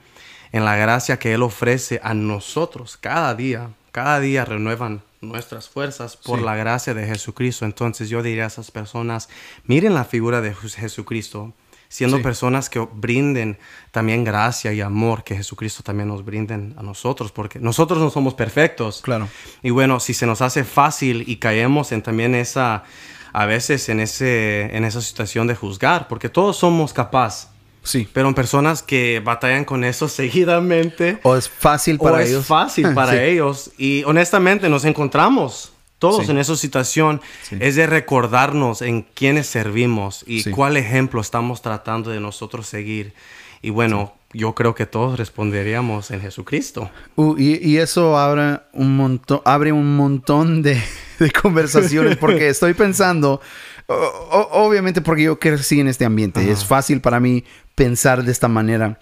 en 0.52 0.66
la 0.66 0.76
gracia 0.76 1.20
que 1.20 1.32
Él 1.36 1.44
ofrece 1.44 2.02
a 2.04 2.16
nosotros 2.16 2.98
cada 2.98 3.36
día. 3.36 3.70
Cada 3.92 4.20
día 4.20 4.44
renuevan 4.44 5.04
nuestras 5.22 5.70
fuerzas 5.70 6.18
por 6.18 6.42
la 6.42 6.56
gracia 6.56 6.96
de 6.96 7.06
Jesucristo. 7.06 7.66
Entonces 7.66 8.10
yo 8.10 8.24
diría 8.24 8.46
a 8.46 8.48
esas 8.48 8.72
personas, 8.72 9.30
miren 9.66 9.94
la 9.94 10.06
figura 10.06 10.42
de 10.42 10.56
Jesucristo, 10.56 11.54
siendo 11.92 12.22
personas 12.22 12.70
que 12.70 12.80
brinden 12.80 13.58
también 13.92 14.24
gracia 14.24 14.72
y 14.72 14.80
amor 14.80 15.26
que 15.26 15.36
Jesucristo 15.36 15.84
también 15.84 16.08
nos 16.08 16.24
brinden 16.24 16.74
a 16.78 16.84
nosotros, 16.84 17.34
porque 17.34 17.60
nosotros 17.60 18.00
no 18.00 18.10
somos 18.10 18.34
perfectos. 18.34 19.02
Claro. 19.04 19.28
Y 19.62 19.72
bueno, 19.72 20.00
si 20.00 20.14
se 20.14 20.26
nos 20.26 20.42
hace 20.42 20.64
fácil 20.64 21.26
y 21.28 21.36
caemos 21.36 21.92
en 21.92 22.02
también 22.02 22.34
esa, 22.34 22.86
a 23.34 23.46
veces 23.46 23.90
en, 23.90 24.00
ese, 24.00 24.74
en 24.74 24.86
esa 24.86 25.02
situación 25.02 25.48
de 25.48 25.56
juzgar, 25.56 26.08
porque 26.08 26.30
todos 26.30 26.56
somos 26.56 26.94
capaces 26.94 27.50
Sí. 27.84 28.08
Pero 28.14 28.28
en 28.28 28.36
personas 28.36 28.84
que 28.84 29.22
batallan 29.24 29.66
con 29.66 29.84
eso 29.84 30.08
seguidamente. 30.08 31.20
O 31.24 31.36
es 31.36 31.50
fácil 31.50 31.98
para 31.98 32.24
ellos. 32.24 32.42
Es 32.42 32.46
fácil 32.46 32.94
para 32.96 33.24
ellos. 33.24 33.72
Y 33.78 34.04
honestamente 34.04 34.70
nos 34.70 34.86
encontramos 34.86 35.71
todos 36.02 36.28
en 36.30 36.40
esa 36.40 36.56
situación. 36.56 37.22
Es 37.60 37.76
de 37.76 37.86
recordarnos 37.86 38.82
en 38.82 39.04
quiénes 39.04 39.46
servimos 39.46 40.26
y 40.28 40.50
cuál 40.50 40.76
ejemplo 40.76 41.22
estamos 41.22 41.62
tratando 41.62 42.10
de 42.10 42.20
nosotros 42.20 42.68
seguir. 42.68 43.14
Y 43.62 43.70
bueno, 43.70 44.16
yo 44.34 44.56
creo 44.56 44.74
que 44.74 44.88
todos 44.88 45.20
responderíamos 45.20 46.10
en 46.10 46.22
Jesucristo. 46.22 46.90
Uh, 47.16 47.38
y, 47.38 47.78
eso 47.78 48.18
abre 48.18 48.62
un 48.74 48.98
montón, 48.98 49.42
abre 49.46 49.72
un 49.72 49.96
montón 49.96 50.64
de, 50.64 50.82
de 51.20 51.32
conversaciones 51.32 52.18
porque 52.18 52.50
estoy 52.50 52.74
pensando 52.74 53.40
obviamente 53.88 55.02
porque 55.02 55.24
yo 55.24 55.40
crecí 55.40 55.80
en 55.80 55.88
este 55.88 56.06
ambiente. 56.06 56.50
Es 56.50 56.66
fácil 56.66 57.02
para 57.02 57.20
mí 57.20 57.44
pensar 57.76 58.24
de 58.24 58.32
esta 58.32 58.48
manera. 58.48 58.98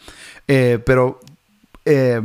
Eh, 0.47 0.79
pero 0.85 1.19
eh, 1.85 2.21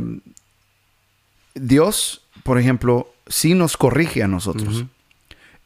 Dios, 1.53 2.21
por 2.43 2.59
ejemplo, 2.59 3.07
sí 3.27 3.53
nos 3.53 3.77
corrige 3.77 4.23
a 4.23 4.27
nosotros. 4.27 4.85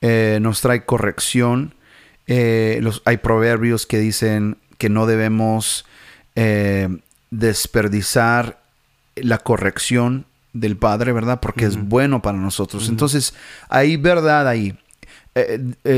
Eh, 0.01 0.39
nos 0.41 0.61
trae 0.61 0.85
corrección. 0.85 1.75
Los, 2.27 3.01
hay 3.05 3.17
proverbios 3.17 3.85
que 3.85 3.97
dicen 3.97 4.57
que 4.77 4.89
no 4.89 5.05
debemos 5.07 5.85
desperdiciar 7.31 8.61
la 9.15 9.39
corrección 9.39 10.25
del 10.53 10.77
Padre, 10.77 11.11
¿verdad? 11.11 11.39
Porque 11.41 11.65
es 11.65 11.75
bueno 11.75 12.21
para 12.21 12.37
nosotros. 12.37 12.87
Entonces, 12.87 13.33
hay 13.67 13.97
verdad 13.97 14.47
ahí. 14.47 14.77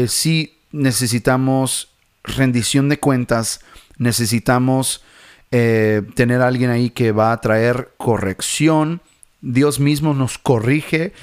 sí 0.07 0.57
necesitamos 0.71 1.89
rendición 2.23 2.89
de 2.89 2.99
cuentas, 2.99 3.61
necesitamos 3.97 5.03
eh, 5.51 6.01
tener 6.15 6.41
a 6.41 6.47
alguien 6.47 6.69
ahí 6.69 6.89
que 6.89 7.11
va 7.11 7.31
a 7.31 7.41
traer 7.41 7.91
corrección. 7.97 9.01
Dios 9.41 9.79
mismo 9.79 10.13
nos 10.13 10.37
corrige. 10.37 11.13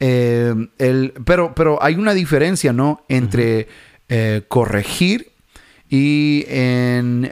Eh, 0.00 0.68
pero, 1.24 1.54
pero 1.54 1.82
hay 1.82 1.94
una 1.94 2.14
diferencia, 2.14 2.72
¿no? 2.72 3.04
Entre 3.08 3.68
eh, 4.08 4.42
corregir 4.48 5.32
y 5.88 6.44
en... 6.48 7.30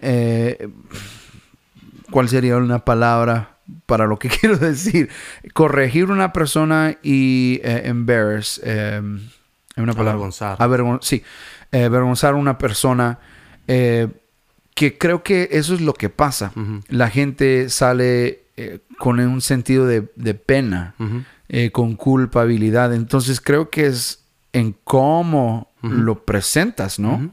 ¿Cuál 2.11 2.29
sería 2.29 2.57
una 2.57 2.85
palabra 2.85 3.59
para 3.87 4.07
lo 4.07 4.19
que 4.19 4.29
quiero 4.41 4.57
decir? 4.57 5.11
Corregir 5.53 6.11
una 6.11 6.33
persona 6.33 6.97
y 7.03 7.61
embarrass. 7.63 8.61
una 9.77 9.93
palabra. 9.93 10.31
Avergonzar. 10.59 11.01
sí 11.03 11.23
eh, 11.73 11.85
avergonzar 11.85 12.35
a 12.35 12.37
una 12.37 12.59
persona, 12.59 13.19
eh, 13.67 14.09
que 14.75 14.97
creo 14.99 15.23
que 15.23 15.49
eso 15.53 15.75
es 15.75 15.81
lo 15.81 15.95
que 15.95 16.09
pasa. 16.09 16.53
La 16.89 17.11
gente 17.11 17.71
sale 17.71 18.46
eh, 18.57 18.81
con 18.99 19.21
un 19.21 19.40
sentido 19.40 19.87
de, 19.87 20.03
pena, 20.35 20.95
con 21.73 21.97
culpabilidad. 21.97 22.95
Entonces 22.95 23.40
creo 23.40 23.71
que 23.71 23.87
es 23.87 24.25
en 24.53 24.75
cómo 24.85 25.73
lo 25.83 26.25
presentas, 26.25 26.99
¿no? 26.99 27.31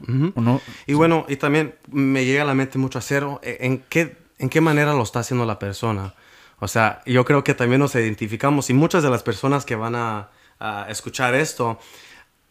Y 0.86 0.94
bueno, 0.94 1.26
y 1.28 1.36
también 1.36 1.74
me 1.90 2.24
llega 2.24 2.42
a 2.42 2.46
la 2.46 2.54
mente 2.54 2.78
mucho 2.78 2.98
acero, 2.98 3.40
¿en 3.42 3.82
qué, 3.88 4.16
en 4.38 4.48
qué 4.48 4.60
manera 4.60 4.92
lo 4.92 5.02
está 5.02 5.20
haciendo 5.20 5.44
la 5.46 5.58
persona? 5.58 6.14
O 6.60 6.68
sea, 6.68 7.02
yo 7.06 7.24
creo 7.24 7.42
que 7.42 7.54
también 7.54 7.80
nos 7.80 7.94
identificamos 7.94 8.70
y 8.70 8.74
muchas 8.74 9.02
de 9.02 9.10
las 9.10 9.22
personas 9.22 9.64
que 9.64 9.76
van 9.76 9.94
a 9.96 10.28
escuchar 10.88 11.34
esto, 11.34 11.78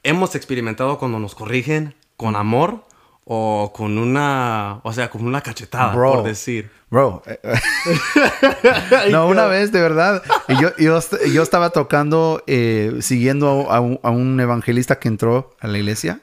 hemos 0.03 0.35
experimentado 0.35 0.99
cuando 0.99 1.19
nos 1.19 1.33
corrigen 1.33 1.95
con 2.17 2.35
amor 2.35 2.85
o 3.25 3.71
con 3.73 3.97
una, 3.97 4.81
o 4.83 4.91
sea, 4.91 5.09
con 5.09 5.25
una 5.25 5.41
cachetada, 5.41 5.93
por 5.93 6.23
decir. 6.23 6.69
Bro. 6.89 7.23
Eh, 7.33 7.39
eh. 7.43 9.11
no, 9.11 9.27
una 9.27 9.45
vez, 9.45 9.71
de 9.71 9.81
verdad. 9.81 10.21
Yo, 10.59 10.75
yo, 10.77 11.43
estaba 11.43 11.71
tocando, 11.71 12.43
eh, 12.47 12.97
siguiendo 13.01 13.67
a 13.71 13.79
un, 13.79 14.39
evangelista 14.39 14.99
que 14.99 15.07
entró 15.07 15.55
a 15.59 15.67
la 15.67 15.77
iglesia. 15.77 16.21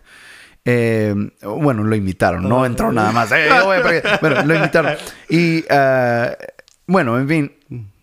bueno, 0.65 1.85
lo 1.85 1.97
invitaron, 1.97 2.49
no 2.49 2.65
entró 2.65 2.93
nada 2.93 3.13
más. 3.13 3.31
bueno, 4.21 4.43
lo 4.45 4.55
invitaron. 4.55 4.95
Y 5.29 5.65
bueno, 6.87 7.19
en 7.19 7.29
fin, 7.29 7.53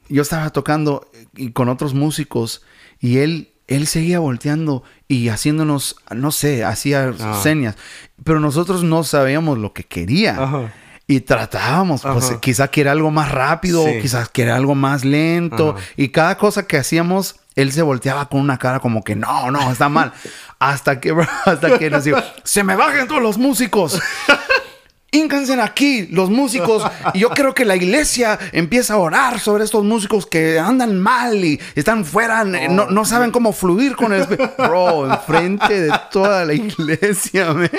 yo 0.10 0.22
estaba 0.22 0.50
tocando 0.50 1.10
y 1.36 1.52
con 1.52 1.70
otros 1.70 1.94
músicos 1.94 2.64
y 3.00 3.20
él 3.20 3.54
él 3.68 3.88
seguía 3.88 4.20
volteando 4.20 4.84
y 5.08 5.30
haciéndonos, 5.30 5.98
no 6.16 6.32
sé, 6.32 6.64
hacía 6.64 7.14
ah. 7.20 7.40
señas. 7.42 7.76
Pero 8.24 8.40
nosotros 8.40 8.84
no 8.84 9.04
sabíamos 9.04 9.58
lo 9.58 9.74
que 9.74 9.84
quería. 9.84 10.72
Y 11.10 11.22
tratábamos, 11.22 12.02
pues 12.02 12.34
quizás 12.42 12.70
quería 12.70 12.92
algo 12.92 13.12
más 13.12 13.32
rápido, 13.32 13.86
quizás 14.02 14.28
quería 14.30 14.56
algo 14.56 14.76
más 14.76 15.06
lento. 15.06 15.76
Y 15.96 16.10
cada 16.10 16.38
cosa 16.38 16.68
que 16.68 16.78
hacíamos, 16.78 17.38
él 17.56 17.72
se 17.72 17.82
volteaba 17.82 18.28
con 18.30 18.42
una 18.42 18.58
cara 18.58 18.80
como 18.80 19.04
que 19.04 19.16
no, 19.16 19.50
no, 19.52 19.72
está 19.72 19.90
mal. 19.90 20.12
hasta 20.60 21.00
que, 21.00 21.16
hasta 21.46 21.78
que 21.78 21.90
nos 21.90 22.04
dijo, 22.04 22.20
se 22.44 22.64
me 22.64 22.76
bajen 22.76 23.08
todos 23.08 23.22
los 23.22 23.38
músicos. 23.38 24.00
Íncanse 25.12 25.60
aquí 25.62 26.08
los 26.08 26.30
músicos 26.30 26.84
y 27.14 27.20
yo 27.20 27.30
creo 27.30 27.54
que 27.54 27.64
la 27.64 27.76
iglesia 27.76 28.38
empieza 28.52 28.96
a 28.96 28.98
orar 28.98 29.40
sobre 29.40 29.64
estos 29.64 29.84
músicos 29.84 30.26
que 30.26 30.60
andan 30.60 31.00
mal 31.00 31.44
y 31.44 31.60
están 31.76 32.04
fuera, 32.04 32.44
no, 32.44 33.06
saben 33.06 33.32
cómo 33.32 33.54
fluir 33.54 33.96
con 33.96 34.12
el... 34.14 34.26
Bro, 34.58 35.12
enfrente 35.12 35.82
de 35.82 35.94
toda 36.12 36.46
la 36.46 36.54
iglesia, 36.54 37.54
man. 37.54 37.70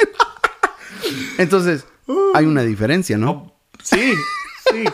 Entonces, 1.36 1.86
hay 2.34 2.46
una 2.46 2.62
diferencia, 2.62 3.18
¿no? 3.18 3.30
Oh, 3.30 3.52
sí, 3.82 4.14
sí. 4.70 4.84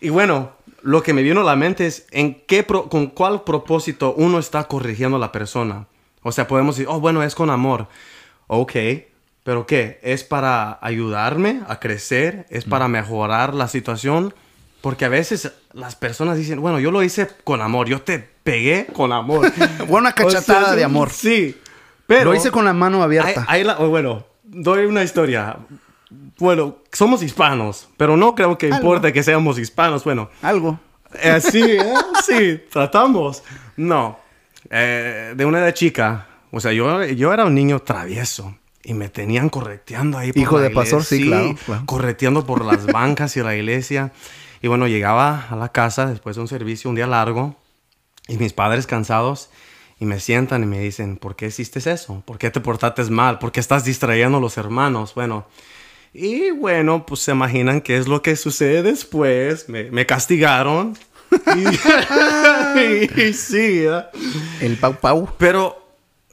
Y 0.00 0.08
bueno, 0.08 0.56
lo 0.82 1.02
que 1.02 1.12
me 1.12 1.22
vino 1.22 1.40
a 1.40 1.44
la 1.44 1.56
mente 1.56 1.86
es 1.86 2.06
en 2.10 2.42
qué 2.46 2.64
con 2.64 3.08
cuál 3.08 3.44
propósito 3.44 4.14
uno 4.16 4.38
está 4.38 4.64
corrigiendo 4.64 5.16
a 5.16 5.20
la 5.20 5.32
persona. 5.32 5.86
O 6.22 6.32
sea, 6.32 6.48
podemos 6.48 6.76
decir, 6.76 6.88
oh, 6.90 7.00
bueno, 7.00 7.22
es 7.22 7.34
con 7.34 7.50
amor. 7.50 7.88
Ok, 8.48 8.72
¿Pero 9.46 9.64
qué? 9.64 10.00
¿Es 10.02 10.24
para 10.24 10.80
ayudarme 10.82 11.60
a 11.68 11.78
crecer? 11.78 12.46
¿Es 12.50 12.64
para 12.64 12.88
mejorar 12.88 13.54
la 13.54 13.68
situación? 13.68 14.34
Porque 14.80 15.04
a 15.04 15.08
veces 15.08 15.52
las 15.72 15.94
personas 15.94 16.36
dicen, 16.36 16.60
bueno, 16.60 16.80
yo 16.80 16.90
lo 16.90 17.00
hice 17.00 17.28
con 17.44 17.62
amor, 17.62 17.86
yo 17.86 18.02
te 18.02 18.18
pegué 18.18 18.88
con 18.92 19.12
amor. 19.12 19.52
Una 19.88 20.10
cachatada 20.16 20.74
de 20.74 20.82
amor. 20.82 21.10
Sí. 21.10 21.56
Pero... 22.08 22.24
Lo 22.24 22.34
hice 22.34 22.50
con 22.50 22.64
la 22.64 22.72
mano 22.72 23.04
abierta. 23.04 23.46
bueno, 23.86 24.26
doy 24.42 24.84
una 24.86 25.04
historia. 25.04 25.58
Bueno, 26.38 26.78
somos 26.90 27.22
hispanos, 27.22 27.88
pero 27.96 28.16
no 28.16 28.34
creo 28.34 28.58
que 28.58 28.66
importe 28.66 29.12
que 29.12 29.22
seamos 29.22 29.60
hispanos. 29.60 30.02
Bueno. 30.02 30.28
Algo. 30.42 30.80
Eh, 31.22 31.40
sí, 31.40 31.62
eh, 31.62 31.94
sí, 32.26 32.64
tratamos. 32.68 33.44
No. 33.76 34.18
Eh, 34.70 35.34
de 35.36 35.44
una 35.44 35.60
de 35.60 35.72
chica. 35.72 36.26
O 36.50 36.58
sea, 36.58 36.72
yo, 36.72 37.04
yo 37.04 37.32
era 37.32 37.44
un 37.44 37.54
niño 37.54 37.78
travieso 37.78 38.52
y 38.86 38.94
me 38.94 39.08
tenían 39.08 39.48
correteando 39.48 40.16
ahí 40.16 40.30
por 40.32 40.40
Hijo 40.40 40.60
de 40.60 40.70
pastor, 40.70 41.02
sí, 41.02 41.26
claro, 41.26 41.56
Correteando 41.86 42.46
por 42.46 42.64
las 42.64 42.86
bancas 42.92 43.36
y 43.36 43.42
la 43.42 43.56
iglesia. 43.56 44.12
Y 44.62 44.68
bueno, 44.68 44.86
llegaba 44.86 45.48
a 45.50 45.56
la 45.56 45.72
casa 45.72 46.06
después 46.06 46.36
de 46.36 46.42
un 46.42 46.48
servicio, 46.48 46.88
un 46.88 46.94
día 46.94 47.08
largo, 47.08 47.56
y 48.28 48.36
mis 48.36 48.52
padres 48.52 48.86
cansados, 48.86 49.50
y 49.98 50.04
me 50.04 50.20
sientan 50.20 50.62
y 50.62 50.66
me 50.66 50.78
dicen, 50.78 51.16
¿por 51.16 51.34
qué 51.34 51.46
hiciste 51.46 51.80
eso? 51.80 52.22
¿Por 52.24 52.38
qué 52.38 52.52
te 52.52 52.60
portaste 52.60 53.02
mal? 53.10 53.40
¿Por 53.40 53.50
qué 53.50 53.58
estás 53.58 53.84
distrayendo 53.84 54.38
a 54.38 54.40
los 54.40 54.56
hermanos? 54.56 55.16
Bueno, 55.16 55.48
y 56.14 56.52
bueno, 56.52 57.06
pues 57.06 57.22
se 57.22 57.32
imaginan 57.32 57.80
qué 57.80 57.96
es 57.96 58.06
lo 58.06 58.22
que 58.22 58.36
sucede 58.36 58.84
después. 58.84 59.68
Me, 59.68 59.90
me 59.90 60.06
castigaron. 60.06 60.96
y, 63.16 63.32
sí, 63.32 63.84
El 64.60 64.76
pau 64.76 64.94
pau. 65.00 65.28
Pero 65.38 65.85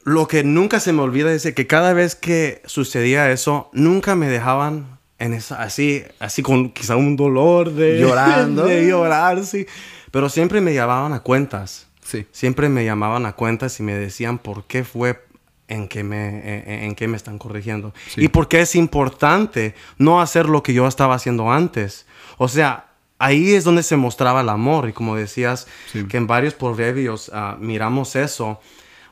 lo 0.04 0.28
que 0.28 0.44
nunca 0.44 0.80
se 0.80 0.92
me 0.92 1.00
olvida 1.00 1.32
es 1.32 1.50
que 1.54 1.66
cada 1.66 1.94
vez 1.94 2.14
que 2.14 2.62
sucedía 2.66 3.30
eso, 3.30 3.70
nunca 3.72 4.14
me 4.14 4.28
dejaban 4.28 4.98
en 5.18 5.32
esa, 5.32 5.62
así, 5.62 6.02
así 6.18 6.42
con 6.42 6.70
quizá 6.70 6.96
un 6.96 7.16
dolor 7.16 7.72
de... 7.72 7.98
Llorando. 8.00 8.66
De 8.66 8.86
llorar, 8.86 9.44
sí. 9.44 9.66
Pero 10.10 10.28
siempre 10.28 10.60
me 10.60 10.74
llamaban 10.74 11.14
a 11.14 11.20
cuentas. 11.20 11.86
Sí. 12.02 12.26
Siempre 12.32 12.68
me 12.68 12.84
llamaban 12.84 13.24
a 13.24 13.32
cuentas 13.32 13.80
y 13.80 13.82
me 13.82 13.94
decían 13.94 14.38
por 14.38 14.64
qué 14.64 14.84
fue 14.84 15.24
en 15.68 15.88
que 15.88 16.04
me, 16.04 16.84
en, 16.84 17.10
me 17.10 17.16
están 17.16 17.38
corrigiendo. 17.38 17.94
Y 18.16 18.28
por 18.28 18.48
qué 18.48 18.60
es 18.60 18.74
importante 18.74 19.74
no 19.96 20.20
hacer 20.20 20.50
lo 20.50 20.62
que 20.62 20.74
yo 20.74 20.86
estaba 20.86 21.14
haciendo 21.14 21.50
antes. 21.50 22.04
O 22.36 22.48
sea, 22.48 22.90
ahí 23.18 23.54
es 23.54 23.64
donde 23.64 23.82
se 23.82 23.96
mostraba 23.96 24.42
el 24.42 24.50
amor. 24.50 24.88
Y 24.90 24.92
como 24.92 25.16
decías, 25.16 25.66
que 26.10 26.16
en 26.18 26.26
varios 26.26 26.52
proverbios 26.52 27.30
ah, 27.32 27.56
miramos 27.58 28.14
eso. 28.16 28.60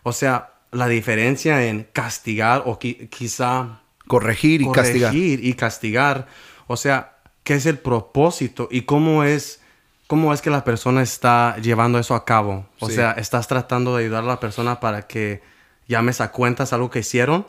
O 0.02 0.12
sea, 0.12 0.51
la 0.72 0.88
diferencia 0.88 1.66
en 1.66 1.86
castigar 1.92 2.64
o 2.66 2.78
quizá 2.78 3.82
corregir 4.08 4.62
y 4.62 4.70
castigar. 4.72 5.10
Corregir 5.10 5.44
y 5.44 5.54
castigar. 5.54 6.26
O 6.66 6.76
sea, 6.76 7.18
¿qué 7.44 7.54
es 7.54 7.66
el 7.66 7.78
propósito 7.78 8.68
y 8.70 8.82
cómo 8.82 9.22
es, 9.22 9.60
cómo 10.06 10.32
es 10.32 10.40
que 10.40 10.50
la 10.50 10.64
persona 10.64 11.02
está 11.02 11.56
llevando 11.58 11.98
eso 11.98 12.14
a 12.14 12.24
cabo? 12.24 12.66
O 12.80 12.88
sea, 12.88 13.12
estás 13.12 13.46
tratando 13.48 13.96
de 13.96 14.04
ayudar 14.04 14.24
a 14.24 14.26
la 14.26 14.40
persona 14.40 14.80
para 14.80 15.06
que 15.06 15.42
llames 15.88 16.20
a 16.20 16.32
cuentas 16.32 16.72
algo 16.72 16.90
que 16.90 17.00
hicieron, 17.00 17.46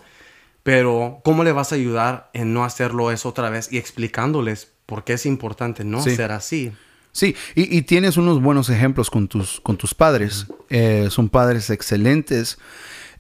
pero 0.64 1.22
¿cómo 1.24 1.44
le 1.44 1.54
vas 1.54 1.72
a 1.72 1.76
ayudar 1.76 2.30
en 2.34 2.54
no 2.54 2.66
hacerlo 2.66 3.12
eso 3.12 3.30
otra 3.30 3.50
vez 3.50 3.72
y 3.72 3.78
explicándoles 3.78 4.70
por 4.86 5.04
qué 5.06 5.14
es 5.14 5.26
importante 5.26 5.86
no 5.86 6.02
ser 6.02 6.32
así? 6.32 6.74
Sí, 7.14 7.36
y, 7.54 7.84
tienes 7.84 8.18
unos 8.18 8.42
buenos 8.42 8.70
ejemplos 8.70 9.12
con 9.12 9.28
tus, 9.28 9.62
con 9.62 9.78
tus 9.78 9.94
padres. 9.94 10.48
Eh, 10.72 11.10
son 11.12 11.30
padres 11.30 11.70
excelentes. 11.70 12.58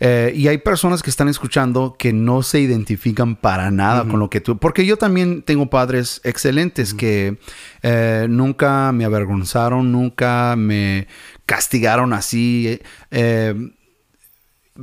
Eh, 0.05 0.33
y 0.35 0.49
hay 0.49 0.57
personas 0.57 1.01
que 1.01 1.09
están 1.09 1.29
escuchando 1.29 1.95
que 1.97 2.11
no 2.11 2.43
se 2.43 2.59
identifican 2.59 3.37
para 3.37 3.71
nada 3.71 4.03
con 4.03 4.19
lo 4.19 4.29
que 4.29 4.41
tú... 4.41 4.57
Porque 4.57 4.85
yo 4.85 4.97
también 4.97 5.43
tengo 5.43 5.69
padres 5.69 6.19
excelentes 6.25 6.93
que 6.93 7.37
eh, 7.81 8.27
nunca 8.29 8.91
me 8.91 9.05
avergonzaron, 9.05 9.91
nunca 9.93 10.55
me 10.57 11.07
castigaron 11.45 12.11
así. 12.11 12.79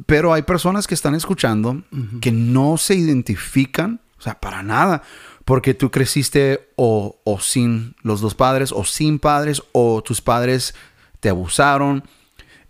pero 0.06 0.32
hay 0.32 0.42
personas 0.42 0.86
que 0.86 0.94
están 0.94 1.14
escuchando 1.14 1.82
que 2.20 2.32
no 2.32 2.78
se 2.78 2.94
identifican, 2.94 4.00
o 4.18 4.22
sea, 4.22 4.40
para 4.40 4.62
nada 4.62 5.02
porque 5.50 5.74
tú 5.74 5.90
creciste 5.90 6.70
o, 6.76 7.18
sin 7.40 7.96
los 8.02 8.20
dos 8.20 8.36
padres, 8.36 8.70
o 8.70 8.84
sin 8.84 9.18
padres, 9.18 9.60
o 9.72 10.00
tus 10.00 10.20
padres 10.20 10.76
te 11.18 11.28
abusaron. 11.28 12.04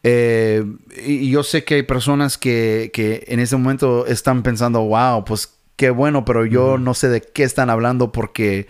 Eh, 0.02 0.64
y 1.04 1.30
yo 1.30 1.42
sé 1.42 1.64
que 1.64 1.74
hay 1.76 1.82
personas 1.82 2.38
que, 2.38 2.90
en 3.26 3.40
ese 3.40 3.56
momento 3.56 4.06
están 4.06 4.42
pensando, 4.42 4.82
wow, 4.82 5.24
pues 5.24 5.54
qué 5.76 5.90
bueno, 5.90 6.24
pero 6.24 6.46
yo 6.46 6.78
no 6.78 6.94
sé 6.94 7.08
de 7.08 7.20
qué 7.20 7.42
están 7.42 7.70
hablando 7.70 8.12
porque 8.12 8.66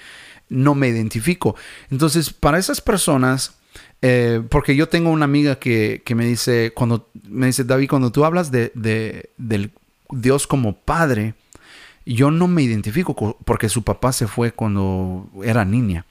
no 0.49 0.75
me 0.75 0.89
identifico. 0.89 1.57
Entonces, 1.91 2.33
para 2.33 2.59
esas 2.59 2.81
personas, 2.81 3.57
eh, 4.03 4.43
porque 4.49 4.75
yo 4.75 4.89
tengo 4.89 5.11
una 5.11 5.25
amiga 5.25 5.57
que, 5.57 6.03
me 6.15 6.25
dice, 6.25 6.73
cuando 6.75 7.09
me 7.29 7.47
dice, 7.47 7.65
David, 7.65 7.89
cuando 7.89 8.11
tú 8.11 8.25
hablas 8.25 8.51
de, 8.51 8.73
de, 8.75 9.31
del 9.37 9.73
Dios 10.11 10.47
como 10.47 10.77
Padre, 10.77 11.35
yo 12.05 12.31
no 12.31 12.49
me 12.49 12.63
identifico 12.63 13.37
porque 13.45 13.69
su 13.69 13.85
papá 13.85 14.13
se 14.13 14.27
fue 14.27 14.53
cuando 14.53 15.29
era 15.45 15.65
niña. 15.65 16.07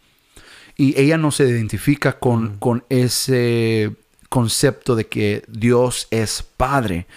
Y 0.78 0.98
ella 0.98 1.18
no 1.18 1.32
se 1.32 1.44
identifica 1.44 2.20
con, 2.20 2.58
con 2.58 2.86
ese 2.88 3.92
concepto 4.30 4.96
de 4.96 5.08
que 5.08 5.44
Dios 5.48 6.08
es 6.12 6.44
padre. 6.44 7.08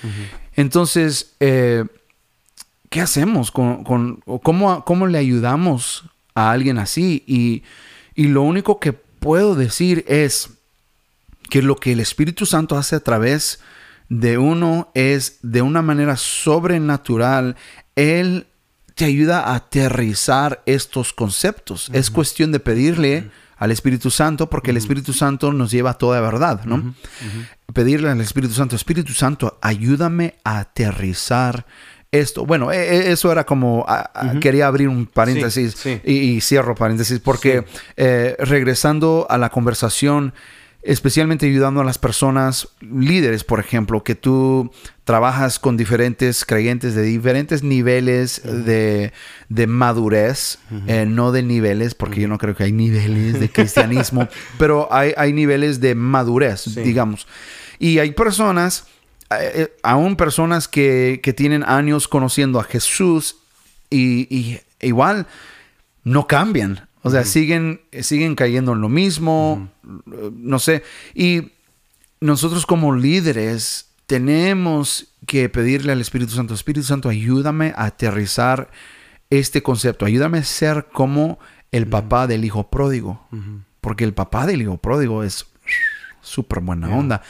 Entonces, 0.55 1.35
eh, 1.41 1.85
¿qué 2.91 3.01
hacemos? 3.01 3.51
Con, 3.51 3.85
cómo, 3.85 4.85
¿Cómo 4.85 5.07
le 5.07 5.19
ayudamos 5.19 6.05
a 6.35 6.51
alguien 6.51 6.79
así? 6.79 7.23
Y, 7.27 7.63
y 8.15 8.29
lo 8.29 8.43
único 8.43 8.81
que 8.81 8.93
puedo 8.93 9.55
decir 9.55 10.05
es 10.09 10.51
que 11.51 11.63
lo 11.63 11.77
que 11.77 11.93
el 11.93 12.01
Espíritu 12.01 12.47
Santo 12.47 12.77
hace 12.77 12.97
a 12.97 13.01
través 13.01 13.61
de 14.09 14.39
uno 14.39 14.91
es 14.95 15.39
de 15.43 15.63
una 15.63 15.83
manera 15.83 16.17
sobrenatural. 16.17 17.57
Él 17.95 18.47
te 18.95 19.05
ayuda 19.05 19.41
a 19.41 19.57
aterrizar 19.57 20.63
estos 20.67 21.13
conceptos. 21.13 21.91
Es 21.93 22.11
cuestión 22.11 22.53
de 22.53 22.61
pedirle 22.61 23.31
al 23.63 23.71
Espíritu 23.71 24.11
Santo, 24.11 24.51
porque 24.51 24.73
el 24.73 24.77
Espíritu 24.77 25.13
Santo 25.13 25.53
nos 25.53 25.71
lleva 25.71 25.91
a 25.91 25.95
toda 25.95 26.21
verdad, 26.21 26.65
¿no? 26.65 26.97
Pedirle 27.73 28.11
al 28.11 28.21
Espíritu 28.21 28.55
Santo, 28.55 28.75
Espíritu 28.75 29.13
Santo, 29.13 29.57
ayúdame 29.63 30.35
a 30.43 30.59
aterrizar 30.59 31.65
esto. 32.11 32.45
Bueno, 32.45 32.73
e, 32.73 32.79
e, 32.79 33.13
eso 33.13 33.31
era 33.31 33.47
como, 33.47 33.87
quería 34.41 34.67
abrir 34.67 34.89
un 34.89 35.07
paréntesis 35.07 35.77
Y, 36.03 36.41
cierro 36.41 36.75
paréntesis, 36.75 37.21
porque 37.21 37.65
eh, 37.97 38.35
regresando 38.41 39.29
a 39.31 39.39
la 39.39 39.51
conversación, 39.51 40.35
especialmente 40.83 41.47
ayudando 41.47 41.81
a 41.81 41.85
las 41.85 41.99
personas 41.99 42.69
líderes, 42.81 43.45
por 43.45 43.61
ejemplo, 43.61 44.03
que 44.03 44.17
tú 44.17 44.73
trabajas 45.05 45.59
con 45.59 45.77
diferentes 45.77 46.45
creyentes 46.45 46.95
de 46.95 47.03
diferentes 47.03 47.63
niveles 47.63 48.43
de, 48.45 49.13
madurez, 49.69 50.59
eh, 50.89 51.07
no 51.07 51.31
de 51.31 51.43
niveles, 51.45 51.95
porque 51.95 52.21
yo 52.21 52.29
no 52.29 52.39
creo 52.39 52.57
que 52.57 52.65
hay 52.65 52.73
niveles 52.73 53.39
de 53.39 53.49
cristianismo, 53.49 54.29
pero 54.59 54.93
hay, 54.93 55.13
hay, 55.17 55.33
niveles 55.33 55.81
de 55.81 55.95
madurez, 55.95 56.75
digamos. 56.75 57.29
Y 57.79 58.01
hay 58.01 58.11
personas, 58.11 58.87
eh, 59.31 59.53
eh, 59.55 59.77
aún 59.85 60.17
personas 60.17 60.67
que, 60.67 61.21
tienen 61.37 61.63
años 61.63 62.09
conociendo 62.09 62.59
a 62.59 62.65
Jesús 62.65 63.37
y 63.89 64.59
igual 64.81 65.27
no 66.03 66.27
cambian. 66.27 66.89
O 67.03 67.11
sea, 67.11 67.25
siguen, 67.25 67.81
siguen 68.01 68.37
cayendo 68.37 68.73
en 68.73 68.81
lo 68.81 68.89
mismo, 68.89 69.69
no 69.83 70.59
sé. 70.59 70.85
Y 71.15 71.53
nosotros 72.21 72.65
como 72.65 72.95
líderes 72.95 73.91
tenemos 74.07 75.09
que 75.27 75.49
pedirle 75.49 75.93
al 75.93 76.01
Espíritu 76.01 76.33
Santo, 76.33 76.55
Espíritu 76.55 76.87
Santo, 76.87 77.09
ayúdame 77.09 77.73
a 77.77 77.87
aterrizar 77.87 78.71
este 79.31 79.63
concepto, 79.63 80.05
ayúdame 80.05 80.39
a 80.39 80.45
ser 80.45 80.89
como 80.93 81.39
el 81.73 81.87
papá 81.87 82.27
del 82.27 82.45
hijo 82.45 82.71
pródigo, 82.71 83.27
porque 83.81 84.05
el 84.05 84.15
papá 84.15 84.47
del 84.47 84.63
hijo 84.63 84.77
pródigo 84.77 85.25
es 85.25 85.47
súper 86.21 86.61
buena 86.61 86.91
onda. 86.91 87.23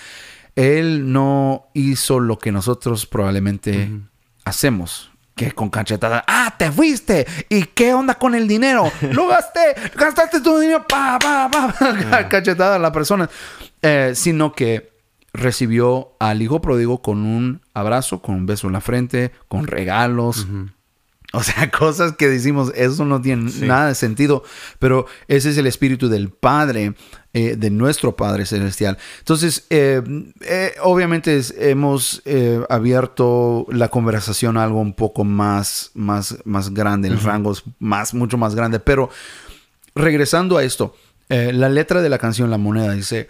Él 0.55 1.13
no 1.13 1.69
hizo 1.73 2.21
lo 2.21 2.39
que 2.39 2.53
nosotros 2.53 3.07
probablemente 3.07 3.91
hacemos 4.45 5.12
que 5.45 5.53
con 5.53 5.71
cachetada, 5.71 6.25
ah, 6.27 6.55
te 6.59 6.71
fuiste, 6.71 7.27
¿y 7.49 7.65
qué 7.65 7.95
onda 7.95 8.15
con 8.15 8.35
el 8.35 8.47
dinero? 8.47 8.91
Lo 9.13 9.29
gasté, 9.29 9.75
gastaste 9.97 10.41
tu 10.41 10.59
dinero, 10.59 10.87
pa, 10.87 11.19
pa, 11.19 11.51
pa, 11.51 11.75
ah. 12.11 12.29
cachetada 12.31 12.77
a 12.77 12.79
la 12.79 12.93
persona, 12.93 13.29
eh, 13.81 14.13
sino 14.15 14.53
que 14.53 14.93
recibió 15.33 16.13
al 16.21 16.43
hijo 16.43 16.61
pródigo 16.61 17.01
con 17.03 17.25
un 17.25 17.63
abrazo, 17.75 18.21
con 18.21 18.35
un 18.35 18.47
beso 18.47 18.67
en 18.67 18.75
la 18.75 18.81
frente, 18.81 19.33
con 19.49 19.67
regalos. 19.67 20.47
O 21.35 21.43
sea, 21.43 21.71
cosas 21.71 22.13
que 22.13 22.29
decimos, 22.29 22.73
eso 22.75 23.07
no 23.07 23.21
tiene 23.23 23.51
nada 23.61 23.89
de 23.89 23.95
sentido, 23.95 24.45
pero 24.79 25.07
ese 25.29 25.51
es 25.51 25.57
el 25.57 25.67
espíritu 25.67 26.11
del 26.11 26.29
Padre 26.29 26.95
eh, 27.33 27.57
de 27.57 27.71
nuestro 27.71 28.15
Padre 28.15 28.45
Celestial. 28.45 28.99
Entonces, 29.21 29.65
eh, 29.71 30.03
eh, 30.43 30.75
obviamente 30.83 31.41
hemos 31.57 32.23
abierto 32.69 33.67
la 33.71 33.89
conversación 33.89 34.59
a 34.59 34.65
algo 34.65 34.81
un 34.81 34.93
poco 34.93 35.25
más, 35.25 35.91
más, 35.95 36.37
más 36.45 36.75
grande, 36.75 37.09
en 37.09 37.19
rangos 37.19 37.65
más, 37.79 38.13
mucho 38.13 38.37
más 38.37 38.55
grande, 38.55 38.79
pero 38.79 39.09
regresando 39.95 40.59
a 40.59 40.65
esto, 40.65 40.95
la 41.29 41.71
letra 41.71 42.03
de 42.03 42.11
la 42.11 42.19
canción 42.19 42.51
La 42.51 42.59
Moneda 42.59 42.93
dice, 42.93 43.29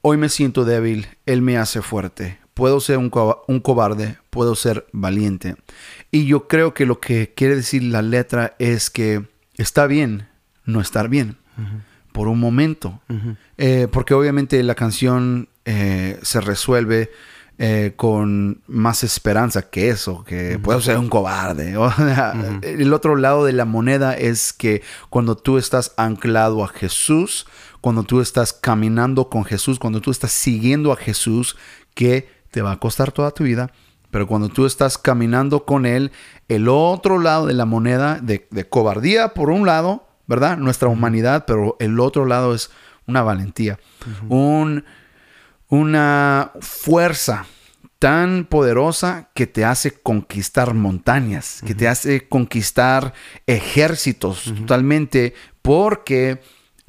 hoy 0.00 0.16
me 0.16 0.30
siento 0.30 0.64
débil, 0.64 1.08
Él 1.26 1.42
me 1.42 1.58
hace 1.58 1.82
fuerte, 1.82 2.38
puedo 2.54 2.80
ser 2.80 2.96
un, 2.96 3.10
un 3.46 3.60
cobarde, 3.60 4.16
puedo 4.30 4.54
ser 4.54 4.86
valiente. 4.92 5.56
Y 6.10 6.26
yo 6.26 6.48
creo 6.48 6.74
que 6.74 6.86
lo 6.86 7.00
que 7.00 7.32
quiere 7.34 7.56
decir 7.56 7.82
la 7.84 8.02
letra 8.02 8.56
es 8.58 8.90
que 8.90 9.28
está 9.56 9.86
bien 9.86 10.28
no 10.64 10.80
estar 10.80 11.08
bien 11.08 11.36
por 12.12 12.28
un 12.28 12.40
momento. 12.40 13.00
Eh, 13.58 13.88
porque 13.90 14.14
obviamente 14.14 14.62
la 14.62 14.74
canción 14.74 15.48
eh, 15.64 16.18
se 16.22 16.40
resuelve 16.40 17.10
eh, 17.58 17.92
con 17.96 18.62
más 18.66 19.04
esperanza 19.04 19.68
que 19.68 19.90
eso, 19.90 20.24
que 20.24 20.58
puedo 20.58 20.80
ser 20.80 20.96
un 20.96 21.08
cobarde. 21.08 21.76
El 22.62 22.92
otro 22.94 23.16
lado 23.16 23.44
de 23.44 23.52
la 23.52 23.66
moneda 23.66 24.16
es 24.16 24.52
que 24.52 24.82
cuando 25.10 25.36
tú 25.36 25.58
estás 25.58 25.92
anclado 25.98 26.64
a 26.64 26.68
Jesús, 26.68 27.46
cuando 27.82 28.02
tú 28.02 28.20
estás 28.20 28.52
caminando 28.54 29.28
con 29.28 29.44
Jesús, 29.44 29.78
cuando 29.78 30.00
tú 30.00 30.10
estás 30.10 30.32
siguiendo 30.32 30.90
a 30.90 30.96
Jesús, 30.96 31.56
que 31.94 32.28
te 32.50 32.62
va 32.62 32.72
a 32.72 32.78
costar 32.78 33.12
toda 33.12 33.30
tu 33.30 33.44
vida, 33.44 33.70
pero 34.10 34.26
cuando 34.26 34.48
tú 34.48 34.66
estás 34.66 34.98
caminando 34.98 35.64
con 35.64 35.86
Él, 35.86 36.12
el 36.48 36.68
otro 36.68 37.18
lado 37.18 37.46
de 37.46 37.54
la 37.54 37.64
moneda 37.64 38.18
de 38.20 38.68
cobardía 38.68 39.34
por 39.34 39.50
un 39.50 39.66
lado, 39.66 40.06
¿verdad? 40.26 40.58
Nuestra 40.58 40.88
humanidad, 40.88 41.44
pero 41.44 41.76
el 41.80 41.98
otro 41.98 42.24
lado 42.24 42.54
es 42.54 42.70
una 43.06 43.22
valentía, 43.22 43.80
un, 44.28 44.84
una 45.68 46.52
fuerza 46.60 47.46
tan 47.98 48.44
poderosa 48.44 49.28
que 49.34 49.48
te 49.48 49.64
hace 49.64 49.92
conquistar 49.92 50.72
montañas, 50.72 51.60
que 51.66 51.74
te 51.74 51.88
hace 51.88 52.28
conquistar 52.28 53.12
ejércitos 53.46 54.44
totalmente, 54.44 55.34
porque 55.62 56.40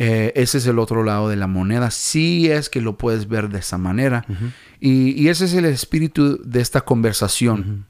eh, 0.03 0.33
ese 0.35 0.57
es 0.57 0.65
el 0.65 0.79
otro 0.79 1.03
lado 1.03 1.29
de 1.29 1.35
la 1.35 1.45
moneda. 1.45 1.91
Sí 1.91 2.49
es 2.49 2.69
que 2.69 2.81
lo 2.81 2.97
puedes 2.97 3.27
ver 3.27 3.49
de 3.49 3.59
esa 3.59 3.77
manera. 3.77 4.25
y, 4.79 5.27
ese 5.27 5.45
es 5.45 5.53
el 5.53 5.65
espíritu 5.65 6.41
de 6.43 6.59
esta 6.59 6.81
conversación. 6.81 7.85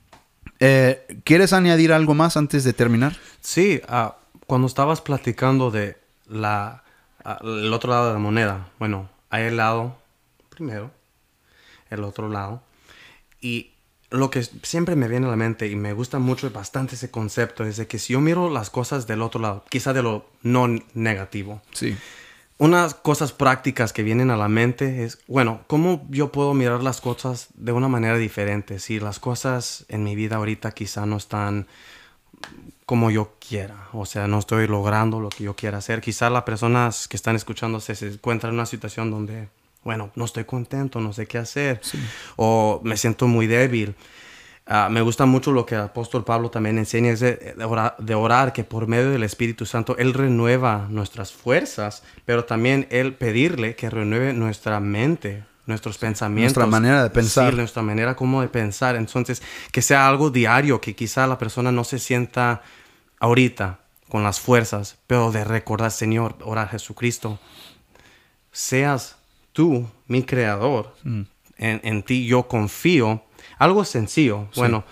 Eh, 0.60 1.22
¿Quieres 1.24 1.54
añadir 1.54 1.94
algo 1.94 2.14
más 2.14 2.36
antes 2.36 2.66
de 2.66 2.74
terminar? 2.74 3.16
Sí, 3.40 3.82
uh, 3.88 4.10
cuando 4.46 4.68
estabas 4.68 5.00
platicando 5.00 5.72
de 5.72 5.98
la, 6.28 6.84
el 7.44 7.72
otro 7.72 7.92
lado 7.92 8.08
de 8.08 8.14
la 8.16 8.20
moneda, 8.20 8.68
bueno, 8.78 9.10
hay 9.30 9.46
el 9.46 9.56
lado 9.56 9.96
primero, 10.50 10.92
el 11.90 12.04
otro 12.04 12.28
lado, 12.28 12.62
y 13.40 13.71
lo 14.12 14.30
que 14.30 14.44
siempre 14.44 14.96
me 14.96 15.08
viene 15.08 15.26
a 15.26 15.30
la 15.30 15.36
mente 15.38 15.68
y 15.68 15.76
me 15.76 15.94
gusta 15.94 16.20
mucho 16.20 16.52
bastante 16.52 16.96
ese 16.96 17.10
concepto 17.10 17.64
es 17.64 17.78
de 17.78 17.88
que 17.88 17.98
si 17.98 18.14
yo 18.14 18.20
miro 18.20 18.50
las 18.50 18.70
cosas 18.70 19.08
del 19.08 19.22
otro 19.22 19.40
lado, 19.40 19.64
quizá 19.70 19.94
de 19.94 20.04
lo 20.04 20.26
no 20.44 20.68
negativo. 20.94 21.62
Sí. 21.72 21.96
Unas 22.58 22.94
cosas 22.94 23.32
prácticas 23.32 23.94
que 23.94 24.04
vienen 24.04 24.30
a 24.30 24.38
la 24.38 24.50
mente 24.50 25.06
es, 25.06 25.20
bueno, 25.28 25.62
¿cómo 25.66 26.06
yo 26.10 26.32
puedo 26.32 26.54
mirar 26.54 26.84
las 26.84 27.02
cosas 27.02 27.48
de 27.56 27.72
una 27.72 27.88
manera 27.88 28.18
diferente? 28.18 28.80
Si 28.80 29.00
las 29.00 29.20
cosas 29.20 29.86
en 29.88 30.04
mi 30.04 30.16
vida 30.16 30.36
ahorita 30.36 30.72
quizá 30.72 31.06
no 31.06 31.16
están 31.16 31.68
como 32.86 33.10
yo 33.10 33.36
quiera, 33.40 33.88
o 33.94 34.06
sea, 34.06 34.28
no 34.28 34.40
estoy 34.40 34.68
logrando 34.68 35.22
lo 35.22 35.30
que 35.30 35.46
yo 35.46 35.56
quiera 35.56 35.78
hacer. 35.78 36.02
Quizá 36.02 36.30
las 36.30 36.44
personas 36.44 37.08
que 37.08 37.16
están 37.16 37.38
escuchándose 37.38 37.96
se 37.96 38.08
encuentran 38.08 38.52
en 38.52 38.60
una 38.60 38.66
situación 38.66 39.10
donde 39.10 39.48
bueno, 39.84 40.12
no 40.16 40.26
estoy 40.26 40.46
contento, 40.46 41.00
no 41.00 41.14
sé 41.14 41.26
qué 41.26 41.38
hacer, 41.38 41.82
o 42.36 42.82
me 42.84 42.98
siento 42.98 43.28
muy 43.28 43.48
débil. 43.48 43.96
Ah, 44.68 44.90
me 44.90 45.02
gusta 45.02 45.26
mucho 45.26 45.52
lo 45.52 45.66
que 45.66 45.76
el 45.76 45.82
apóstol 45.82 46.24
Pablo 46.24 46.52
también 46.52 46.78
enseña, 46.78 47.12
es 47.12 47.20
de, 47.20 48.16
orar, 48.16 48.54
que 48.54 48.64
por 48.64 48.88
medio 48.88 49.10
del 49.10 49.24
Espíritu 49.24 49.66
Santo 49.66 49.98
Él 49.98 50.14
renueva 50.14 50.88
nuestras 50.90 51.34
fuerzas, 51.34 52.04
pero 52.26 52.46
también 52.46 52.88
Él 52.92 53.14
pedirle 53.16 53.76
que 53.76 53.90
renueve 53.90 54.34
nuestra 54.34 54.80
mente, 54.80 55.44
nuestros 55.66 55.98
pensamientos. 55.98 56.56
Nuestra 56.56 56.68
manera 56.68 57.04
de 57.04 57.10
pensar. 57.10 57.54
nuestra 57.56 57.82
manera 57.82 58.16
como 58.16 58.42
de 58.42 58.50
pensar. 58.50 58.96
Entonces, 58.96 59.42
que 59.72 59.82
sea 59.82 60.08
algo 60.08 60.30
diario, 60.30 60.80
que 60.80 60.96
quizá 60.96 61.26
la 61.26 61.40
persona 61.40 61.72
no 61.72 61.84
se 61.84 61.98
sienta 61.98 62.62
ahorita 63.20 63.80
con 64.10 64.24
las 64.24 64.40
fuerzas, 64.40 64.98
pero 65.08 65.32
de 65.32 65.44
recordar, 65.44 65.92
Señor, 65.92 66.36
orar 66.44 66.70
Jesucristo, 66.70 67.40
seas 68.52 69.18
tú, 69.54 69.88
mi 70.08 70.24
creador, 70.24 70.96
mm. 71.04 71.22
en, 71.58 72.04
ti 72.04 72.26
yo 72.26 72.48
confío. 72.48 73.24
Algo 73.58 73.86
sencillo, 73.86 74.48
bueno, 74.56 74.84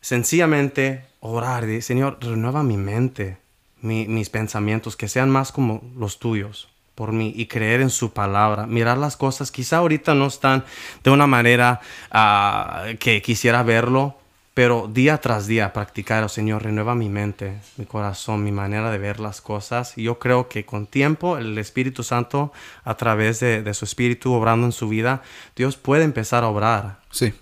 sencillamente 0.00 1.04
orar, 1.20 1.64
Señor, 1.82 2.18
renueva 2.20 2.62
mi 2.62 2.76
mente, 2.76 3.38
mis 3.80 4.28
pensamientos, 4.30 4.96
que 4.96 5.08
sean 5.08 5.30
más 5.30 5.52
como 5.52 5.82
los 5.96 6.18
tuyos 6.18 6.68
por 6.94 7.12
mí 7.12 7.32
y 7.34 7.46
creer 7.46 7.80
en 7.80 7.90
su 7.90 8.12
palabra, 8.12 8.66
mirar 8.66 8.98
las 8.98 9.16
cosas, 9.16 9.50
quizá 9.50 9.78
ahorita 9.78 10.14
no 10.14 10.26
están 10.26 10.64
de 11.02 11.10
una 11.10 11.26
manera 11.26 11.80
ah, 12.10 12.84
que 12.98 13.22
quisiera 13.22 13.62
verlo, 13.62 14.18
pero 14.54 14.90
día 14.92 15.18
tras 15.18 15.46
día 15.46 15.72
practicar, 15.72 16.24
oh 16.24 16.28
Señor, 16.28 16.62
renueva 16.62 16.94
mi 16.94 17.08
mente, 17.08 17.58
mi 17.78 17.86
corazón, 17.86 18.44
mi 18.44 18.52
manera 18.52 18.90
de 18.90 18.98
ver 18.98 19.18
las 19.18 19.40
cosas. 19.40 19.96
Y 19.96 20.02
yo 20.02 20.18
creo 20.18 20.48
que 20.48 20.66
con 20.66 20.86
tiempo 20.86 21.38
el 21.38 21.56
Espíritu 21.56 22.02
Santo, 22.02 22.52
a 22.84 22.96
través 22.96 23.40
de, 23.40 23.72
su 23.72 23.86
Espíritu 23.86 24.32
obrando 24.34 24.66
en 24.66 24.72
su 24.72 24.88
vida, 24.88 25.22
Dios 25.56 25.76
puede 25.76 26.04
empezar 26.04 26.44
a 26.44 26.48
obrar. 26.48 27.00
Sí, 27.10 27.32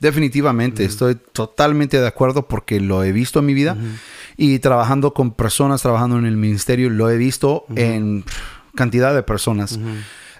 definitivamente. 0.00 0.84
Estoy 0.84 1.14
totalmente 1.14 2.00
de 2.00 2.06
acuerdo 2.06 2.48
porque 2.48 2.80
lo 2.80 3.04
he 3.04 3.12
visto 3.12 3.38
en 3.38 3.46
mi 3.46 3.54
vida. 3.54 3.76
Y 4.36 4.58
trabajando 4.58 5.14
con 5.14 5.32
personas, 5.32 5.82
trabajando 5.82 6.18
en 6.18 6.26
el 6.26 6.36
ministerio, 6.36 6.90
lo 6.90 7.08
he 7.08 7.16
visto 7.16 7.64
en 7.76 8.24
cantidad 8.74 9.14
de 9.14 9.22
personas. 9.22 9.78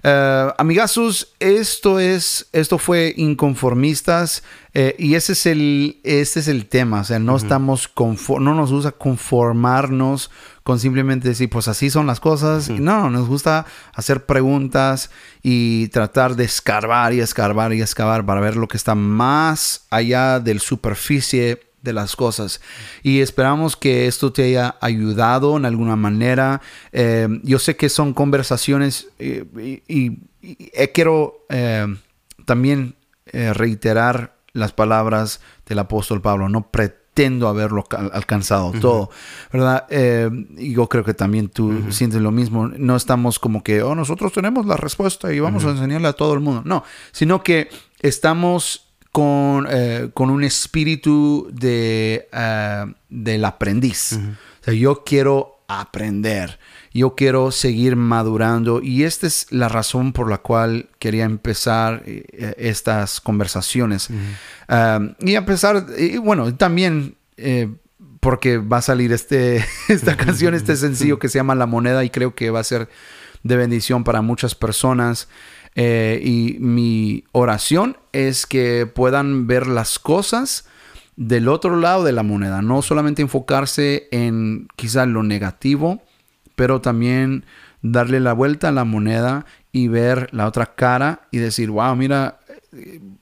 Uh, 0.04 0.52
amigazos, 0.58 1.34
esto 1.40 1.98
es, 1.98 2.48
esto 2.52 2.78
fue 2.78 3.14
inconformistas 3.16 4.42
eh, 4.74 4.94
y 4.98 5.14
ese 5.14 5.32
es 5.32 5.46
el, 5.46 6.00
este 6.04 6.40
es 6.40 6.48
el 6.48 6.66
tema. 6.66 7.00
O 7.00 7.04
sea, 7.04 7.18
no 7.18 7.36
estamos 7.36 7.90
no 7.96 8.54
nos 8.54 8.72
gusta 8.72 8.92
conformarnos 8.92 10.30
con 10.62 10.78
simplemente 10.78 11.28
decir, 11.28 11.48
pues 11.48 11.68
así 11.68 11.90
son 11.90 12.06
las 12.06 12.20
cosas. 12.20 12.68
No, 12.68 13.08
nos 13.08 13.28
gusta 13.28 13.66
hacer 13.94 14.26
preguntas 14.26 15.10
y 15.42 15.88
tratar 15.88 16.36
de 16.36 16.44
escarbar 16.44 17.12
y 17.14 17.20
escarbar 17.20 17.72
y 17.72 17.80
escarbar 17.80 18.26
para 18.26 18.40
ver 18.40 18.56
lo 18.56 18.68
que 18.68 18.76
está 18.76 18.94
más 18.94 19.86
allá 19.90 20.40
del 20.40 20.60
superficie 20.60 21.65
de 21.86 21.94
las 21.94 22.16
cosas. 22.16 22.60
Y 23.02 23.20
esperamos 23.20 23.76
que 23.76 24.06
esto 24.06 24.32
te 24.32 24.44
haya 24.44 24.76
ayudado 24.80 25.56
en 25.56 25.64
alguna 25.64 25.96
manera. 25.96 26.60
Eh, 26.92 27.28
yo 27.42 27.58
sé 27.58 27.76
que 27.76 27.88
son 27.88 28.12
conversaciones 28.12 29.08
eh, 29.18 29.82
y, 29.88 30.18
eh, 30.42 30.92
quiero 30.92 31.46
también 32.44 32.94
reiterar 33.32 34.36
las 34.52 34.72
palabras 34.72 35.40
del 35.66 35.78
apóstol 35.78 36.20
Pablo. 36.20 36.48
No 36.48 36.70
pretendo 36.70 37.48
haberlo 37.48 37.84
alcanzado 38.12 38.72
todo, 38.80 39.10
¿verdad? 39.52 39.86
yo 40.56 40.88
creo 40.88 41.02
que 41.02 41.14
también 41.14 41.48
tú 41.48 41.90
sientes 41.90 42.20
lo 42.20 42.30
mismo. 42.30 42.68
No 42.68 42.94
estamos 42.94 43.38
como 43.38 43.64
que, 43.64 43.82
oh, 43.82 43.94
nosotros 43.94 44.32
tenemos 44.32 44.66
la 44.66 44.76
respuesta 44.76 45.32
y 45.32 45.40
vamos 45.40 45.64
a 45.64 45.70
enseñarle 45.70 46.08
a 46.08 46.12
todo 46.12 46.34
el 46.34 46.40
mundo. 46.40 46.62
No, 46.64 46.84
sino 47.12 47.42
que 47.42 47.70
estamos 48.00 48.85
con, 49.16 49.66
eh, 49.70 50.10
con 50.12 50.28
un 50.28 50.44
espíritu 50.44 51.48
de, 51.50 52.28
uh, 52.34 52.92
del 53.08 53.46
aprendiz. 53.46 54.12
o 54.12 54.64
sea, 54.64 54.74
yo 54.74 55.04
quiero 55.06 55.62
aprender, 55.68 56.58
yo 56.92 57.14
quiero 57.14 57.50
seguir 57.50 57.96
madurando 57.96 58.82
y 58.82 59.04
esta 59.04 59.26
es 59.26 59.46
la 59.48 59.70
razón 59.70 60.12
por 60.12 60.28
la 60.28 60.36
cual 60.36 60.90
quería 60.98 61.24
empezar 61.24 62.02
eh, 62.04 62.54
estas 62.58 63.22
conversaciones. 63.22 64.10
y 65.20 65.34
empezar, 65.34 65.86
y 65.96 66.18
bueno, 66.18 66.54
también 66.54 67.16
porque 68.20 68.58
va 68.58 68.76
a 68.76 68.82
salir 68.82 69.14
este, 69.14 69.64
esta 69.88 70.18
canción, 70.18 70.52
este 70.52 70.76
sencillo 70.86 71.18
que 71.18 71.30
se 71.30 71.38
llama 71.38 71.54
La 71.54 71.64
Moneda 71.64 72.04
y 72.04 72.10
creo 72.10 72.34
que 72.34 72.50
va 72.50 72.60
a 72.60 72.64
ser 72.64 72.90
de 73.44 73.56
bendición 73.56 74.04
para 74.04 74.20
muchas 74.20 74.54
personas. 74.54 75.28
Eh, 75.78 76.20
y 76.24 76.56
mi 76.58 77.24
oración 77.32 77.98
es 78.12 78.46
que 78.46 78.86
puedan 78.86 79.46
ver 79.46 79.66
las 79.66 79.98
cosas 79.98 80.66
del 81.16 81.48
otro 81.48 81.76
lado 81.76 82.02
de 82.02 82.12
la 82.12 82.22
moneda, 82.22 82.62
no 82.62 82.82
solamente 82.82 83.22
enfocarse 83.22 84.08
en 84.10 84.68
quizá 84.76 85.06
lo 85.06 85.22
negativo, 85.22 86.02
pero 86.54 86.80
también 86.80 87.44
darle 87.82 88.20
la 88.20 88.32
vuelta 88.32 88.68
a 88.68 88.72
la 88.72 88.84
moneda 88.84 89.44
y 89.70 89.88
ver 89.88 90.28
la 90.32 90.46
otra 90.46 90.74
cara 90.74 91.28
y 91.30 91.38
decir, 91.38 91.70
wow, 91.70 91.94
mira, 91.94 92.40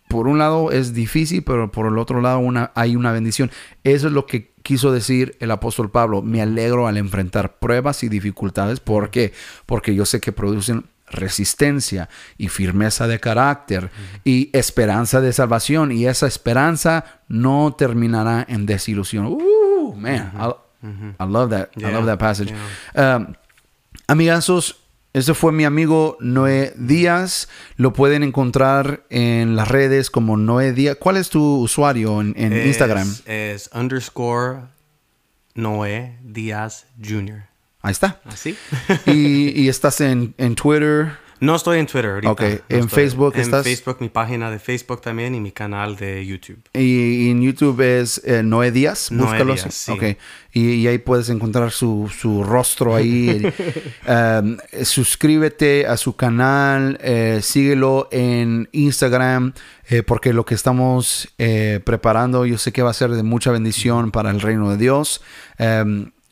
por 0.08 0.28
un 0.28 0.38
lado 0.38 0.70
es 0.70 0.94
difícil, 0.94 1.42
pero 1.42 1.70
por 1.72 1.86
el 1.86 1.98
otro 1.98 2.20
lado 2.20 2.38
una, 2.38 2.70
hay 2.76 2.94
una 2.94 3.12
bendición. 3.12 3.50
Eso 3.82 4.06
es 4.06 4.12
lo 4.12 4.26
que 4.26 4.52
quiso 4.62 4.92
decir 4.92 5.36
el 5.40 5.50
apóstol 5.50 5.90
Pablo. 5.90 6.22
Me 6.22 6.40
alegro 6.40 6.86
al 6.86 6.96
enfrentar 6.96 7.58
pruebas 7.58 8.04
y 8.04 8.08
dificultades. 8.08 8.80
¿Por 8.80 9.10
qué? 9.10 9.32
Porque 9.66 9.94
yo 9.94 10.04
sé 10.04 10.20
que 10.20 10.32
producen 10.32 10.84
resistencia 11.06 12.08
y 12.38 12.48
firmeza 12.48 13.06
de 13.06 13.20
carácter 13.20 13.90
y 14.24 14.50
esperanza 14.52 15.20
de 15.20 15.32
salvación. 15.32 15.92
Y 15.92 16.06
esa 16.06 16.26
esperanza 16.26 17.04
no 17.28 17.74
terminará 17.76 18.44
en 18.48 18.66
desilusión. 18.66 19.26
Uh, 19.26 19.94
man, 19.96 20.32
I, 21.18 21.24
love 21.26 21.50
that. 21.50 21.70
I 21.76 21.92
love 21.92 22.06
that 22.06 22.18
passage. 22.18 22.52
Um, 22.94 23.34
amigazos, 24.06 24.76
ese 25.12 25.34
fue 25.34 25.52
mi 25.52 25.64
amigo 25.64 26.16
Noé 26.20 26.74
Díaz. 26.76 27.48
Lo 27.76 27.92
pueden 27.92 28.22
encontrar 28.22 29.04
en 29.10 29.56
las 29.56 29.68
redes 29.68 30.10
como 30.10 30.36
Noé 30.36 30.72
Díaz. 30.72 30.96
¿Cuál 30.98 31.16
es 31.16 31.30
tu 31.30 31.60
usuario 31.60 32.20
en, 32.20 32.34
Instagram? 32.36 33.08
Es 33.24 33.70
underscore 33.72 34.62
Noé 35.54 36.18
Díaz 36.22 36.86
Jr. 37.00 37.53
Ahí 37.84 37.92
está. 37.92 38.18
Así. 38.24 38.56
y, 39.06 39.68
estás 39.68 40.00
en, 40.00 40.32
Twitter. 40.54 41.18
No 41.40 41.54
estoy 41.54 41.80
en 41.80 41.86
Twitter 41.86 42.12
ahorita. 42.12 42.32
Ok, 42.32 42.42
en 42.70 42.88
Facebook 42.88 43.34
estás. 43.36 43.66
En 43.66 43.76
Facebook, 43.76 43.98
mi 44.00 44.08
página 44.08 44.50
de 44.50 44.58
Facebook 44.58 45.02
también 45.02 45.34
y 45.34 45.40
mi 45.40 45.52
canal 45.52 45.94
de 45.94 46.24
YouTube. 46.24 46.62
Y, 46.72 47.28
en 47.28 47.42
YouTube 47.42 47.78
es 47.82 48.22
eh, 48.24 48.42
Noé 48.42 48.70
Díaz. 48.70 49.12
Noé 49.12 49.44
Díaz, 49.44 49.66
sí. 49.68 49.92
Ok, 49.92 50.02
y, 50.54 50.86
ahí 50.86 50.96
puedes 50.96 51.28
encontrar 51.28 51.72
su, 51.72 52.08
rostro 52.48 52.94
ahí. 52.94 53.52
Em, 54.06 54.56
suscríbete 54.82 55.86
a 55.86 55.98
su 55.98 56.16
canal, 56.16 56.98
eh, 57.02 57.40
síguelo 57.42 58.08
en 58.12 58.70
Instagram, 58.72 59.52
eh, 59.90 60.02
porque 60.02 60.32
lo 60.32 60.46
que 60.46 60.54
estamos 60.54 61.28
preparando 61.84 62.46
yo 62.46 62.56
sé 62.56 62.72
que 62.72 62.80
va 62.80 62.88
a 62.88 62.94
ser 62.94 63.10
de 63.10 63.22
mucha 63.22 63.50
bendición 63.50 64.10
para 64.10 64.30
el 64.30 64.40
reino 64.40 64.70
de 64.70 64.78
Dios. 64.78 65.20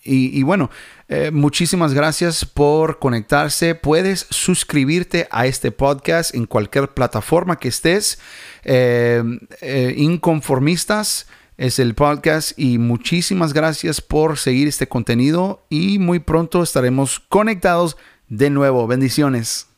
Y, 0.05 0.43
bueno, 0.43 0.71
eh, 1.09 1.31
muchísimas 1.31 1.95
gracias 1.95 2.45
por 2.45 2.99
conectarse. 2.99 3.77
Puedes 3.77 4.27
suscribirte 4.31 5.29
a 5.31 5.47
este 5.47 5.71
podcast 5.71 6.35
en 6.35 6.47
cualquier 6.47 6.89
plataforma 6.89 7.57
que 7.57 7.69
estés. 7.69 8.19
Eh, 8.65 9.23
eh, 9.61 9.95
inconformistas 9.97 11.29
es 11.57 11.79
el 11.79 11.95
podcast 11.95 12.59
y 12.59 12.79
muchísimas 12.79 13.53
gracias 13.53 14.01
por 14.01 14.39
seguir 14.39 14.67
este 14.67 14.89
contenido 14.89 15.65
y 15.69 16.01
muy 16.01 16.19
pronto 16.19 16.63
estaremos 16.63 17.21
conectados 17.21 17.97
de 18.29 18.51
nuevo. 18.51 18.89
Bendiciones. 18.89 19.72